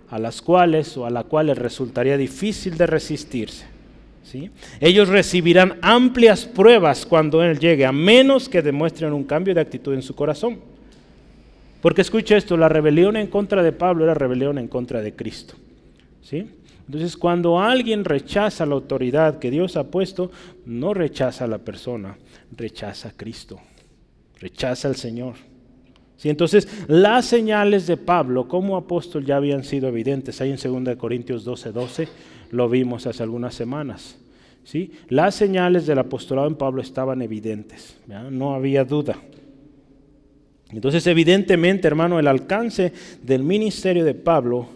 a 0.10 0.18
las 0.18 0.42
cuales 0.42 0.96
o 0.96 1.06
a 1.06 1.10
la 1.10 1.24
cual 1.24 1.48
les 1.48 1.58
resultaría 1.58 2.16
difícil 2.16 2.78
de 2.78 2.88
resistirse. 2.88 3.66
Ellos 4.80 5.10
recibirán 5.10 5.78
amplias 5.82 6.46
pruebas 6.46 7.06
cuando 7.06 7.44
Él 7.44 7.60
llegue, 7.60 7.86
a 7.86 7.92
menos 7.92 8.50
que 8.50 8.62
demuestren 8.62 9.14
un 9.14 9.24
cambio 9.24 9.54
de 9.54 9.62
actitud 9.62 9.94
en 9.94 10.02
su 10.02 10.16
corazón. 10.16 10.60
Porque 11.82 12.02
escucha 12.02 12.36
esto, 12.36 12.58
la 12.58 12.70
rebelión 12.70 13.16
en 13.16 13.28
contra 13.28 13.64
de 13.64 13.72
Pablo 13.72 14.04
era 14.04 14.14
rebelión 14.14 14.58
en 14.58 14.68
contra 14.68 15.02
de 15.02 15.16
Cristo. 15.16 15.56
¿sí? 16.22 16.46
Entonces, 16.86 17.16
cuando 17.16 17.60
alguien 17.60 18.04
rechaza 18.04 18.66
la 18.66 18.74
autoridad 18.74 19.40
que 19.40 19.52
Dios 19.52 19.78
ha 19.78 19.86
puesto, 19.86 20.32
no 20.66 20.94
rechaza 20.94 21.46
a 21.46 21.48
la 21.48 21.60
persona, 21.60 22.18
rechaza 22.52 23.10
a 23.10 23.12
Cristo, 23.12 23.60
rechaza 24.40 24.88
al 24.88 24.96
Señor. 24.96 25.36
¿Sí? 26.20 26.30
Entonces, 26.30 26.68
las 26.88 27.26
señales 27.26 27.88
de 27.88 27.98
Pablo 27.98 28.48
como 28.48 28.76
apóstol 28.76 29.26
ya 29.26 29.38
habían 29.38 29.64
sido 29.64 29.88
evidentes. 29.88 30.42
Ahí 30.42 30.52
en 30.52 30.86
2 30.86 30.98
Corintios 30.98 31.46
12, 31.46 31.72
12 31.72 32.08
lo 32.52 32.68
vimos 32.68 33.08
hace 33.08 33.24
algunas 33.24 33.56
semanas. 33.56 34.20
¿Sí? 34.66 34.92
Las 35.08 35.34
señales 35.34 35.88
del 35.88 35.98
apostolado 35.98 36.48
en 36.48 36.56
Pablo 36.56 36.82
estaban 36.82 37.22
evidentes, 37.22 37.98
no 38.30 38.54
había 38.54 38.84
duda. 38.84 39.18
Entonces, 40.72 41.08
evidentemente, 41.08 41.88
hermano, 41.88 42.20
el 42.20 42.28
alcance 42.28 42.94
del 43.24 43.42
ministerio 43.42 44.06
de 44.06 44.14
Pablo 44.14 44.68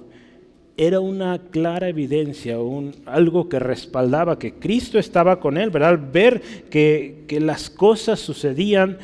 era 0.76 1.00
una 1.00 1.38
clara 1.52 1.88
evidencia, 1.88 2.58
algo 3.06 3.48
que 3.48 3.60
respaldaba 3.60 4.39
que 4.39 4.56
Cristo 4.56 4.98
estaba 4.98 5.39
con 5.39 5.58
él, 5.58 5.70
¿verdad? 5.70 6.00
ver 6.12 6.41
que, 6.72 7.26
las 7.39 7.70
cosas 7.70 8.20
sucedían, 8.20 8.98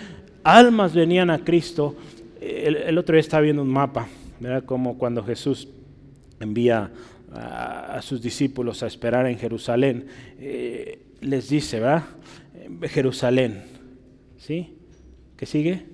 almas 0.43 0.95
venían 0.95 1.29
a 1.29 1.43
Cristo. 1.43 1.95
El, 2.39 2.97
otro 2.97 3.13
día 3.13 3.19
estaba 3.19 3.41
viendo 3.41 3.61
un 3.61 3.69
mapa, 3.69 4.07
¿verdad? 4.39 4.63
Como 4.63 4.97
cuando 4.97 5.23
Jesús 5.23 5.67
envía 6.39 6.91
a, 7.31 8.01
sus 8.01 8.21
discípulos 8.21 8.81
a 8.81 8.87
esperar 8.87 9.27
en 9.27 9.37
Jerusalén, 9.37 10.07
eh, 10.39 10.99
les 11.21 11.49
dice, 11.49 11.79
¿verdad? 11.79 12.05
Jerusalén, 12.83 13.63
¿sí? 14.37 14.77
¿Qué 15.35 15.45
sigue? 15.45 15.85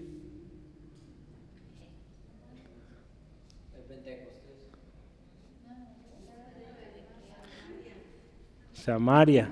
Samaria. 8.73 9.49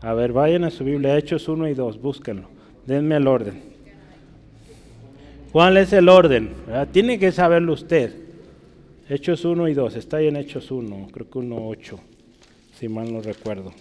A 0.00 0.14
ver, 0.14 0.32
vayan 0.32 0.62
a 0.62 0.70
su 0.70 0.84
Biblia, 0.84 1.18
Hechos 1.18 1.48
1 1.48 1.66
y 1.66 1.74
2, 1.74 2.00
búsquenlo. 2.00 2.55
Denme 2.86 3.16
el 3.16 3.26
orden. 3.26 3.62
¿Cuál 5.52 5.76
es 5.78 5.92
el 5.92 6.08
orden? 6.08 6.52
Tiene 6.92 7.18
que 7.18 7.32
saberlo 7.32 7.72
usted. 7.72 8.26
Hechos 9.08 9.44
1 9.44 9.68
y 9.68 9.74
2, 9.74 9.96
está 9.96 10.16
ahí 10.16 10.26
en 10.26 10.36
Hechos 10.36 10.70
1, 10.72 11.08
creo 11.12 11.30
que 11.30 11.38
1, 11.38 11.68
8, 11.68 12.00
si 12.76 12.88
mal 12.88 13.12
no 13.12 13.22
recuerdo. 13.22 13.72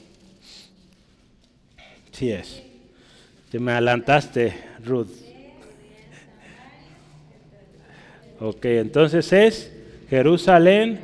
Sí 2.12 2.32
es. 2.32 2.62
Te 3.50 3.60
me 3.60 3.72
adelantaste, 3.72 4.54
Ruth. 4.84 5.08
Ok, 8.40 8.66
entonces 8.66 9.32
es 9.32 9.74
Jerusalén, 10.10 11.00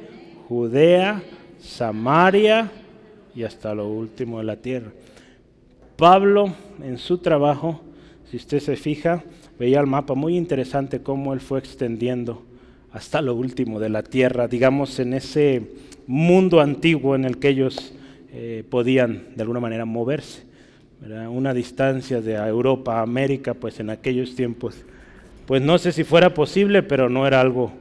Judea, 0.49 1.23
Samaria 1.61 2.69
y 3.33 3.43
hasta 3.43 3.73
lo 3.73 3.87
último 3.87 4.39
de 4.39 4.43
la 4.43 4.57
tierra. 4.57 4.91
Pablo 5.95 6.53
en 6.83 6.97
su 6.97 7.19
trabajo, 7.19 7.81
si 8.31 8.37
usted 8.37 8.61
se 8.61 8.77
fija, 8.77 9.25
veía 9.59 9.81
el 9.81 9.87
mapa 9.87 10.13
muy 10.13 10.37
interesante 10.37 11.01
cómo 11.01 11.33
él 11.33 11.41
fue 11.41 11.59
extendiendo 11.59 12.43
hasta 12.93 13.21
lo 13.21 13.35
último 13.35 13.77
de 13.77 13.89
la 13.89 14.03
tierra, 14.03 14.47
digamos 14.47 14.97
en 14.99 15.13
ese 15.13 15.73
mundo 16.07 16.61
antiguo 16.61 17.13
en 17.15 17.25
el 17.25 17.39
que 17.39 17.49
ellos 17.49 17.93
eh, 18.31 18.63
podían 18.69 19.35
de 19.35 19.41
alguna 19.41 19.59
manera 19.59 19.83
moverse. 19.83 20.43
Una 21.29 21.53
distancia 21.53 22.21
de 22.21 22.35
Europa 22.35 22.99
a 22.99 23.01
América, 23.01 23.53
pues 23.53 23.81
en 23.81 23.89
aquellos 23.89 24.33
tiempos, 24.33 24.77
pues 25.45 25.61
no 25.61 25.77
sé 25.77 25.91
si 25.91 26.05
fuera 26.05 26.33
posible, 26.33 26.83
pero 26.83 27.09
no 27.09 27.27
era 27.27 27.41
algo 27.41 27.73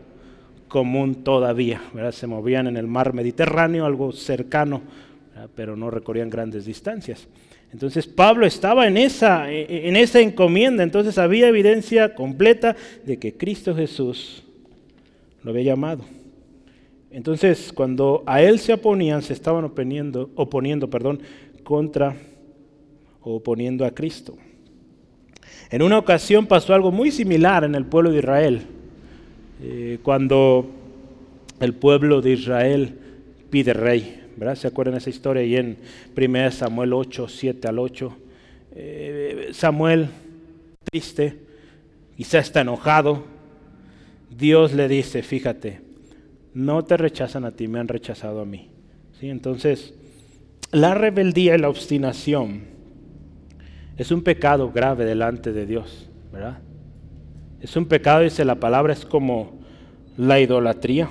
común 0.67 1.23
todavía. 1.23 1.81
Se 2.11 2.27
movían 2.27 2.67
en 2.67 2.77
el 2.77 2.89
mar 2.89 3.13
Mediterráneo, 3.13 3.85
algo 3.85 4.11
cercano, 4.11 4.83
pero 5.55 5.77
no 5.77 5.93
recorrían 5.93 6.29
grandes 6.29 6.65
distancias. 6.65 7.29
Entonces 7.73 8.07
Pablo 8.07 8.47
estaba 8.47 8.87
en 8.87 8.97
esa, 8.97 9.51
en 9.51 9.97
esa 9.97 10.21
encomienda, 10.21 10.83
entonces 10.83 11.19
había 11.19 11.49
evidencia 11.49 12.15
completa 12.15 12.77
de 13.05 13.19
que 13.19 13.37
Cristo 13.37 13.75
Jesús 13.75 14.43
lo 15.43 15.51
había 15.51 15.65
llamado. 15.65 16.05
Entonces, 17.13 17.73
cuando 17.73 18.23
a 18.27 18.41
él 18.43 18.59
se 18.61 18.73
oponían, 18.73 19.23
se 19.23 19.33
estaban 19.33 19.65
oponiendo, 19.65 20.31
oponiendo 20.37 20.89
perdón, 20.89 21.21
contra 21.65 22.17
o 23.23 23.37
oponiendo 23.37 23.85
a 23.85 23.91
Cristo. 23.91 24.37
En 25.71 25.83
una 25.83 25.99
ocasión 25.99 26.47
pasó 26.47 26.75
algo 26.75 26.91
muy 26.91 27.11
similar 27.11 27.65
en 27.65 27.75
el 27.75 27.85
pueblo 27.85 28.11
de 28.11 28.19
Israel. 28.19 28.63
Eh, 29.63 29.99
cuando 30.03 30.69
el 31.61 31.75
pueblo 31.75 32.23
de 32.23 32.33
Israel 32.33 32.99
pide 33.51 33.73
rey. 33.73 34.20
¿Verdad? 34.41 34.55
¿Se 34.55 34.67
acuerdan 34.67 34.97
esa 34.97 35.11
historia? 35.11 35.43
Y 35.45 35.55
en 35.55 35.77
1 36.17 36.51
Samuel 36.51 36.95
8, 36.95 37.29
7 37.29 37.69
al 37.69 37.79
8, 37.79 38.17
eh, 38.73 39.51
Samuel, 39.53 40.09
triste, 40.83 41.37
quizá 42.17 42.39
está 42.39 42.63
enojado, 42.63 43.25
Dios 44.35 44.73
le 44.73 44.89
dice, 44.89 45.23
fíjate, 45.23 45.83
no 46.55 46.83
te 46.87 46.97
rechazan 46.97 47.45
a 47.45 47.51
ti, 47.51 47.69
me 47.69 47.81
han 47.81 47.89
rechazado 47.89 48.41
a 48.41 48.47
mí. 48.47 48.71
¿Sí? 49.21 49.29
Entonces, 49.29 49.93
la 50.73 50.95
rebeldía 50.95 51.55
y 51.55 51.59
la 51.59 51.69
obstinación 51.69 52.63
es 53.99 54.11
un 54.11 54.23
pecado 54.23 54.73
grave 54.73 55.05
delante 55.05 55.53
de 55.53 55.67
Dios, 55.67 56.09
¿verdad? 56.33 56.61
Es 57.61 57.77
un 57.77 57.85
pecado, 57.85 58.21
dice 58.21 58.47
la 58.47 58.55
palabra, 58.55 58.95
es 58.95 59.05
como 59.05 59.61
la 60.17 60.41
idolatría. 60.41 61.11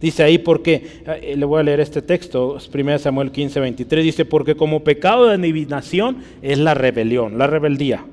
Dice 0.00 0.22
ahí 0.22 0.38
porque, 0.38 1.02
eh, 1.06 1.34
le 1.36 1.44
voy 1.46 1.60
a 1.60 1.62
leer 1.62 1.80
este 1.80 2.02
texto, 2.02 2.58
1 2.72 2.98
Samuel 2.98 3.30
15, 3.30 3.60
23, 3.60 4.04
dice, 4.04 4.24
porque 4.24 4.54
como 4.54 4.84
pecado 4.84 5.26
de 5.26 5.34
adivinación 5.34 6.18
es 6.42 6.58
la 6.58 6.74
rebelión, 6.74 7.38
la 7.38 7.46
rebeldía. 7.46 8.04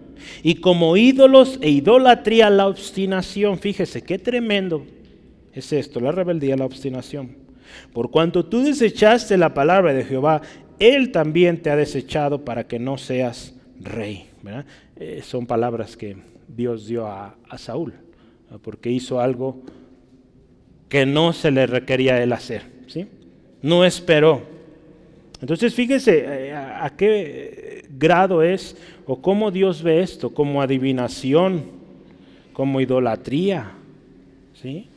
Y 0.42 0.56
como 0.56 0.96
ídolos 0.96 1.60
e 1.62 1.70
idolatría 1.70 2.50
la 2.50 2.68
obstinación. 2.68 3.60
Fíjese, 3.60 4.02
qué 4.04 4.18
tremendo 4.18 4.86
es 5.54 5.74
esto, 5.74 6.00
la 6.00 6.12
rebeldía, 6.12 6.56
la 6.56 6.66
obstinación. 6.66 7.36
Por 7.92 8.12
cuanto 8.12 8.46
tú 8.46 8.64
desechaste 8.64 9.38
la 9.38 9.54
palabra 9.54 9.94
de 9.94 10.04
Jehová, 10.04 10.42
Él 10.80 11.12
también 11.12 11.62
te 11.62 11.70
ha 11.70 11.76
desechado 11.76 12.44
para 12.44 12.68
que 12.68 12.80
no 12.80 12.98
seas 12.98 13.56
rey. 13.80 14.30
Eh, 14.96 15.22
son 15.24 15.46
palabras 15.46 15.96
que 15.96 16.18
Dios 16.48 16.88
dio 16.88 17.08
a, 17.08 17.36
Saúl, 17.58 17.94
porque 18.62 18.90
hizo 18.90 19.20
algo 19.20 19.62
que 20.94 21.08
no 21.08 21.34
se 21.34 21.50
le 21.50 21.66
requería 21.66 22.22
él 22.22 22.32
hacer. 22.34 22.62
¿sí? 22.86 23.08
No 23.64 23.84
esperó. 23.84 24.44
Entonces 25.41 25.74
fíjese 25.74 26.24
eh, 26.24 26.54
a, 26.54 26.88
qué 26.96 27.84
grado 27.98 28.44
es 28.44 28.78
o 29.08 29.20
cómo 29.20 29.50
Dios 29.50 29.82
ve 29.82 30.02
esto, 30.02 30.32
como 30.36 30.62
adivinación, 30.62 31.64
como 32.54 32.80
idolatría. 32.80 33.72
¿sí? 34.62 34.88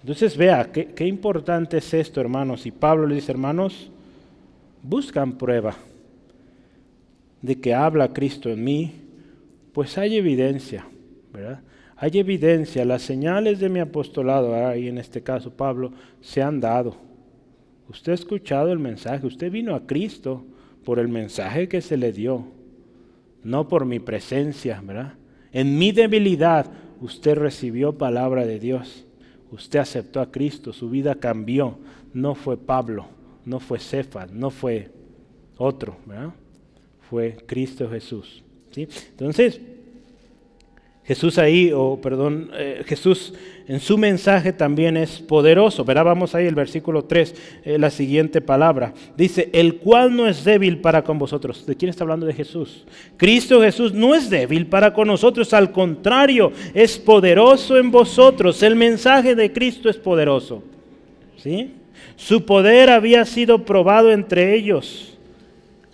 Entonces 0.00 0.36
vea, 0.36 0.70
qué, 0.72 0.86
qué 0.94 1.08
importante 1.08 1.78
es 1.78 1.92
esto, 1.92 2.20
hermanos. 2.20 2.64
Y 2.64 2.70
Pablo 2.70 3.08
le 3.08 3.16
dice, 3.16 3.32
hermanos, 3.32 3.90
buscan 4.84 5.32
prueba 5.32 5.76
de 7.42 7.60
que 7.60 7.74
habla 7.74 8.12
Cristo 8.12 8.48
en 8.48 8.62
mí, 8.62 8.92
pues 9.72 9.98
hay 9.98 10.18
evidencia, 10.18 10.86
¿verdad? 11.32 11.62
Hay 11.98 12.18
evidencia, 12.18 12.84
las 12.84 13.02
señales 13.02 13.58
de 13.58 13.68
mi 13.68 13.80
apostolado, 13.80 14.74
y 14.76 14.88
en 14.88 14.98
este 14.98 15.22
caso 15.22 15.50
Pablo, 15.50 15.92
se 16.20 16.40
han 16.40 16.60
dado. 16.60 16.96
Usted 17.88 18.12
ha 18.12 18.14
escuchado 18.14 18.72
el 18.72 18.78
mensaje, 18.78 19.26
usted 19.26 19.50
vino 19.50 19.74
a 19.74 19.86
Cristo 19.86 20.44
por 20.84 20.98
el 20.98 21.08
mensaje 21.08 21.68
que 21.68 21.80
se 21.80 21.96
le 21.96 22.12
dio, 22.12 22.46
no 23.42 23.66
por 23.66 23.84
mi 23.84 23.98
presencia, 23.98 24.80
¿verdad? 24.84 25.14
En 25.52 25.78
mi 25.78 25.92
debilidad 25.92 26.70
usted 27.00 27.36
recibió 27.36 27.98
palabra 27.98 28.46
de 28.46 28.60
Dios, 28.60 29.06
usted 29.50 29.80
aceptó 29.80 30.20
a 30.20 30.30
Cristo, 30.30 30.72
su 30.72 30.90
vida 30.90 31.16
cambió, 31.16 31.78
no 32.12 32.34
fue 32.34 32.56
Pablo, 32.56 33.06
no 33.44 33.58
fue 33.58 33.78
Cefas, 33.78 34.30
no 34.30 34.50
fue 34.50 34.90
otro, 35.56 35.96
¿verdad? 36.06 36.32
fue 37.08 37.36
Cristo 37.46 37.88
Jesús. 37.88 38.42
¿sí? 38.70 38.86
Entonces, 39.10 39.60
Jesús 41.08 41.38
ahí, 41.38 41.72
o 41.74 41.98
perdón, 41.98 42.50
eh, 42.52 42.82
Jesús 42.86 43.32
en 43.66 43.80
su 43.80 43.96
mensaje 43.96 44.52
también 44.52 44.94
es 44.98 45.20
poderoso. 45.20 45.82
Verá, 45.82 46.02
vamos 46.02 46.34
ahí 46.34 46.46
el 46.46 46.54
versículo 46.54 47.06
3, 47.06 47.34
eh, 47.64 47.78
la 47.78 47.88
siguiente 47.88 48.42
palabra. 48.42 48.92
Dice, 49.16 49.48
el 49.54 49.76
cual 49.76 50.14
no 50.14 50.28
es 50.28 50.44
débil 50.44 50.82
para 50.82 51.02
con 51.02 51.18
vosotros. 51.18 51.64
¿De 51.64 51.76
quién 51.76 51.88
está 51.88 52.04
hablando? 52.04 52.26
De 52.26 52.34
Jesús. 52.34 52.84
Cristo 53.16 53.62
Jesús 53.62 53.94
no 53.94 54.14
es 54.14 54.28
débil 54.28 54.66
para 54.66 54.92
con 54.92 55.08
nosotros, 55.08 55.54
al 55.54 55.72
contrario, 55.72 56.52
es 56.74 56.98
poderoso 56.98 57.78
en 57.78 57.90
vosotros. 57.90 58.62
El 58.62 58.76
mensaje 58.76 59.34
de 59.34 59.50
Cristo 59.50 59.88
es 59.88 59.96
poderoso. 59.96 60.62
¿Sí? 61.38 61.70
Su 62.16 62.44
poder 62.44 62.90
había 62.90 63.24
sido 63.24 63.64
probado 63.64 64.12
entre 64.12 64.54
ellos 64.54 65.17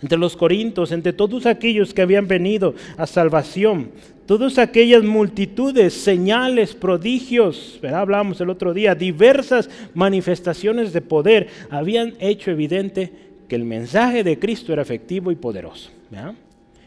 entre 0.01 0.17
los 0.17 0.35
corintios, 0.35 0.91
entre 0.91 1.13
todos 1.13 1.45
aquellos 1.45 1.93
que 1.93 2.01
habían 2.01 2.27
venido 2.27 2.75
a 2.97 3.07
salvación, 3.07 3.91
todas 4.25 4.57
aquellas 4.57 5.03
multitudes, 5.03 5.93
señales, 5.93 6.73
prodigios, 6.73 7.79
¿verdad? 7.81 8.01
hablamos 8.01 8.41
el 8.41 8.49
otro 8.49 8.73
día, 8.73 8.95
diversas 8.95 9.69
manifestaciones 9.93 10.93
de 10.93 11.01
poder 11.01 11.47
habían 11.69 12.13
hecho 12.19 12.51
evidente 12.51 13.11
que 13.47 13.55
el 13.55 13.63
mensaje 13.63 14.23
de 14.23 14.39
Cristo 14.39 14.73
era 14.73 14.81
efectivo 14.81 15.31
y 15.31 15.35
poderoso. 15.35 15.91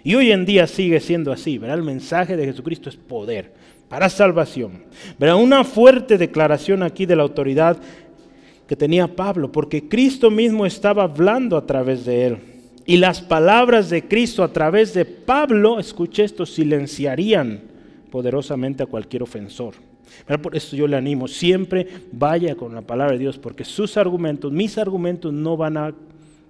Y 0.04 0.14
hoy 0.14 0.32
en 0.32 0.46
día 0.46 0.66
sigue 0.66 1.00
siendo 1.00 1.32
así, 1.32 1.58
¿verdad? 1.58 1.78
el 1.78 1.84
mensaje 1.84 2.36
de 2.36 2.46
Jesucristo 2.46 2.88
es 2.88 2.96
poder 2.96 3.52
para 3.88 4.08
salvación. 4.08 4.84
¿verdad? 5.18 5.36
Una 5.36 5.64
fuerte 5.64 6.18
declaración 6.18 6.82
aquí 6.82 7.06
de 7.06 7.16
la 7.16 7.22
autoridad 7.22 7.78
que 8.66 8.76
tenía 8.76 9.08
Pablo, 9.08 9.50
porque 9.50 9.88
Cristo 9.88 10.30
mismo 10.30 10.66
estaba 10.66 11.04
hablando 11.04 11.56
a 11.56 11.66
través 11.66 12.04
de 12.04 12.26
él. 12.26 12.38
Y 12.88 12.96
las 12.96 13.20
palabras 13.20 13.90
de 13.90 14.08
Cristo 14.08 14.42
a 14.42 14.50
través 14.50 14.94
de 14.94 15.04
Pablo, 15.04 15.78
escuche 15.78 16.24
esto, 16.24 16.46
silenciarían 16.46 17.60
poderosamente 18.10 18.82
a 18.82 18.86
cualquier 18.86 19.22
ofensor. 19.22 19.74
Por 20.40 20.56
eso 20.56 20.74
yo 20.74 20.88
le 20.88 20.96
animo, 20.96 21.28
siempre 21.28 21.86
vaya 22.12 22.54
con 22.54 22.74
la 22.74 22.80
palabra 22.80 23.12
de 23.12 23.18
Dios, 23.18 23.36
porque 23.36 23.66
sus 23.66 23.98
argumentos, 23.98 24.50
mis 24.52 24.78
argumentos 24.78 25.34
no 25.34 25.58
van 25.58 25.76
a 25.76 25.92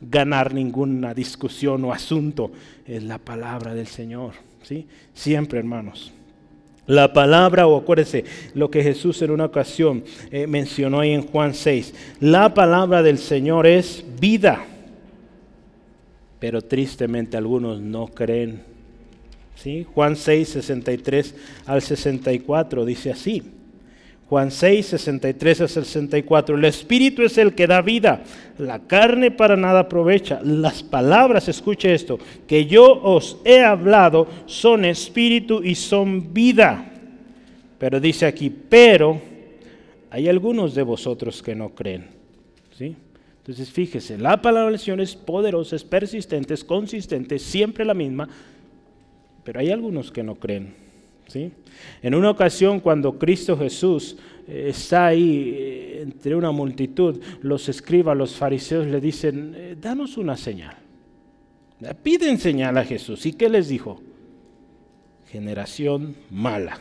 ganar 0.00 0.54
ninguna 0.54 1.12
discusión 1.12 1.84
o 1.84 1.92
asunto. 1.92 2.52
Es 2.86 3.02
la 3.02 3.18
palabra 3.18 3.74
del 3.74 3.88
Señor. 3.88 4.34
¿sí? 4.62 4.86
Siempre, 5.14 5.58
hermanos. 5.58 6.12
La 6.86 7.12
palabra, 7.12 7.66
o 7.66 7.76
acuérdese 7.76 8.24
lo 8.54 8.70
que 8.70 8.84
Jesús 8.84 9.20
en 9.22 9.32
una 9.32 9.46
ocasión 9.46 10.04
eh, 10.30 10.46
mencionó 10.46 11.00
ahí 11.00 11.14
en 11.14 11.26
Juan 11.26 11.52
6, 11.52 11.94
la 12.20 12.54
palabra 12.54 13.02
del 13.02 13.18
Señor 13.18 13.66
es 13.66 14.04
vida 14.20 14.64
pero 16.38 16.62
tristemente 16.62 17.36
algunos 17.36 17.80
no 17.80 18.06
creen. 18.08 18.62
¿Sí? 19.56 19.84
Juan 19.92 20.16
6, 20.16 20.48
63 20.48 21.34
al 21.66 21.82
64 21.82 22.84
dice 22.84 23.10
así. 23.10 23.42
Juan 24.28 24.50
6, 24.50 24.86
63 24.86 25.62
al 25.62 25.68
64. 25.68 26.56
El 26.56 26.64
Espíritu 26.66 27.22
es 27.22 27.38
el 27.38 27.54
que 27.54 27.66
da 27.66 27.80
vida. 27.80 28.22
La 28.58 28.80
carne 28.80 29.30
para 29.30 29.56
nada 29.56 29.80
aprovecha. 29.80 30.40
Las 30.44 30.82
palabras, 30.82 31.48
escuche 31.48 31.94
esto, 31.94 32.18
que 32.46 32.66
yo 32.66 33.00
os 33.02 33.38
he 33.44 33.64
hablado 33.64 34.28
son 34.46 34.84
espíritu 34.84 35.62
y 35.64 35.74
son 35.74 36.34
vida. 36.34 36.92
Pero 37.78 38.00
dice 38.00 38.26
aquí, 38.26 38.50
pero 38.50 39.20
hay 40.10 40.28
algunos 40.28 40.74
de 40.74 40.82
vosotros 40.82 41.42
que 41.42 41.54
no 41.54 41.70
creen. 41.70 42.06
¿Sí? 42.76 42.94
Entonces 43.48 43.72
fíjese, 43.72 44.18
la 44.18 44.42
palabra 44.42 44.68
del 44.70 44.78
Señor 44.78 45.00
es 45.00 45.16
poderosa, 45.16 45.74
es 45.74 45.82
persistente, 45.82 46.52
es 46.52 46.62
consistente, 46.62 47.38
siempre 47.38 47.82
la 47.82 47.94
misma, 47.94 48.28
pero 49.42 49.60
hay 49.60 49.70
algunos 49.70 50.12
que 50.12 50.22
no 50.22 50.34
creen. 50.34 50.74
¿sí? 51.28 51.50
En 52.02 52.14
una 52.14 52.28
ocasión 52.28 52.78
cuando 52.78 53.18
Cristo 53.18 53.56
Jesús 53.56 54.18
eh, 54.46 54.66
está 54.68 55.06
ahí 55.06 55.54
eh, 55.56 56.02
entre 56.02 56.34
una 56.36 56.50
multitud, 56.50 57.22
los 57.40 57.70
escribas, 57.70 58.18
los 58.18 58.34
fariseos 58.34 58.86
le 58.86 59.00
dicen, 59.00 59.54
eh, 59.56 59.76
danos 59.80 60.18
una 60.18 60.36
señal. 60.36 60.76
Piden 62.02 62.36
señal 62.36 62.76
a 62.76 62.84
Jesús. 62.84 63.24
¿Y 63.24 63.32
qué 63.32 63.48
les 63.48 63.68
dijo? 63.68 64.02
Generación 65.30 66.16
mala 66.30 66.78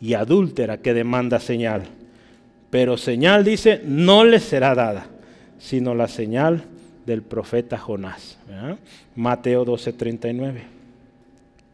y 0.00 0.14
adúltera 0.14 0.80
que 0.80 0.94
demanda 0.94 1.40
señal. 1.40 1.82
Pero 2.70 2.96
señal 2.98 3.42
dice, 3.42 3.82
no 3.84 4.24
les 4.24 4.44
será 4.44 4.76
dada 4.76 5.10
sino 5.64 5.94
la 5.94 6.08
señal 6.08 6.64
del 7.06 7.22
profeta 7.22 7.78
Jonás. 7.78 8.38
Mateo 9.16 9.64
12:39. 9.64 10.60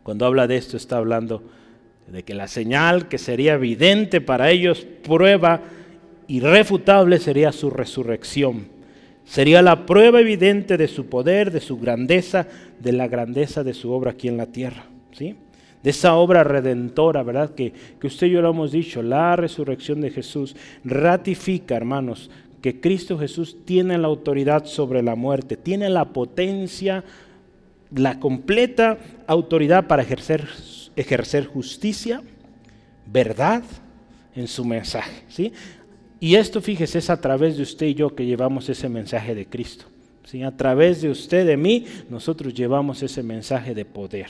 Cuando 0.05 0.26
habla 0.26 0.47
de 0.47 0.57
esto 0.57 0.76
está 0.76 0.99
hablando 0.99 1.43
de 2.07 2.22
que 2.22 2.34
la 2.34 2.47
señal 2.47 3.09
que 3.09 3.18
sería 3.18 3.55
evidente 3.55 4.20
para 4.20 4.51
ellos, 4.51 4.86
prueba 5.03 5.62
irrefutable, 6.28 7.18
sería 7.18 7.51
su 7.51 7.68
resurrección. 7.68 8.68
Sería 9.24 9.61
la 9.61 9.86
prueba 9.86 10.20
evidente 10.20 10.76
de 10.76 10.86
su 10.86 11.07
poder, 11.07 11.51
de 11.51 11.61
su 11.61 11.76
grandeza, 11.78 12.47
de 12.78 12.93
la 12.93 13.09
grandeza 13.09 13.64
de 13.64 13.74
su 13.74 13.91
obra 13.91 14.12
aquí 14.12 14.28
en 14.28 14.36
la 14.36 14.47
tierra. 14.47 14.84
¿sí? 15.12 15.34
De 15.82 15.91
esa 15.91 16.14
obra 16.14 16.45
redentora, 16.45 17.24
¿verdad? 17.24 17.55
Que, 17.55 17.72
que 18.01 18.07
usted 18.07 18.28
y 18.28 18.30
yo 18.30 18.43
lo 18.43 18.51
hemos 18.51 18.72
dicho, 18.72 19.03
la 19.03 19.34
resurrección 19.34 20.01
de 20.01 20.11
Jesús 20.11 20.57
ratifica, 20.84 21.76
hermanos, 21.76 22.30
que 22.61 22.80
Cristo 22.80 23.18
Jesús 23.18 23.56
tiene 23.64 23.96
la 23.98 24.08
autoridad 24.08 24.66
sobre 24.66 25.02
la 25.02 25.14
muerte, 25.14 25.56
tiene 25.56 25.88
la 25.88 26.12
potencia, 26.12 27.04
la 27.94 28.20
completa 28.20 28.98
autoridad 29.26 29.86
para 29.86 30.02
ejercer, 30.02 31.46
justicia, 31.46 32.22
verdad 33.06 33.62
en 34.34 34.46
su 34.46 34.64
mensaje. 34.64 35.24
¿sí? 35.28 35.52
Y 36.20 36.34
esto, 36.34 36.61
fíjese, 36.61 36.98
es 36.98 37.11
a 37.11 37.20
través 37.20 37.56
de 37.56 37.62
usted 37.62 37.86
y 37.86 37.94
yo 37.94 38.14
que 38.14 38.26
llevamos 38.26 38.68
ese 38.68 38.88
mensaje 38.88 39.34
de 39.34 39.46
Cristo. 39.46 39.86
¿sí? 40.24 40.42
A 40.42 40.56
través 40.56 41.00
de 41.00 41.11
usted, 41.11 41.46
de 41.46 41.56
mí, 41.56 41.86
nosotros 42.08 42.52
llevamos 42.52 43.02
ese 43.02 43.22
mensaje 43.22 43.74
de 43.74 43.84
poder. 43.86 44.28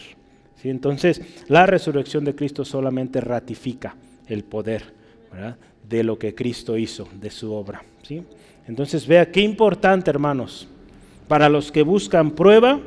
¿sí? 0.57 0.71
Entonces, 0.71 1.21
la 1.49 1.67
resurrección 1.67 2.25
de 2.25 2.35
Cristo 2.35 2.65
solamente 2.65 3.21
ratifica 3.21 3.97
el 4.29 4.45
poder 4.45 5.01
de 5.91 6.05
lo 6.05 6.19
que 6.19 6.35
Cristo 6.35 6.79
hizo, 6.79 7.09
de 7.21 7.31
su 7.31 7.53
obra. 7.53 7.83
¿sí? 8.07 8.23
Entonces 8.69 9.07
vea 9.07 9.31
qué 9.31 9.41
importante, 9.41 10.09
hermanos. 10.09 10.69
Para 11.27 11.49
los 11.49 11.73
que 11.73 11.83
buscan 11.83 12.31
prueba, 12.31 12.81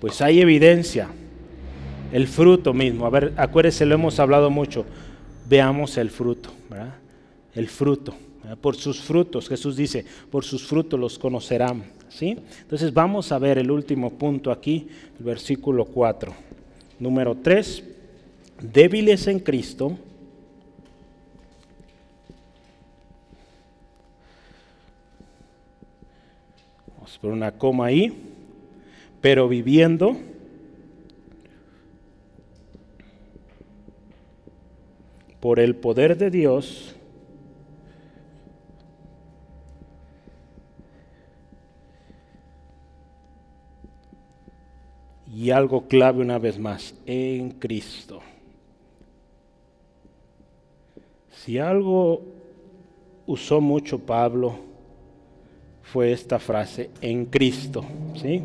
pues 0.00 0.22
hay 0.22 0.40
evidencia. 0.40 1.08
El 2.12 2.26
fruto 2.26 2.72
mismo. 2.72 3.06
A 3.06 3.10
ver, 3.10 3.34
acuérdense, 3.36 3.84
lo 3.86 3.94
hemos 3.94 4.18
hablado 4.18 4.50
mucho. 4.50 4.86
Veamos 5.48 5.96
el 5.98 6.10
fruto, 6.10 6.50
¿verdad? 6.68 6.94
El 7.54 7.68
fruto. 7.68 8.14
Por 8.60 8.74
sus 8.74 9.00
frutos, 9.00 9.48
Jesús 9.48 9.76
dice, 9.76 10.04
por 10.30 10.44
sus 10.44 10.66
frutos 10.66 10.98
los 10.98 11.18
conocerán. 11.18 11.84
¿sí? 12.08 12.38
Entonces 12.62 12.92
vamos 12.92 13.30
a 13.32 13.38
ver 13.38 13.58
el 13.58 13.70
último 13.70 14.10
punto 14.10 14.50
aquí, 14.50 14.88
el 15.18 15.24
versículo 15.24 15.84
4. 15.84 16.32
Número 16.98 17.36
3, 17.36 17.84
débiles 18.72 19.26
en 19.26 19.40
Cristo. 19.40 19.96
Poner 27.18 27.36
una 27.36 27.52
coma 27.52 27.86
ahí. 27.86 28.12
Pero 29.20 29.48
viviendo 29.48 30.16
por 35.40 35.58
el 35.58 35.74
poder 35.74 36.16
de 36.16 36.30
Dios 36.30 36.94
y 45.32 45.50
algo 45.50 45.88
clave 45.88 46.20
una 46.20 46.38
vez 46.38 46.58
más, 46.58 46.94
en 47.06 47.50
Cristo. 47.52 48.20
Si 51.30 51.58
algo 51.58 52.22
usó 53.26 53.60
mucho 53.60 53.98
Pablo 54.00 54.69
fue 55.82 56.12
esta 56.12 56.38
frase, 56.38 56.90
en 57.00 57.26
Cristo, 57.26 57.84
¿sí? 58.20 58.42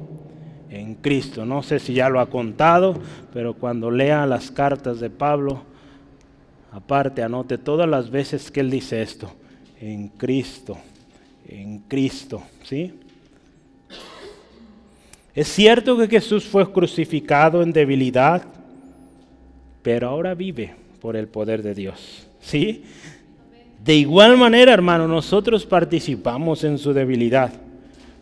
En 0.70 0.96
Cristo. 0.96 1.46
No 1.46 1.62
sé 1.64 1.80
si 1.80 1.94
ya 1.94 2.10
lo 2.10 2.20
ha 2.20 2.30
contado, 2.30 3.00
pero 3.34 3.54
cuando 3.54 3.92
lea 3.92 4.26
las 4.26 4.52
cartas 4.52 5.00
de 5.00 5.10
Pablo, 5.10 5.64
aparte 6.72 7.24
anote 7.24 7.58
todas 7.58 7.88
las 7.88 8.10
veces 8.10 8.52
que 8.52 8.62
él 8.62 8.72
dice 8.72 9.02
esto, 9.02 9.32
en 9.80 10.10
Cristo, 10.10 10.78
en 11.48 11.80
Cristo, 11.80 12.42
¿sí? 12.64 12.94
Es 15.36 15.50
cierto 15.50 15.98
que 15.98 16.08
Jesús 16.08 16.46
fue 16.46 16.72
crucificado 16.72 17.62
en 17.62 17.74
debilidad, 17.74 18.44
pero 19.84 20.08
ahora 20.08 20.34
vive 20.34 20.74
por 21.02 21.18
el 21.18 21.28
poder 21.28 21.62
de 21.62 21.76
Dios. 21.76 22.26
¿Sí? 22.42 22.84
De 23.86 23.96
igual 23.96 24.36
manera, 24.36 24.74
hermano, 24.74 25.08
nosotros 25.08 25.64
participamos 25.64 26.64
en 26.64 26.80
su 26.80 26.92
debilidad, 26.92 27.54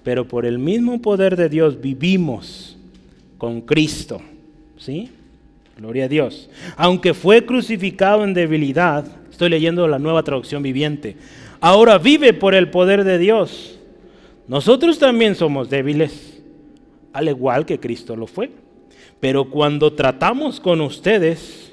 pero 0.04 0.28
por 0.28 0.46
el 0.46 0.60
mismo 0.60 1.02
poder 1.02 1.38
de 1.38 1.48
Dios 1.48 1.80
vivimos 1.80 2.78
con 3.38 3.62
Cristo. 3.62 4.22
¿Sí? 4.78 5.10
Gloria 5.78 6.04
a 6.04 6.08
Dios. 6.10 6.50
Aunque 6.76 7.14
fue 7.14 7.46
crucificado 7.46 8.26
en 8.26 8.34
debilidad, 8.34 9.06
estoy 9.32 9.50
leyendo 9.50 9.88
la 9.88 10.00
nueva 10.00 10.24
traducción 10.24 10.62
viviente, 10.62 11.16
ahora 11.62 11.98
vive 11.98 12.34
por 12.34 12.56
el 12.56 12.70
poder 12.70 13.06
de 13.06 13.18
Dios. 13.18 13.80
Nosotros 14.50 15.00
también 15.00 15.34
somos 15.34 15.70
débiles 15.70 16.42
al 17.14 17.30
igual 17.30 17.66
que 17.66 17.80
Cristo 17.80 18.18
lo 18.18 18.28
fue. 18.28 18.52
Pero 19.22 19.50
cuando 19.50 19.94
tratamos 19.94 20.60
con 20.60 20.82
ustedes, 20.82 21.72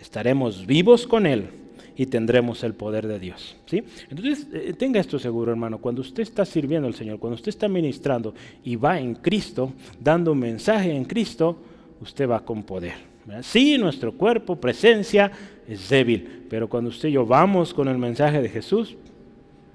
estaremos 0.00 0.64
vivos 0.64 1.08
con 1.08 1.26
Él 1.26 1.59
y 2.00 2.06
tendremos 2.06 2.64
el 2.64 2.72
poder 2.72 3.06
de 3.06 3.18
Dios. 3.18 3.54
¿sí? 3.66 3.82
Entonces, 4.08 4.46
eh, 4.54 4.72
tenga 4.72 4.98
esto 4.98 5.18
seguro, 5.18 5.50
hermano, 5.50 5.76
cuando 5.76 6.00
usted 6.00 6.22
está 6.22 6.46
sirviendo 6.46 6.88
al 6.88 6.94
Señor, 6.94 7.18
cuando 7.18 7.34
usted 7.34 7.50
está 7.50 7.68
ministrando 7.68 8.32
y 8.64 8.76
va 8.76 8.98
en 8.98 9.16
Cristo, 9.16 9.74
dando 10.02 10.32
un 10.32 10.38
mensaje 10.38 10.96
en 10.96 11.04
Cristo, 11.04 11.58
usted 12.00 12.26
va 12.26 12.42
con 12.42 12.62
poder. 12.62 12.94
Sí, 13.42 13.76
nuestro 13.76 14.12
cuerpo, 14.12 14.56
presencia 14.56 15.30
es 15.68 15.90
débil, 15.90 16.46
pero 16.48 16.70
cuando 16.70 16.88
usted 16.88 17.10
y 17.10 17.12
yo 17.12 17.26
vamos 17.26 17.74
con 17.74 17.86
el 17.86 17.98
mensaje 17.98 18.40
de 18.40 18.48
Jesús, 18.48 18.96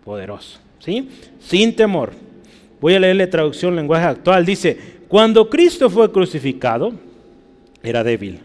poderoso, 0.04 0.58
¿sí? 0.80 1.08
Sin 1.40 1.76
temor. 1.76 2.14
Voy 2.82 2.96
a 2.96 3.00
leerle 3.02 3.28
traducción 3.28 3.76
lenguaje 3.76 4.08
actual. 4.08 4.44
Dice, 4.44 4.76
cuando 5.08 5.48
Cristo 5.48 5.92
fue 5.92 6.12
crucificado, 6.12 6.92
era 7.84 8.04
débil, 8.04 8.40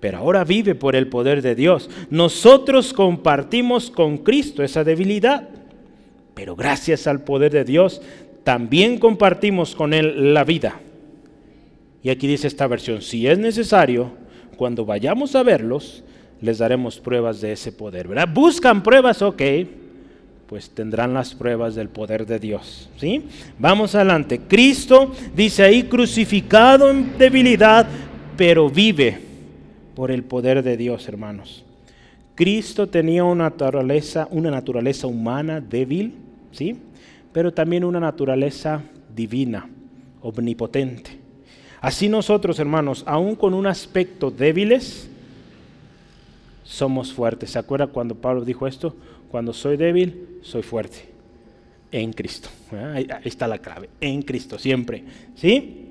pero 0.00 0.18
ahora 0.18 0.44
vive 0.44 0.74
por 0.74 0.94
el 0.94 1.08
poder 1.08 1.42
de 1.42 1.54
Dios. 1.54 1.90
Nosotros 2.10 2.92
compartimos 2.92 3.90
con 3.90 4.18
Cristo 4.18 4.62
esa 4.62 4.84
debilidad, 4.84 5.48
pero 6.34 6.54
gracias 6.54 7.06
al 7.06 7.22
poder 7.22 7.52
de 7.52 7.64
Dios 7.64 8.00
también 8.44 8.98
compartimos 8.98 9.74
con 9.74 9.92
Él 9.92 10.32
la 10.32 10.44
vida. 10.44 10.80
Y 12.02 12.10
aquí 12.10 12.26
dice 12.26 12.46
esta 12.46 12.66
versión, 12.66 13.02
si 13.02 13.26
es 13.26 13.38
necesario, 13.38 14.12
cuando 14.56 14.84
vayamos 14.84 15.34
a 15.34 15.42
verlos, 15.42 16.04
les 16.40 16.58
daremos 16.58 17.00
pruebas 17.00 17.40
de 17.40 17.52
ese 17.52 17.72
poder. 17.72 18.06
¿verdad? 18.08 18.28
Buscan 18.32 18.82
pruebas, 18.82 19.22
ok 19.22 19.42
pues 20.48 20.70
tendrán 20.70 21.12
las 21.12 21.34
pruebas 21.34 21.74
del 21.74 21.90
poder 21.90 22.24
de 22.24 22.38
Dios. 22.38 22.88
¿sí? 22.96 23.22
Vamos 23.58 23.94
adelante. 23.94 24.40
Cristo 24.48 25.12
dice 25.36 25.62
ahí 25.62 25.82
crucificado 25.82 26.88
en 26.88 27.18
debilidad, 27.18 27.86
pero 28.34 28.70
vive 28.70 29.27
por 29.98 30.12
el 30.12 30.22
poder 30.22 30.62
de 30.62 30.76
Dios, 30.76 31.08
hermanos. 31.08 31.64
Cristo 32.36 32.88
tenía 32.88 33.24
una 33.24 33.50
naturaleza, 33.50 34.28
una 34.30 34.48
naturaleza 34.48 35.08
humana 35.08 35.60
débil, 35.60 36.14
¿sí? 36.52 36.76
pero 37.32 37.52
también 37.52 37.82
una 37.82 37.98
naturaleza 37.98 38.80
divina, 39.12 39.68
omnipotente. 40.22 41.18
Así 41.80 42.08
nosotros, 42.08 42.60
hermanos, 42.60 43.02
aún 43.08 43.34
con 43.34 43.54
un 43.54 43.66
aspecto 43.66 44.30
débiles, 44.30 45.10
somos 46.62 47.12
fuertes. 47.12 47.50
¿Se 47.50 47.58
acuerda 47.58 47.88
cuando 47.88 48.14
Pablo 48.14 48.44
dijo 48.44 48.68
esto? 48.68 48.94
Cuando 49.32 49.52
soy 49.52 49.76
débil, 49.76 50.38
soy 50.42 50.62
fuerte. 50.62 51.08
En 51.90 52.12
Cristo. 52.12 52.50
Ahí, 52.94 53.08
está 53.24 53.48
la 53.48 53.58
clave. 53.58 53.90
En 54.00 54.22
Cristo, 54.22 54.60
siempre. 54.60 55.02
¿Sí? 55.34 55.87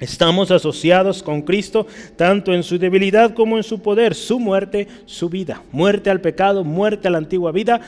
Estamos 0.00 0.50
asociados 0.50 1.22
con 1.22 1.42
Cristo 1.42 1.86
tanto 2.16 2.54
en 2.54 2.62
su 2.62 2.78
debilidad 2.78 3.34
como 3.34 3.56
en 3.56 3.62
su 3.62 3.80
poder, 3.80 4.14
su 4.14 4.38
muerte, 4.38 4.86
su 5.06 5.28
vida. 5.28 5.62
Muerte 5.72 6.10
al 6.10 6.20
pecado, 6.20 6.64
muerte 6.64 7.08
a 7.08 7.10
la 7.10 7.18
antigua 7.18 7.52
vida. 7.52 7.80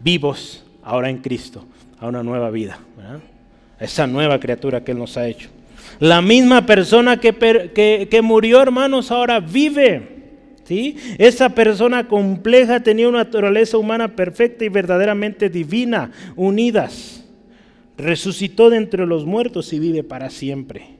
Vivos 0.00 0.64
ahora 0.82 1.10
en 1.10 1.18
Cristo, 1.18 1.64
a 1.98 2.06
una 2.06 2.22
nueva 2.22 2.50
vida. 2.50 2.78
Esa 3.78 4.06
nueva 4.06 4.40
criatura 4.40 4.82
que 4.82 4.92
Él 4.92 4.98
nos 4.98 5.16
ha 5.16 5.28
hecho. 5.28 5.50
La 6.00 6.22
misma 6.22 6.64
persona 6.64 7.18
que, 7.18 7.34
que, 7.74 8.08
que 8.10 8.22
murió, 8.22 8.62
hermanos, 8.62 9.10
ahora 9.10 9.40
vive. 9.40 10.16
Esa 11.18 11.50
persona 11.50 12.08
compleja 12.08 12.80
tenía 12.80 13.08
una 13.08 13.18
naturaleza 13.18 13.78
humana 13.78 14.08
perfecta 14.08 14.64
y 14.64 14.68
verdaderamente 14.68 15.48
divina, 15.48 16.10
unidas. 16.34 17.15
Resucitó 17.96 18.70
de 18.70 18.76
entre 18.76 19.06
los 19.06 19.24
muertos 19.24 19.72
y 19.72 19.78
vive 19.78 20.02
para 20.02 20.30
siempre. 20.30 20.96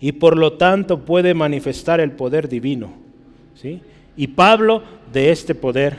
Y 0.00 0.12
por 0.12 0.36
lo 0.36 0.54
tanto 0.54 1.04
puede 1.04 1.34
manifestar 1.34 2.00
el 2.00 2.12
poder 2.12 2.48
divino. 2.48 2.92
¿sí? 3.54 3.80
Y 4.16 4.28
Pablo 4.28 4.82
de 5.12 5.30
este 5.30 5.54
poder 5.54 5.96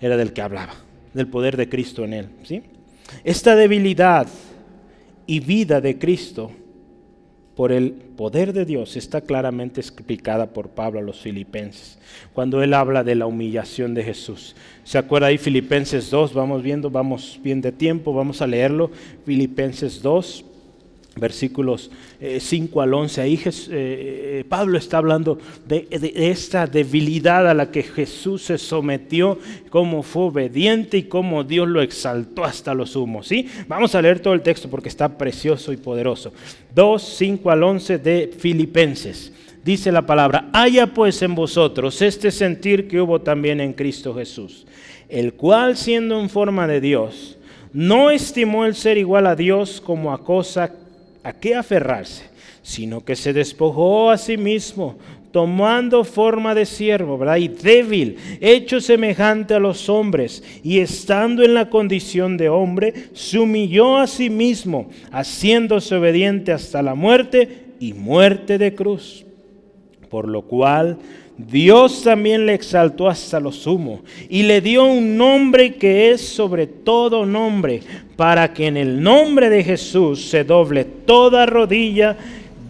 era 0.00 0.16
del 0.16 0.32
que 0.32 0.42
hablaba, 0.42 0.74
del 1.12 1.28
poder 1.28 1.56
de 1.56 1.68
Cristo 1.68 2.04
en 2.04 2.12
él. 2.12 2.28
¿sí? 2.42 2.62
Esta 3.24 3.56
debilidad 3.56 4.26
y 5.26 5.40
vida 5.40 5.80
de 5.80 5.98
Cristo 5.98 6.50
por 7.56 7.72
el 7.72 7.92
poder 7.92 8.52
de 8.52 8.64
Dios 8.64 8.96
está 8.96 9.20
claramente 9.20 9.80
explicada 9.80 10.46
por 10.46 10.68
Pablo 10.68 10.98
a 10.98 11.02
los 11.02 11.20
filipenses, 11.20 11.98
cuando 12.32 12.62
él 12.62 12.74
habla 12.74 13.04
de 13.04 13.14
la 13.14 13.26
humillación 13.26 13.94
de 13.94 14.02
Jesús. 14.02 14.56
¿Se 14.82 14.98
acuerda 14.98 15.28
ahí 15.28 15.38
Filipenses 15.38 16.10
2? 16.10 16.34
Vamos 16.34 16.62
viendo, 16.62 16.90
vamos 16.90 17.40
bien 17.42 17.60
de 17.60 17.72
tiempo, 17.72 18.12
vamos 18.12 18.42
a 18.42 18.46
leerlo. 18.46 18.90
Filipenses 19.24 20.02
2, 20.02 20.44
versículos 21.16 21.90
5 22.38 22.80
eh, 22.80 22.82
al 22.82 22.94
11. 22.94 23.20
Ahí 23.20 23.40
eh, 23.44 23.50
eh, 23.70 24.44
Pablo 24.48 24.78
está 24.78 24.98
hablando 24.98 25.38
de, 25.66 25.86
esta 26.14 26.66
debilidad 26.66 27.48
a 27.48 27.54
la 27.54 27.70
que 27.70 27.82
Jesús 27.82 28.42
se 28.42 28.58
sometió, 28.58 29.38
cómo 29.70 30.02
fue 30.02 30.24
obediente 30.24 30.98
y 30.98 31.02
cómo 31.04 31.44
Dios 31.44 31.68
lo 31.68 31.82
exaltó 31.82 32.44
hasta 32.44 32.74
lo 32.74 32.86
sumo. 32.86 33.22
¿sí? 33.22 33.48
Vamos 33.68 33.94
a 33.94 34.02
leer 34.02 34.20
todo 34.20 34.34
el 34.34 34.42
texto 34.42 34.68
porque 34.68 34.88
está 34.88 35.16
precioso 35.16 35.72
y 35.72 35.76
poderoso. 35.76 36.32
2, 36.74 37.02
5 37.02 37.50
al 37.50 37.62
11 37.62 37.98
de 37.98 38.34
Filipenses. 38.36 39.32
Dice 39.64 39.90
la 39.90 40.02
palabra, 40.02 40.50
haya 40.52 40.88
pues 40.88 41.22
en 41.22 41.34
vosotros 41.34 42.02
este 42.02 42.30
sentir 42.30 42.86
que 42.86 43.00
hubo 43.00 43.22
también 43.22 43.62
en 43.62 43.72
Cristo 43.72 44.14
Jesús, 44.14 44.66
el 45.08 45.32
cual 45.32 45.78
siendo 45.78 46.20
en 46.20 46.28
forma 46.28 46.66
de 46.66 46.82
Dios, 46.82 47.38
no 47.72 48.10
estimó 48.10 48.66
el 48.66 48.74
ser 48.74 48.98
igual 48.98 49.26
a 49.26 49.34
Dios 49.34 49.80
como 49.80 50.12
a 50.12 50.22
cosa 50.22 50.74
a 51.24 51.32
qué 51.32 51.56
aferrarse, 51.56 52.24
sino 52.62 53.04
que 53.04 53.16
se 53.16 53.32
despojó 53.32 54.10
a 54.10 54.18
sí 54.18 54.36
mismo, 54.36 54.96
tomando 55.32 56.04
forma 56.04 56.54
de 56.54 56.64
siervo, 56.64 57.18
¿verdad? 57.18 57.38
Y 57.38 57.48
débil, 57.48 58.18
hecho 58.40 58.80
semejante 58.80 59.54
a 59.54 59.58
los 59.58 59.88
hombres, 59.88 60.44
y 60.62 60.78
estando 60.78 61.42
en 61.42 61.54
la 61.54 61.68
condición 61.68 62.36
de 62.36 62.48
hombre, 62.48 62.94
se 63.14 63.40
humilló 63.40 63.96
a 63.96 64.06
sí 64.06 64.30
mismo, 64.30 64.90
haciéndose 65.10 65.96
obediente 65.96 66.52
hasta 66.52 66.82
la 66.82 66.94
muerte 66.94 67.64
y 67.80 67.94
muerte 67.94 68.58
de 68.58 68.74
cruz. 68.76 69.26
Por 70.08 70.28
lo 70.28 70.42
cual 70.42 70.98
Dios 71.36 72.02
también 72.02 72.46
le 72.46 72.54
exaltó 72.54 73.08
hasta 73.08 73.40
lo 73.40 73.50
sumo 73.50 74.02
y 74.28 74.44
le 74.44 74.60
dio 74.60 74.84
un 74.84 75.16
nombre 75.16 75.74
que 75.74 76.12
es 76.12 76.20
sobre 76.20 76.66
todo 76.66 77.26
nombre, 77.26 77.82
para 78.16 78.52
que 78.52 78.66
en 78.66 78.76
el 78.76 79.02
nombre 79.02 79.50
de 79.50 79.64
Jesús 79.64 80.28
se 80.28 80.44
doble 80.44 80.84
toda 80.84 81.46
rodilla 81.46 82.16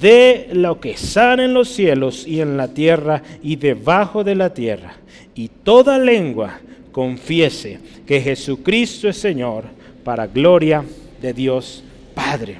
de 0.01 0.49
lo 0.53 0.81
que 0.81 0.93
están 0.93 1.41
en 1.41 1.53
los 1.53 1.69
cielos 1.69 2.27
y 2.27 2.41
en 2.41 2.57
la 2.57 2.69
tierra 2.69 3.23
y 3.43 3.57
debajo 3.57 4.25
de 4.25 4.35
la 4.35 4.53
tierra, 4.55 4.95
y 5.35 5.49
toda 5.49 5.99
lengua 5.99 6.61
confiese 6.91 7.79
que 8.07 8.21
Jesucristo 8.21 9.09
es 9.09 9.17
Señor, 9.17 9.65
para 10.05 10.27
gloria 10.27 10.85
de 11.21 11.33
Dios 11.33 11.83
Padre. 12.15 12.59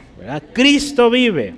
Cristo 0.53 1.11
vive. 1.11 1.55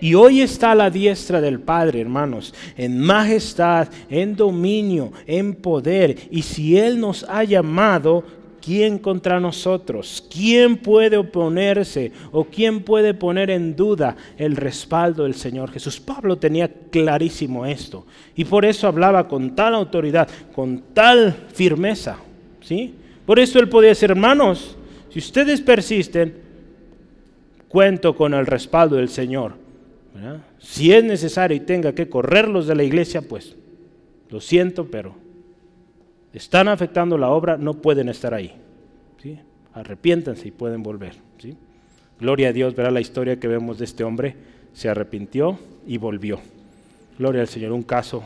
Y 0.00 0.14
hoy 0.14 0.40
está 0.40 0.72
a 0.72 0.74
la 0.74 0.90
diestra 0.90 1.40
del 1.40 1.60
Padre, 1.60 2.00
hermanos, 2.00 2.54
en 2.76 3.00
majestad, 3.00 3.88
en 4.10 4.36
dominio, 4.36 5.12
en 5.26 5.54
poder. 5.54 6.16
Y 6.30 6.42
si 6.42 6.78
Él 6.78 7.00
nos 7.00 7.24
ha 7.24 7.44
llamado, 7.44 8.24
¿quién 8.64 8.98
contra 8.98 9.38
nosotros? 9.40 10.26
¿Quién 10.30 10.78
puede 10.78 11.16
oponerse 11.16 12.12
o 12.32 12.44
quién 12.44 12.82
puede 12.82 13.12
poner 13.12 13.50
en 13.50 13.76
duda 13.76 14.16
el 14.38 14.56
respaldo 14.56 15.24
del 15.24 15.34
Señor 15.34 15.70
Jesús? 15.70 16.00
Pablo 16.00 16.36
tenía 16.38 16.70
clarísimo 16.90 17.66
esto 17.66 18.06
y 18.34 18.44
por 18.44 18.64
eso 18.64 18.88
hablaba 18.88 19.28
con 19.28 19.54
tal 19.54 19.74
autoridad, 19.74 20.28
con 20.54 20.82
tal 20.94 21.34
firmeza, 21.52 22.16
¿sí? 22.62 22.94
Por 23.26 23.38
eso 23.38 23.58
él 23.58 23.68
podía 23.68 23.90
decir, 23.90 24.10
hermanos, 24.10 24.76
si 25.10 25.18
ustedes 25.18 25.60
persisten, 25.60 26.34
cuento 27.68 28.14
con 28.16 28.34
el 28.34 28.46
respaldo 28.46 28.96
del 28.96 29.08
Señor. 29.08 29.63
Si 30.58 30.92
es 30.92 31.02
necesario 31.04 31.56
y 31.56 31.60
tenga 31.60 31.94
que 31.94 32.08
correrlos 32.08 32.66
de 32.66 32.74
la 32.74 32.84
iglesia, 32.84 33.22
pues 33.22 33.56
lo 34.30 34.40
siento, 34.40 34.86
pero 34.86 35.14
están 36.32 36.68
afectando 36.68 37.18
la 37.18 37.30
obra, 37.30 37.56
no 37.56 37.74
pueden 37.74 38.08
estar 38.08 38.34
ahí. 38.34 38.52
¿sí? 39.22 39.38
Arrepiéntanse 39.72 40.48
y 40.48 40.50
pueden 40.50 40.82
volver. 40.82 41.14
¿sí? 41.38 41.56
Gloria 42.20 42.48
a 42.48 42.52
Dios, 42.52 42.74
verá 42.74 42.90
la 42.90 43.00
historia 43.00 43.38
que 43.38 43.48
vemos 43.48 43.78
de 43.78 43.84
este 43.84 44.04
hombre. 44.04 44.36
Se 44.72 44.88
arrepintió 44.88 45.58
y 45.86 45.98
volvió. 45.98 46.40
Gloria 47.18 47.42
al 47.42 47.48
Señor, 47.48 47.72
un 47.72 47.82
caso 47.82 48.24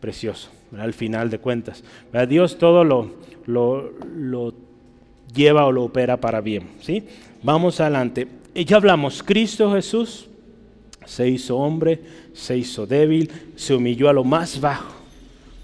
precioso, 0.00 0.50
al 0.78 0.94
final 0.94 1.28
de 1.30 1.38
cuentas. 1.38 1.84
Dios 2.28 2.58
todo 2.58 2.84
lo, 2.84 3.10
lo, 3.46 3.92
lo, 4.14 4.54
lleva 5.34 5.66
o 5.66 5.72
lo 5.72 5.84
opera 5.84 6.18
para 6.18 6.40
bien. 6.40 6.68
¿sí? 6.80 7.04
Vamos 7.42 7.80
adelante. 7.80 8.28
Ya 8.54 8.76
hablamos, 8.76 9.22
Cristo 9.22 9.72
Jesús 9.72 10.27
se 11.08 11.28
hizo 11.28 11.56
hombre, 11.56 12.00
se 12.34 12.56
hizo 12.56 12.86
débil, 12.86 13.30
se 13.56 13.74
humilló 13.74 14.08
a 14.08 14.12
lo 14.12 14.24
más 14.24 14.60
bajo. 14.60 14.94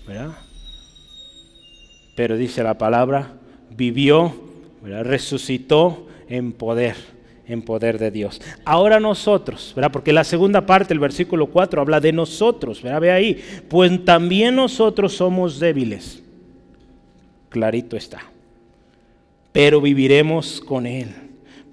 ¿verdad? 0.07 0.33
pero 2.15 2.37
dice 2.37 2.63
la 2.63 2.79
palabra, 2.79 3.33
vivió, 3.71 4.33
resucitó 4.83 6.07
en 6.29 6.53
poder, 6.53 6.97
en 7.47 7.63
poder 7.63 7.99
de 7.99 8.11
Dios. 8.11 8.41
Ahora 8.65 9.01
nosotros, 9.01 9.73
¿verdad? 9.75 9.91
porque 9.91 10.13
la 10.13 10.25
segunda 10.25 10.65
parte, 10.65 10.95
el 10.95 11.01
versículo 11.01 11.47
4, 11.47 11.81
habla 11.81 12.01
de 12.01 12.13
nosotros, 12.13 12.83
¿verdad? 12.83 13.01
ve 13.01 13.11
ahí, 13.11 13.43
pues 13.69 14.05
también 14.05 14.55
nosotros 14.57 15.15
somos 15.15 15.59
débiles, 15.59 16.23
clarito 17.49 17.97
está, 17.97 18.23
pero 19.53 19.81
viviremos 19.81 20.61
con 20.61 20.87
Él 20.87 21.09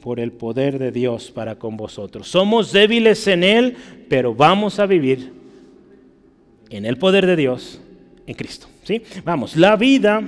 por 0.02 0.20
el 0.20 0.32
poder 0.32 0.80
de 0.80 0.92
Dios 0.92 1.32
para 1.32 1.56
con 1.56 1.78
vosotros. 1.78 2.28
Somos 2.28 2.72
débiles 2.72 3.26
en 3.28 3.44
Él, 3.44 3.78
pero 4.10 4.34
vamos 4.36 4.80
a 4.80 4.86
vivir 4.86 5.32
en 6.70 6.86
el 6.86 6.98
poder 6.98 7.26
de 7.26 7.36
Dios 7.36 7.80
en 8.26 8.34
Cristo. 8.34 8.68
¿sí? 8.84 9.02
Vamos, 9.24 9.56
la 9.56 9.76
vida 9.76 10.22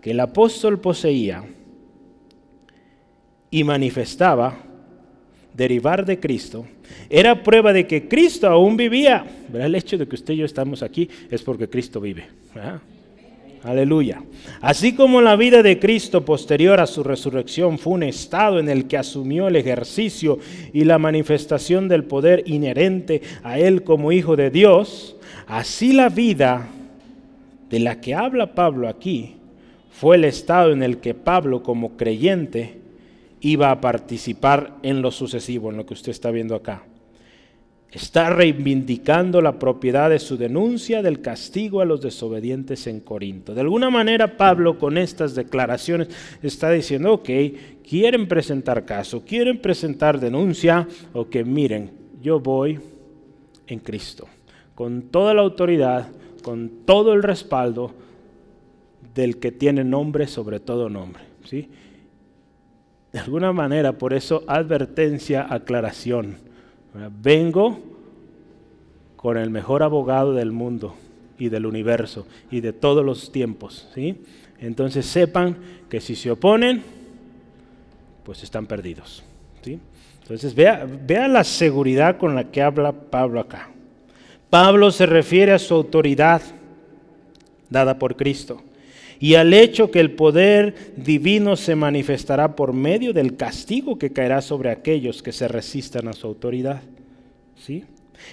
que 0.00 0.10
el 0.10 0.20
apóstol 0.20 0.78
poseía 0.78 1.44
y 3.50 3.64
manifestaba, 3.64 4.58
derivar 5.54 6.04
de 6.04 6.18
Cristo, 6.18 6.66
era 7.08 7.42
prueba 7.42 7.72
de 7.72 7.86
que 7.86 8.08
Cristo 8.08 8.46
aún 8.48 8.76
vivía. 8.76 9.24
El 9.52 9.74
hecho 9.74 9.96
de 9.96 10.06
que 10.06 10.16
usted 10.16 10.34
y 10.34 10.38
yo 10.38 10.44
estamos 10.44 10.82
aquí 10.82 11.08
es 11.30 11.42
porque 11.42 11.68
Cristo 11.68 12.00
vive. 12.00 12.26
Aleluya. 13.64 14.22
Así 14.60 14.94
como 14.94 15.20
la 15.20 15.36
vida 15.36 15.62
de 15.62 15.78
Cristo 15.78 16.24
posterior 16.24 16.80
a 16.80 16.86
su 16.86 17.04
resurrección 17.04 17.78
fue 17.78 17.92
un 17.92 18.02
estado 18.02 18.58
en 18.58 18.68
el 18.68 18.86
que 18.86 18.96
asumió 18.96 19.46
el 19.46 19.54
ejercicio 19.54 20.40
y 20.72 20.84
la 20.84 20.98
manifestación 20.98 21.86
del 21.86 22.04
poder 22.04 22.42
inherente 22.46 23.22
a 23.44 23.60
Él 23.60 23.84
como 23.84 24.10
Hijo 24.10 24.34
de 24.34 24.50
Dios, 24.50 25.16
así 25.46 25.92
la 25.92 26.08
vida 26.08 26.68
de 27.70 27.78
la 27.78 28.00
que 28.00 28.14
habla 28.14 28.54
Pablo 28.54 28.88
aquí 28.88 29.36
fue 29.92 30.16
el 30.16 30.24
estado 30.24 30.72
en 30.72 30.82
el 30.82 30.98
que 30.98 31.14
Pablo 31.14 31.62
como 31.62 31.96
creyente 31.96 32.78
iba 33.40 33.70
a 33.70 33.80
participar 33.80 34.76
en 34.82 35.02
lo 35.02 35.12
sucesivo, 35.12 35.70
en 35.70 35.76
lo 35.76 35.86
que 35.86 35.94
usted 35.94 36.10
está 36.10 36.32
viendo 36.32 36.56
acá. 36.56 36.82
Está 37.92 38.30
reivindicando 38.30 39.42
la 39.42 39.58
propiedad 39.58 40.08
de 40.08 40.18
su 40.18 40.38
denuncia 40.38 41.02
del 41.02 41.20
castigo 41.20 41.82
a 41.82 41.84
los 41.84 42.00
desobedientes 42.00 42.86
en 42.86 43.00
Corinto. 43.00 43.54
De 43.54 43.60
alguna 43.60 43.90
manera 43.90 44.38
Pablo 44.38 44.78
con 44.78 44.96
estas 44.96 45.34
declaraciones 45.34 46.08
está 46.42 46.70
diciendo, 46.70 47.12
ok, 47.12 47.28
quieren 47.86 48.26
presentar 48.28 48.86
caso, 48.86 49.22
quieren 49.26 49.60
presentar 49.60 50.18
denuncia, 50.18 50.88
o 51.12 51.28
que 51.28 51.44
miren, 51.44 51.90
yo 52.22 52.40
voy 52.40 52.80
en 53.66 53.78
Cristo, 53.78 54.26
con 54.74 55.02
toda 55.02 55.34
la 55.34 55.42
autoridad, 55.42 56.08
con 56.42 56.70
todo 56.86 57.12
el 57.12 57.22
respaldo 57.22 57.92
del 59.14 59.38
que 59.38 59.52
tiene 59.52 59.84
nombre 59.84 60.26
sobre 60.26 60.60
todo 60.60 60.88
nombre. 60.88 61.24
¿sí? 61.44 61.68
De 63.12 63.18
alguna 63.18 63.52
manera, 63.52 63.92
por 63.92 64.14
eso 64.14 64.44
advertencia, 64.46 65.46
aclaración. 65.48 66.36
Vengo 66.94 67.78
con 69.16 69.36
el 69.36 69.50
mejor 69.50 69.82
abogado 69.82 70.34
del 70.34 70.52
mundo 70.52 70.94
y 71.38 71.48
del 71.48 71.66
universo 71.66 72.26
y 72.50 72.60
de 72.60 72.72
todos 72.72 73.04
los 73.04 73.32
tiempos. 73.32 73.88
¿sí? 73.94 74.22
Entonces 74.58 75.06
sepan 75.06 75.56
que 75.88 76.00
si 76.00 76.16
se 76.16 76.30
oponen, 76.30 76.82
pues 78.24 78.42
están 78.42 78.66
perdidos. 78.66 79.22
¿sí? 79.62 79.78
Entonces 80.22 80.54
vean 80.54 81.00
vea 81.06 81.28
la 81.28 81.44
seguridad 81.44 82.18
con 82.18 82.34
la 82.34 82.50
que 82.50 82.62
habla 82.62 82.92
Pablo 82.92 83.40
acá. 83.40 83.70
Pablo 84.50 84.90
se 84.90 85.06
refiere 85.06 85.52
a 85.52 85.58
su 85.58 85.74
autoridad 85.74 86.42
dada 87.70 87.98
por 87.98 88.16
Cristo 88.16 88.62
y 89.22 89.36
al 89.36 89.54
hecho 89.54 89.92
que 89.92 90.00
el 90.00 90.16
poder 90.16 90.94
divino 90.96 91.54
se 91.54 91.76
manifestará 91.76 92.56
por 92.56 92.72
medio 92.72 93.12
del 93.12 93.36
castigo 93.36 93.96
que 93.96 94.12
caerá 94.12 94.42
sobre 94.42 94.68
aquellos 94.68 95.22
que 95.22 95.30
se 95.30 95.46
resistan 95.46 96.08
a 96.08 96.12
su 96.12 96.26
autoridad. 96.26 96.82
¿Sí? 97.56 97.84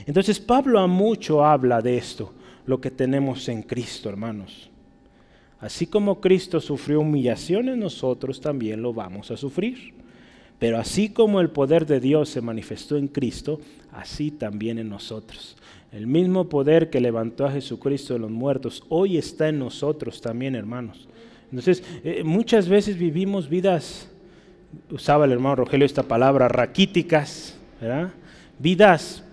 Entonces 0.07 0.39
Pablo 0.39 0.79
a 0.79 0.87
mucho 0.87 1.45
habla 1.45 1.79
de 1.83 1.95
esto, 1.95 2.33
lo 2.65 2.81
que 2.81 2.89
tenemos 2.89 3.47
en 3.49 3.61
Cristo, 3.61 4.09
hermanos. 4.09 4.71
Así 5.59 5.85
como 5.85 6.19
Cristo 6.19 6.59
sufrió 6.59 7.01
humillaciones, 7.01 7.77
nosotros 7.77 8.41
también 8.41 8.81
lo 8.81 8.91
vamos 8.91 9.29
a 9.29 9.37
sufrir. 9.37 9.93
Pero 10.57 10.79
así 10.79 11.09
como 11.09 11.39
el 11.39 11.51
poder 11.51 11.85
de 11.85 11.99
Dios 11.99 12.29
se 12.29 12.41
manifestó 12.41 12.97
en 12.97 13.09
Cristo, 13.09 13.61
así 13.91 14.31
también 14.31 14.79
en 14.79 14.89
nosotros. 14.89 15.55
El 15.91 16.05
mismo 16.05 16.49
poder 16.49 16.89
que 16.89 17.01
levantó 17.01 17.45
a 17.45 17.51
Jesucristo 17.51 18.13
de 18.13 18.19
los 18.19 18.29
muertos 18.29 18.83
hoy 18.89 19.17
está 19.17 19.49
en 19.49 19.59
nosotros 19.59 20.21
también, 20.21 20.55
hermanos. 20.55 21.07
Entonces, 21.49 21.83
eh, 22.03 22.23
muchas 22.23 22.69
veces 22.69 22.97
vivimos 22.97 23.49
vidas, 23.49 24.07
usaba 24.91 25.25
el 25.25 25.31
hermano 25.31 25.55
Rogelio 25.55 25.85
esta 25.85 26.03
palabra, 26.03 26.47
raquíticas, 26.47 27.57
¿verdad? 27.81 28.11
vidas 28.59 29.23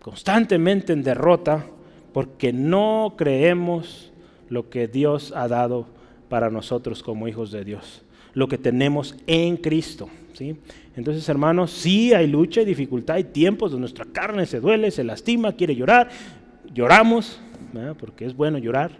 constantemente 0.00 0.92
en 0.92 1.02
derrota 1.02 1.66
porque 2.14 2.52
no 2.52 3.14
creemos 3.18 4.10
lo 4.48 4.70
que 4.70 4.88
Dios 4.88 5.32
ha 5.36 5.48
dado 5.48 5.86
para 6.30 6.50
nosotros 6.50 7.02
como 7.02 7.28
hijos 7.28 7.50
de 7.50 7.64
Dios, 7.64 8.02
lo 8.32 8.48
que 8.48 8.56
tenemos 8.56 9.14
en 9.26 9.58
Cristo. 9.58 10.08
Entonces, 10.96 11.28
hermanos, 11.28 11.70
sí 11.70 12.12
hay 12.12 12.26
lucha 12.26 12.62
y 12.62 12.64
dificultad, 12.64 13.16
hay 13.16 13.24
tiempos 13.24 13.70
donde 13.70 13.82
nuestra 13.82 14.04
carne 14.04 14.46
se 14.46 14.60
duele, 14.60 14.90
se 14.90 15.04
lastima, 15.04 15.52
quiere 15.52 15.74
llorar. 15.74 16.08
Lloramos, 16.72 17.40
porque 17.98 18.24
es 18.24 18.34
bueno 18.34 18.58
llorar, 18.58 18.92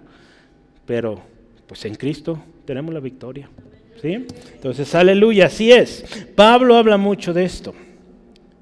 pero 0.87 1.21
pues 1.67 1.85
en 1.85 1.95
Cristo 1.95 2.39
tenemos 2.65 2.93
la 2.95 3.01
victoria. 3.01 3.49
¿sí? 4.01 4.27
Entonces, 4.55 4.95
aleluya, 4.95 5.47
así 5.47 5.71
es. 5.71 6.05
Pablo 6.35 6.77
habla 6.77 6.97
mucho 6.97 7.33
de 7.33 7.45
esto. 7.45 7.75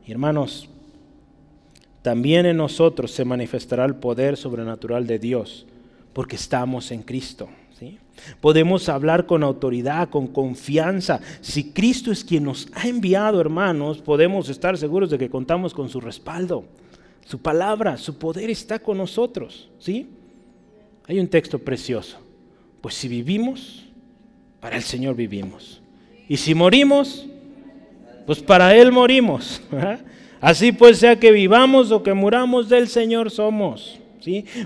Y 0.07 0.13
hermanos, 0.13 0.69
también 2.03 2.47
en 2.47 2.57
nosotros 2.57 3.11
se 3.11 3.25
manifestará 3.25 3.85
el 3.85 3.97
poder 3.97 4.37
sobrenatural 4.37 5.07
de 5.07 5.19
Dios, 5.19 5.67
porque 6.13 6.37
estamos 6.37 6.93
en 6.93 7.03
Cristo. 7.03 7.49
Podemos 8.41 8.89
hablar 8.89 9.27
con 9.27 9.43
autoridad, 9.43 10.09
con 10.09 10.27
confianza. 10.27 11.21
Si 11.41 11.73
Cristo 11.73 12.11
es 12.11 12.25
quien 12.25 12.45
nos 12.45 12.69
ha 12.75 12.89
enviado, 12.89 13.41
hermanos, 13.41 13.99
podemos 13.99 14.49
estar 14.49 14.79
seguros 14.79 15.11
de 15.11 15.19
que 15.19 15.31
contamos 15.31 15.75
con 15.75 15.89
su 15.89 16.01
respaldo. 16.01 16.65
Su 17.27 17.41
palabra, 17.41 17.97
su 17.97 18.19
poder 18.19 18.51
está 18.51 18.79
con 18.79 18.99
nosotros. 18.99 19.69
¿Sí? 19.79 20.09
Hay 21.07 21.21
un 21.21 21.29
texto 21.29 21.59
precioso. 21.59 22.19
Pues 22.81 22.95
si 22.95 23.09
vivimos, 23.09 23.85
para 24.61 24.77
el 24.77 24.83
Señor 24.83 25.15
vivimos. 25.15 25.81
Y 26.29 26.37
si 26.37 26.55
morimos, 26.55 27.27
Pues 28.27 28.41
para 28.41 28.75
Él 28.75 28.91
morimos. 28.91 29.63
Así 30.41 30.73
pues 30.73 30.99
sea 30.99 31.19
que 31.19 31.31
vivamos 31.31 31.93
o 31.93 32.03
que 32.03 32.13
muramos 32.13 32.69
del 32.69 32.89
Señor 32.89 33.31
somos. 33.31 34.01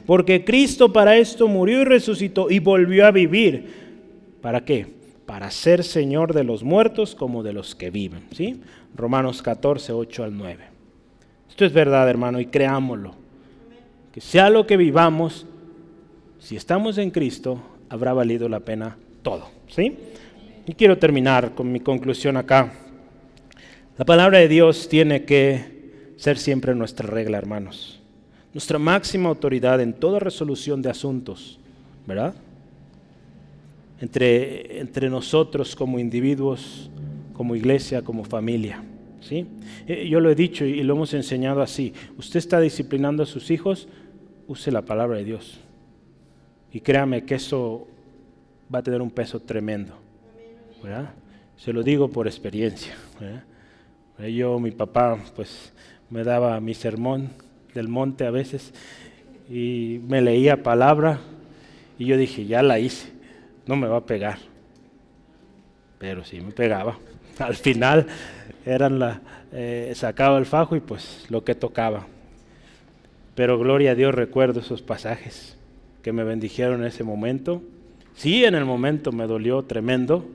Porque 0.06 0.44
Cristo 0.44 0.92
para 0.92 1.16
esto 1.16 1.48
murió 1.48 1.82
y 1.82 1.84
resucitó 1.84 2.50
y 2.50 2.58
volvió 2.58 3.06
a 3.06 3.10
vivir. 3.10 3.90
¿Para 4.40 4.64
qué? 4.64 4.86
Para 5.26 5.50
ser 5.50 5.84
Señor 5.84 6.34
de 6.34 6.44
los 6.44 6.62
muertos 6.62 7.14
como 7.14 7.42
de 7.42 7.52
los 7.52 7.74
que 7.74 7.90
viven. 7.90 8.24
¿sí? 8.32 8.60
Romanos 8.94 9.42
14, 9.42 9.92
8 9.92 10.24
al 10.24 10.36
9. 10.36 10.64
Esto 11.48 11.64
es 11.64 11.72
verdad, 11.72 12.08
hermano, 12.08 12.40
y 12.40 12.46
creámoslo. 12.46 13.14
Que 14.12 14.20
sea 14.20 14.50
lo 14.50 14.66
que 14.66 14.76
vivamos, 14.76 15.46
si 16.38 16.56
estamos 16.56 16.98
en 16.98 17.10
Cristo, 17.10 17.60
habrá 17.88 18.12
valido 18.12 18.48
la 18.48 18.60
pena 18.60 18.96
todo. 19.22 19.48
¿sí? 19.68 19.96
Y 20.66 20.74
quiero 20.74 20.98
terminar 20.98 21.54
con 21.54 21.70
mi 21.70 21.80
conclusión 21.80 22.36
acá. 22.36 22.72
La 23.98 24.04
palabra 24.04 24.38
de 24.38 24.48
Dios 24.48 24.88
tiene 24.88 25.24
que 25.24 26.14
ser 26.16 26.38
siempre 26.38 26.74
nuestra 26.74 27.06
regla, 27.06 27.38
hermanos. 27.38 27.99
Nuestra 28.52 28.78
máxima 28.78 29.28
autoridad 29.28 29.80
en 29.80 29.92
toda 29.92 30.18
resolución 30.18 30.82
de 30.82 30.90
asuntos, 30.90 31.58
¿verdad? 32.06 32.34
Entre, 34.00 34.80
entre 34.80 35.08
nosotros 35.08 35.76
como 35.76 35.98
individuos, 35.98 36.90
como 37.32 37.54
iglesia, 37.54 38.02
como 38.02 38.24
familia. 38.24 38.82
¿sí? 39.20 39.46
Eh, 39.86 40.08
yo 40.08 40.20
lo 40.20 40.30
he 40.30 40.34
dicho 40.34 40.64
y 40.64 40.82
lo 40.82 40.94
hemos 40.94 41.14
enseñado 41.14 41.62
así. 41.62 41.92
Usted 42.18 42.38
está 42.38 42.60
disciplinando 42.60 43.22
a 43.22 43.26
sus 43.26 43.50
hijos, 43.50 43.88
use 44.48 44.72
la 44.72 44.82
palabra 44.82 45.18
de 45.18 45.24
Dios. 45.24 45.60
Y 46.72 46.80
créame 46.80 47.24
que 47.24 47.36
eso 47.36 47.86
va 48.72 48.80
a 48.80 48.82
tener 48.82 49.00
un 49.00 49.10
peso 49.10 49.40
tremendo. 49.40 49.94
Se 51.56 51.72
lo 51.72 51.82
digo 51.82 52.08
por 52.08 52.26
experiencia. 52.26 52.94
Yo, 54.18 54.58
mi 54.58 54.70
papá, 54.70 55.18
pues 55.36 55.72
me 56.08 56.24
daba 56.24 56.58
mi 56.60 56.74
sermón 56.74 57.30
del 57.74 57.88
monte 57.88 58.26
a 58.26 58.30
veces 58.30 58.72
y 59.50 60.00
me 60.06 60.20
leía 60.20 60.62
palabra 60.62 61.20
y 61.98 62.06
yo 62.06 62.16
dije, 62.16 62.46
ya 62.46 62.62
la 62.62 62.78
hice, 62.78 63.10
no 63.66 63.76
me 63.76 63.88
va 63.88 63.98
a 63.98 64.06
pegar. 64.06 64.38
Pero 65.98 66.24
sí 66.24 66.40
me 66.40 66.52
pegaba. 66.52 66.98
Al 67.38 67.56
final 67.56 68.06
eran 68.64 68.98
la, 68.98 69.20
eh, 69.52 69.92
sacaba 69.94 70.38
el 70.38 70.46
fajo 70.46 70.76
y 70.76 70.80
pues 70.80 71.26
lo 71.28 71.44
que 71.44 71.54
tocaba. 71.54 72.06
Pero 73.34 73.58
gloria 73.58 73.92
a 73.92 73.94
Dios 73.94 74.14
recuerdo 74.14 74.60
esos 74.60 74.82
pasajes 74.82 75.56
que 76.02 76.12
me 76.12 76.24
bendijeron 76.24 76.80
en 76.80 76.86
ese 76.86 77.04
momento. 77.04 77.62
Sí, 78.14 78.44
en 78.44 78.54
el 78.54 78.64
momento 78.64 79.12
me 79.12 79.26
dolió 79.26 79.62
tremendo. 79.62 80.26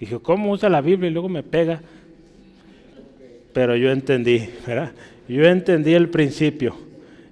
Dije, 0.00 0.18
¿cómo 0.20 0.50
usa 0.50 0.68
la 0.68 0.80
Biblia 0.80 1.10
y 1.10 1.12
luego 1.12 1.28
me 1.28 1.42
pega? 1.42 1.82
Pero 3.52 3.76
yo 3.76 3.90
entendí, 3.90 4.48
¿verdad? 4.66 4.92
Yo 5.28 5.44
entendí 5.44 5.94
el 5.94 6.08
principio. 6.08 6.74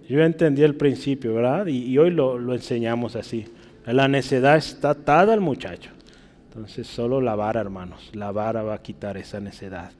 Yo 0.09 0.22
entendí 0.22 0.62
el 0.62 0.74
principio, 0.74 1.34
¿verdad? 1.34 1.66
Y, 1.66 1.97
hoy 1.99 2.11
lo, 2.11 2.55
enseñamos 2.55 3.16
así. 3.16 3.47
La 3.86 4.09
necedad 4.09 4.57
está 4.57 4.90
atada 4.90 5.32
al 5.32 5.40
muchacho. 5.40 5.90
Entonces 6.49 6.86
solo 6.86 7.20
la 7.20 7.34
vara, 7.34 7.61
hermanos. 7.61 8.11
La 8.12 8.30
vara 8.32 8.62
va 8.62 8.74
a 8.74 8.82
quitar 8.82 9.16
esa 9.16 9.40
necedad. 9.40 9.90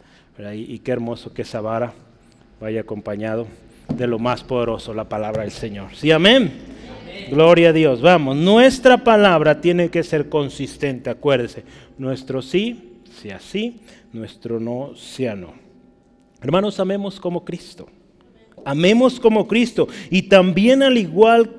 Y, 0.53 0.75
y 0.75 0.79
qué 0.81 0.93
hermoso 0.93 1.33
que 1.33 1.43
esa 1.43 1.61
vara 1.61 1.93
vaya 2.61 2.81
acompañado 2.83 3.47
de 3.95 4.07
lo 4.07 4.19
más 4.19 4.45
poderoso, 4.45 4.95
la 4.95 5.09
palabra 5.09 5.43
del 5.43 5.51
Señor. 5.51 5.95
Sí, 5.95 6.11
amén. 6.11 6.53
Gloria 7.31 7.71
a 7.71 7.73
Dios. 7.73 8.01
Vamos, 8.01 8.37
nuestra 8.37 8.99
palabra 8.99 9.61
tiene 9.61 9.89
que 9.89 10.03
ser 10.03 10.29
consistente, 10.29 11.11
acuérdese. 11.11 11.65
Nuestro 11.99 12.43
sí 12.43 13.01
sea 13.21 13.41
sí, 13.41 13.81
nuestro 14.13 14.61
no 14.61 14.95
sea 14.95 15.35
no. 15.35 15.66
Hermanos, 16.47 16.79
amemos 16.79 17.19
como 17.19 17.45
Cristo. 17.45 17.89
Amemos 18.65 19.19
como 19.19 19.49
Cristo. 19.49 19.89
Y 20.11 20.23
también 20.23 20.81
al 20.81 20.97
igual 20.97 21.51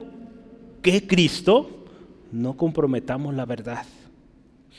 que 0.81 1.05
Cristo, 1.05 1.83
no 2.31 2.55
comprometamos 2.55 3.35
la 3.35 3.45
verdad. 3.45 3.85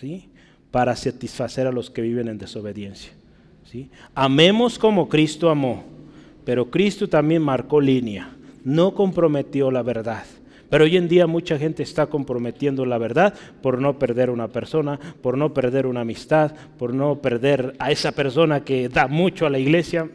¿Sí? 0.01 0.31
Para 0.71 0.97
satisfacer 0.97 1.67
a 1.67 1.73
los 1.73 1.91
que 1.91 2.01
viven 2.01 2.29
en 2.29 2.39
desobediencia. 2.39 3.13
¿Sí? 3.71 3.91
Amemos 4.15 4.79
como 4.79 5.11
Cristo 5.11 5.51
amó. 5.51 5.85
Pero 6.43 6.71
Cristo 6.71 7.07
también 7.07 7.43
marcó 7.43 7.79
línea. 7.79 8.35
No 8.65 8.95
comprometió 8.95 9.71
la 9.71 9.83
verdad. 9.83 10.25
Pero 10.71 10.85
hoy 10.85 10.97
en 10.97 11.09
día 11.09 11.27
mucha 11.27 11.59
gente 11.59 11.83
está 11.83 12.07
comprometiendo 12.07 12.85
la 12.85 12.99
verdad 12.99 13.35
por 13.63 13.81
no 13.81 13.99
perder 13.99 14.31
una 14.31 14.49
persona, 14.49 15.01
por 15.23 15.39
no 15.39 15.55
perder 15.55 15.87
una 15.87 16.03
amistad, 16.03 16.55
por 16.79 16.93
no 16.93 17.23
perder 17.23 17.75
a 17.79 17.91
esa 17.91 18.13
persona 18.13 18.65
que 18.65 18.89
da 18.89 19.07
mucho 19.07 19.47
a 19.47 19.51
la 19.51 19.59
iglesia. 19.59 20.11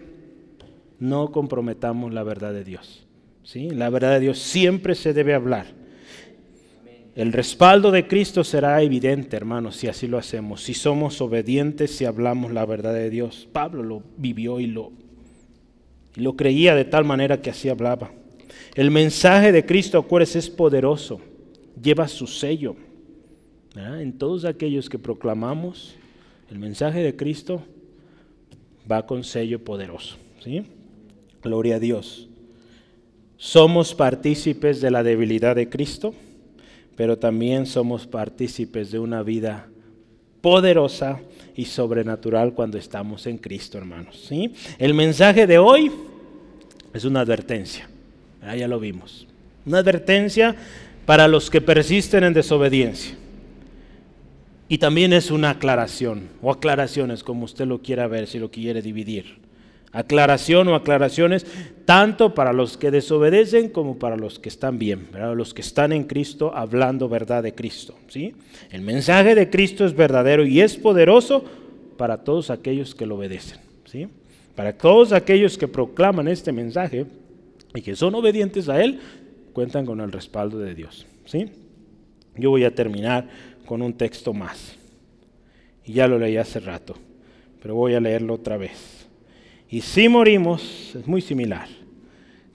No 1.00 1.32
comprometamos 1.32 2.14
la 2.14 2.24
verdad 2.24 2.54
de 2.54 2.64
Dios. 2.64 3.06
¿sí? 3.44 3.72
La 3.72 3.90
verdad 3.90 4.14
de 4.14 4.20
Dios 4.20 4.40
siempre 4.40 4.94
se 4.96 5.14
debe 5.14 5.34
hablar. 5.34 5.66
El 7.16 7.32
respaldo 7.32 7.92
de 7.92 8.08
Cristo 8.08 8.44
será 8.44 8.82
evidente, 8.82 9.38
hermanos, 9.38 9.76
si 9.76 9.88
así 9.88 10.08
lo 10.08 10.18
hacemos, 10.18 10.64
si 10.64 10.74
somos 10.74 11.22
obedientes, 11.22 11.96
si 11.96 12.06
hablamos 12.06 12.52
la 12.52 12.66
verdad 12.66 12.94
de 12.94 13.12
Dios. 13.12 13.48
Pablo 13.52 13.84
lo 13.84 14.04
vivió 14.18 14.60
y 14.60 14.66
lo, 14.66 14.92
y 16.16 16.22
lo 16.22 16.36
creía 16.36 16.74
de 16.74 16.86
tal 16.86 17.06
manera 17.06 17.40
que 17.40 17.52
así 17.52 17.70
hablaba. 17.70 18.12
El 18.76 18.92
mensaje 18.92 19.52
de 19.52 19.66
Cristo, 19.66 19.98
acuérdense, 19.98 20.40
es 20.40 20.50
poderoso, 20.50 21.22
lleva 21.82 22.08
su 22.08 22.28
sello. 22.28 22.76
En 23.76 24.18
todos 24.18 24.46
aquellos 24.46 24.90
que 24.90 25.00
proclamamos 25.00 25.96
el 26.50 26.60
mensaje 26.60 27.02
de 27.02 27.16
Cristo, 27.16 27.64
va 28.90 29.06
con 29.06 29.24
sello 29.24 29.64
poderoso. 29.64 30.18
¿sí? 30.44 30.64
Gloria 31.42 31.76
a 31.76 31.80
Dios. 31.80 32.30
Somos 33.38 33.94
partícipes 33.94 34.80
de 34.80 34.92
la 34.92 35.04
debilidad 35.04 35.56
de 35.56 35.70
Cristo, 35.70 36.14
pero 36.96 37.18
también 37.18 37.66
somos 37.66 38.08
partícipes 38.08 38.92
de 38.92 39.00
una 39.00 39.24
vida 39.24 39.68
poderosa 40.42 41.22
y 41.56 41.66
sobrenatural 41.66 42.54
cuando 42.54 42.78
estamos 42.78 43.26
en 43.28 43.38
Cristo, 43.38 43.78
hermanos. 43.78 44.26
¿sí? 44.28 44.54
El 44.78 44.94
mensaje 44.94 45.48
de 45.48 45.58
hoy 45.58 45.92
es 46.94 47.06
una 47.06 47.22
advertencia. 47.22 47.90
Ah, 48.46 48.56
ya 48.56 48.68
lo 48.68 48.80
vimos. 48.80 49.28
Una 49.66 49.80
advertencia 49.80 50.56
para 51.06 51.28
los 51.28 51.50
que 51.50 51.62
persisten 51.62 52.24
en 52.24 52.34
desobediencia. 52.34 53.16
Y 54.68 54.78
también 54.78 55.14
es 55.14 55.30
una 55.30 55.52
aclaración, 55.52 56.30
o 56.42 56.52
aclaraciones, 56.52 57.24
como 57.24 57.46
usted 57.46 57.66
lo 57.66 57.82
quiera 57.82 58.08
ver, 58.08 58.28
si 58.28 58.40
lo 58.40 58.50
quiere 58.50 58.82
dividir. 58.82 59.38
Aclaración 59.92 60.68
o 60.70 60.76
aclaraciones, 60.76 61.46
tanto 61.86 62.34
para 62.34 62.54
los 62.54 62.78
que 62.78 62.90
desobedecen 62.90 63.70
como 63.70 64.00
para 64.00 64.18
los 64.18 64.40
que 64.40 64.50
están 64.50 64.80
bien, 64.80 65.10
los 65.36 65.54
que 65.54 65.62
están 65.62 65.92
en 65.92 66.06
Cristo 66.06 66.52
hablando 66.56 67.08
verdad 67.08 67.44
de 67.44 67.54
Cristo. 67.54 67.96
¿sí? 68.08 68.34
El 68.72 68.82
mensaje 68.82 69.36
de 69.36 69.52
Cristo 69.52 69.86
es 69.86 69.96
verdadero 69.96 70.46
y 70.46 70.62
es 70.62 70.78
poderoso 70.78 71.46
para 71.98 72.24
todos 72.24 72.50
aquellos 72.50 72.96
que 72.96 73.06
lo 73.06 73.18
obedecen. 73.18 73.60
¿sí? 73.86 74.08
Para 74.56 74.74
todos 74.74 75.12
aquellos 75.12 75.58
que 75.58 75.68
proclaman 75.68 76.28
este 76.28 76.52
mensaje, 76.52 77.06
y 77.74 77.82
que 77.82 77.96
son 77.96 78.16
obedientes 78.16 78.70
a 78.70 78.82
Él, 78.84 79.00
cuentan 79.54 79.86
con 79.86 80.02
el 80.02 80.12
respaldo 80.12 80.60
de 80.60 80.76
Dios. 80.76 81.06
¿sí? 81.26 81.50
Yo 82.36 82.50
voy 82.50 82.64
a 82.64 82.74
terminar 82.74 83.28
con 83.66 83.82
un 83.82 83.94
texto 83.94 84.34
más. 84.34 84.76
Y 85.86 85.94
ya 85.94 86.08
lo 86.08 86.18
leí 86.18 86.38
hace 86.38 86.60
rato, 86.60 86.96
pero 87.62 87.76
voy 87.76 87.94
a 87.94 88.00
leerlo 88.00 88.36
otra 88.36 88.58
vez. 88.58 89.08
Y 89.70 89.82
si 89.82 90.08
morimos, 90.08 90.96
es 90.96 91.08
muy 91.08 91.22
similar. 91.22 91.68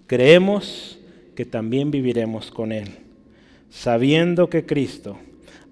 Creemos 0.06 0.98
que 1.34 1.44
también 1.44 1.90
viviremos 1.90 2.50
con 2.50 2.72
Él, 2.72 2.88
sabiendo 3.70 4.48
que 4.48 4.64
Cristo, 4.64 5.18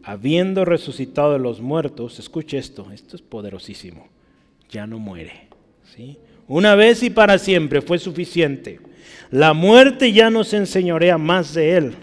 habiendo 0.03 0.64
resucitado 0.64 1.32
de 1.32 1.38
los 1.38 1.61
muertos, 1.61 2.18
escuche 2.18 2.59
esto, 2.59 2.90
esto 2.92 3.16
es 3.16 3.22
poderosísimo, 3.22 4.09
ya 4.70 4.86
no 4.86 4.99
muere. 4.99 5.49
¿sí? 5.97 6.18
Una 6.47 6.74
vez 6.74 7.03
y 7.03 7.11
para 7.11 7.38
siempre 7.38 7.80
fue 7.80 7.99
suficiente 7.99 8.78
la 9.37 9.53
muerte 9.53 10.14
ya 10.14 10.30
no 10.30 10.45
se 10.45 10.57
enseñorea 10.57 11.18
más 11.18 11.53
de 11.53 11.76
él, 11.76 11.95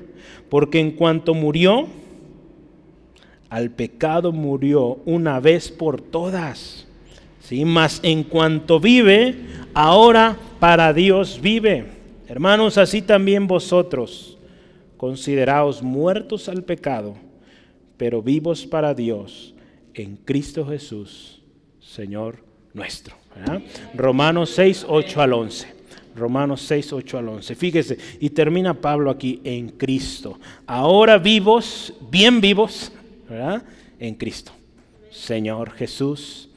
porque 0.50 0.80
en 0.80 0.92
cuanto 0.92 1.34
murió, 1.34 1.88
al 3.50 3.72
pecado 3.72 4.32
murió 4.32 5.00
una 5.06 5.40
vez 5.40 5.72
por 5.72 6.00
todas. 6.00 6.88
¿sí? 7.40 7.66
Mas 7.66 8.00
en 8.04 8.24
cuanto 8.24 8.80
vive, 8.80 9.34
ahora 9.74 10.38
para 10.60 10.94
Dios 10.94 11.40
vive. 11.42 11.86
Hermanos, 12.28 12.78
así 12.78 13.02
también 13.02 13.48
vosotros, 13.48 14.38
consideraos 14.96 15.82
muertos 15.82 16.48
al 16.48 16.64
pecado, 16.64 17.16
pero 17.98 18.22
vivos 18.22 18.68
para 18.68 18.94
Dios 18.94 19.56
en 19.96 20.18
Cristo 20.18 20.68
Jesús, 20.68 21.42
Señor 21.80 22.44
nuestro. 22.76 23.16
Romanos 23.96 24.52
6, 24.52 24.86
8 24.88 25.20
al 25.20 25.34
11. 25.34 25.83
Romanos 26.16 26.62
6, 26.62 26.94
8 26.94 27.18
al 27.18 27.30
11. 27.30 27.56
Fíjese, 27.56 27.98
y 28.20 28.30
termina 28.30 28.74
Pablo 28.74 29.10
aquí 29.10 29.42
en 29.44 29.70
Cristo. 29.70 30.40
Ahora 30.66 31.18
vivos, 31.18 31.94
bien 32.10 32.42
vivos, 32.42 32.92
¿verdad? 33.30 33.64
En 34.00 34.16
Cristo. 34.16 34.52
Señor 35.12 35.72
Jesús 35.72 36.50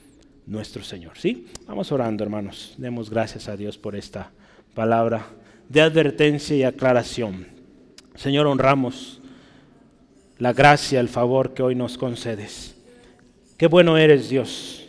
nuestro 0.46 0.82
Señor. 0.82 1.18
¿Sí? 1.18 1.46
Vamos 1.66 1.90
orando, 1.92 2.22
hermanos. 2.22 2.74
Demos 2.78 3.10
gracias 3.10 3.48
a 3.48 3.56
Dios 3.56 3.76
por 3.76 3.96
esta 3.96 4.30
palabra 4.74 5.26
de 5.68 5.80
advertencia 5.80 6.56
y 6.56 6.62
aclaración. 6.62 7.46
Señor, 8.14 8.46
honramos 8.46 9.20
la 10.38 10.52
gracia, 10.52 11.00
el 11.00 11.08
favor 11.08 11.54
que 11.54 11.62
hoy 11.62 11.74
nos 11.74 11.98
concedes. 11.98 12.74
Qué 13.56 13.66
bueno 13.66 13.98
eres, 13.98 14.28
Dios. 14.28 14.86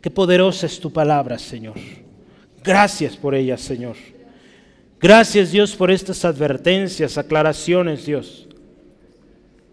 Qué 0.00 0.10
poderosa 0.10 0.66
es 0.66 0.78
tu 0.78 0.92
palabra, 0.92 1.38
Señor. 1.38 1.76
Gracias 2.64 3.16
por 3.16 3.34
ella, 3.36 3.56
Señor. 3.56 3.96
Gracias, 5.00 5.52
Dios, 5.52 5.76
por 5.76 5.90
estas 5.90 6.24
advertencias, 6.24 7.18
aclaraciones, 7.18 8.06
Dios. 8.06 8.48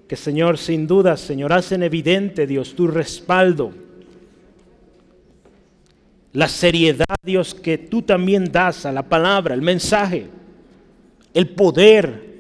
Que, 0.08 0.16
Señor, 0.16 0.60
sin 0.60 0.86
duda, 0.86 1.18
Señor, 1.18 1.54
hacen 1.54 1.82
evidente, 1.82 2.46
Dios, 2.46 2.76
tu 2.76 2.86
respaldo 2.86 3.74
la 6.34 6.48
seriedad, 6.48 7.16
Dios, 7.24 7.54
que 7.54 7.78
tú 7.78 8.02
también 8.02 8.52
das 8.52 8.86
a 8.86 8.92
la 8.92 9.08
palabra, 9.08 9.54
el 9.54 9.62
mensaje, 9.62 10.28
el 11.34 11.50
poder 11.50 12.32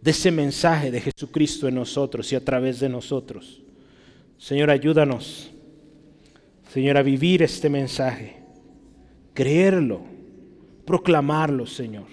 de 0.00 0.10
ese 0.10 0.30
mensaje 0.30 0.90
de 0.90 1.00
Jesucristo 1.02 1.68
en 1.68 1.74
nosotros 1.74 2.32
y 2.32 2.36
a 2.36 2.44
través 2.44 2.80
de 2.80 2.88
nosotros. 2.88 3.60
Señor, 4.38 4.70
ayúdanos, 4.70 5.50
Señor, 6.72 6.96
a 6.96 7.02
vivir 7.02 7.42
este 7.42 7.68
mensaje, 7.68 8.36
creerlo, 9.40 10.02
proclamarlo, 10.84 11.66
Señor. 11.66 12.04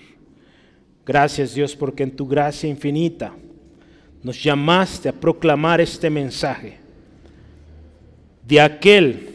Gracias, 1.06 1.54
Dios, 1.54 1.76
porque 1.76 2.04
en 2.04 2.16
tu 2.16 2.26
gracia 2.26 2.70
infinita 2.70 3.34
nos 4.24 4.42
llamaste 4.42 5.10
a 5.10 5.12
proclamar 5.12 5.82
este 5.82 6.10
mensaje 6.10 6.78
de 8.48 8.62
aquel 8.62 9.28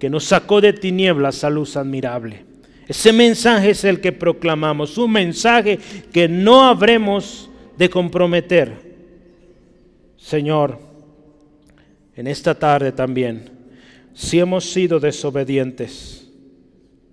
que 0.00 0.10
nos 0.10 0.24
sacó 0.24 0.60
de 0.60 0.72
tinieblas 0.72 1.44
a 1.44 1.50
luz 1.50 1.76
admirable. 1.76 2.44
Ese 2.88 3.12
mensaje 3.12 3.70
es 3.70 3.84
el 3.84 4.00
que 4.00 4.10
proclamamos, 4.10 4.98
un 4.98 5.12
mensaje 5.12 5.78
que 6.12 6.26
no 6.26 6.64
habremos 6.64 7.48
de 7.78 7.88
comprometer. 7.88 8.72
Señor, 10.16 10.76
en 12.16 12.26
esta 12.26 12.52
tarde 12.52 12.90
también, 12.90 13.48
si 14.12 14.40
hemos 14.40 14.64
sido 14.72 14.98
desobedientes, 14.98 16.19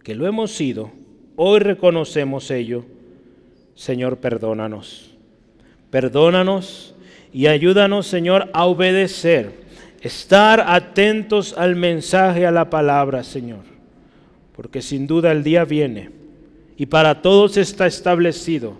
que 0.07 0.15
lo 0.15 0.25
hemos 0.25 0.53
sido, 0.53 0.89
hoy 1.35 1.59
reconocemos 1.59 2.49
ello, 2.49 2.85
Señor, 3.75 4.19
perdónanos. 4.19 5.11
Perdónanos 5.89 6.95
y 7.33 7.47
ayúdanos, 7.47 8.07
Señor, 8.07 8.49
a 8.53 8.67
obedecer 8.67 9.51
estar 9.99 10.63
atentos 10.65 11.53
al 11.57 11.75
mensaje, 11.75 12.45
a 12.45 12.51
la 12.51 12.69
palabra, 12.69 13.21
Señor, 13.25 13.65
porque 14.55 14.81
sin 14.81 15.07
duda 15.07 15.33
el 15.33 15.43
día 15.43 15.65
viene 15.65 16.09
y 16.77 16.85
para 16.85 17.21
todos 17.21 17.57
está 17.57 17.85
establecido. 17.85 18.79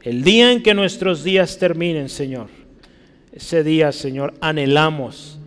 El 0.00 0.22
día 0.22 0.52
en 0.52 0.62
que 0.62 0.74
nuestros 0.74 1.24
días 1.24 1.58
terminen, 1.58 2.08
Señor, 2.08 2.46
ese 3.32 3.64
día, 3.64 3.90
Señor, 3.90 4.32
anhelamos 4.40 5.40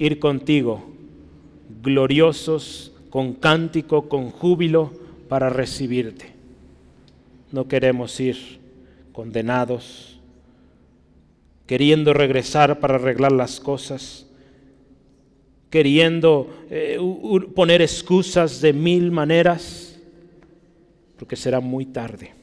ir 0.00 0.18
contigo, 0.18 0.90
gloriosos, 1.84 2.95
con 3.16 3.32
cántico, 3.32 4.10
con 4.10 4.30
júbilo, 4.30 4.92
para 5.26 5.48
recibirte. 5.48 6.34
No 7.50 7.66
queremos 7.66 8.20
ir 8.20 8.36
condenados, 9.14 10.20
queriendo 11.66 12.12
regresar 12.12 12.78
para 12.78 12.96
arreglar 12.96 13.32
las 13.32 13.58
cosas 13.58 14.26
queriendo 15.70 16.66
eh, 16.68 16.98
poner 17.54 17.80
excusas 17.80 18.60
de 18.60 18.74
mil 18.74 19.10
maneras, 19.10 19.98
porque 21.18 21.36
será 21.36 21.60
muy 21.60 21.86
tarde. 21.86 22.34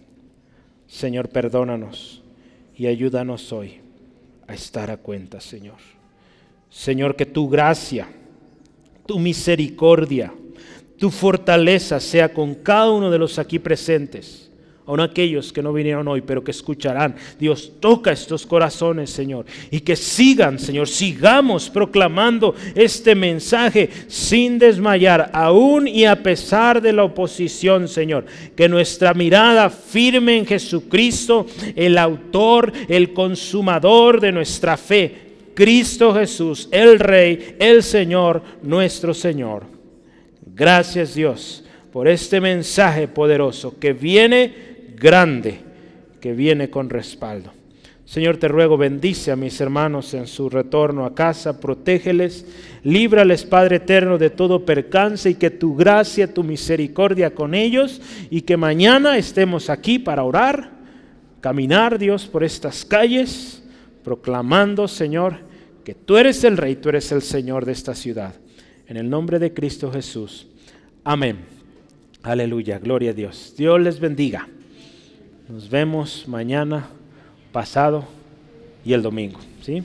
Señor, 0.87 1.29
perdónanos 1.29 2.23
y 2.75 2.87
ayúdanos 2.87 3.53
hoy 3.53 3.75
a 4.47 4.55
estar 4.55 4.89
a 4.89 4.97
cuenta, 4.97 5.39
Señor. 5.39 5.77
Señor, 6.71 7.15
que 7.15 7.27
tu 7.27 7.47
gracia, 7.47 8.07
tu 9.05 9.19
misericordia, 9.19 10.33
tu 10.97 11.09
fortaleza 11.09 11.99
sea 11.99 12.33
con 12.33 12.55
cada 12.55 12.91
uno 12.91 13.11
de 13.11 13.19
los 13.19 13.39
aquí 13.39 13.59
presentes 13.59 14.43
aun 14.85 14.99
aquellos 14.99 15.53
que 15.53 15.63
no 15.63 15.71
vinieron 15.71 16.07
hoy, 16.07 16.21
pero 16.21 16.43
que 16.43 16.51
escucharán. 16.51 17.15
Dios 17.39 17.73
toca 17.79 18.11
estos 18.11 18.45
corazones, 18.45 19.09
Señor, 19.09 19.45
y 19.71 19.79
que 19.79 19.95
sigan, 19.95 20.59
Señor, 20.59 20.89
sigamos 20.89 21.69
proclamando 21.69 22.53
este 22.75 23.15
mensaje 23.15 23.89
sin 24.07 24.59
desmayar, 24.59 25.29
aún 25.33 25.87
y 25.87 26.05
a 26.05 26.21
pesar 26.21 26.81
de 26.81 26.91
la 26.91 27.05
oposición, 27.05 27.87
Señor. 27.87 28.25
Que 28.55 28.67
nuestra 28.67 29.13
mirada 29.13 29.69
firme 29.69 30.37
en 30.37 30.45
Jesucristo, 30.45 31.47
el 31.75 31.97
autor, 31.97 32.73
el 32.89 33.13
consumador 33.13 34.19
de 34.19 34.31
nuestra 34.31 34.75
fe, 34.75 35.23
Cristo 35.53 36.13
Jesús, 36.13 36.67
el 36.71 36.99
Rey, 36.99 37.55
el 37.59 37.83
Señor, 37.83 38.41
nuestro 38.63 39.13
Señor. 39.13 39.72
Gracias 40.55 41.15
Dios 41.15 41.63
por 41.91 42.07
este 42.07 42.39
mensaje 42.39 43.07
poderoso 43.07 43.79
que 43.79 43.93
viene 43.93 44.53
grande 44.95 45.59
que 46.23 46.31
viene 46.31 46.69
con 46.69 46.89
respaldo. 46.89 47.51
Señor, 48.05 48.37
te 48.37 48.47
ruego, 48.47 48.77
bendice 48.77 49.31
a 49.31 49.35
mis 49.35 49.59
hermanos 49.59 50.13
en 50.13 50.25
su 50.27 50.49
retorno 50.49 51.03
a 51.03 51.13
casa, 51.13 51.59
protégeles, 51.59 52.45
líbrales, 52.83 53.43
Padre 53.43 53.77
eterno, 53.77 54.17
de 54.17 54.29
todo 54.29 54.65
percance 54.65 55.31
y 55.31 55.35
que 55.35 55.49
tu 55.49 55.75
gracia, 55.75 56.33
tu 56.33 56.43
misericordia 56.43 57.33
con 57.33 57.53
ellos 57.53 58.01
y 58.29 58.41
que 58.41 58.55
mañana 58.55 59.17
estemos 59.17 59.69
aquí 59.69 59.99
para 59.99 60.23
orar, 60.23 60.71
caminar, 61.41 61.99
Dios, 61.99 62.25
por 62.25 62.45
estas 62.45 62.85
calles, 62.85 63.61
proclamando, 64.03 64.87
Señor, 64.87 65.39
que 65.83 65.93
tú 65.93 66.15
eres 66.15 66.43
el 66.45 66.55
Rey, 66.55 66.77
tú 66.77 66.87
eres 66.87 67.11
el 67.11 67.21
Señor 67.21 67.65
de 67.65 67.73
esta 67.73 67.95
ciudad. 67.95 68.35
En 68.87 68.97
el 68.97 69.09
nombre 69.09 69.39
de 69.39 69.53
Cristo 69.53 69.91
Jesús. 69.91 70.47
Amén. 71.03 71.37
Aleluya, 72.21 72.79
gloria 72.79 73.11
a 73.11 73.13
Dios. 73.13 73.53
Dios 73.57 73.79
les 73.79 73.99
bendiga. 73.99 74.47
Nos 75.49 75.69
vemos 75.69 76.27
mañana, 76.27 76.87
pasado 77.51 78.05
y 78.85 78.93
el 78.93 79.01
domingo. 79.01 79.39
¿sí? 79.61 79.83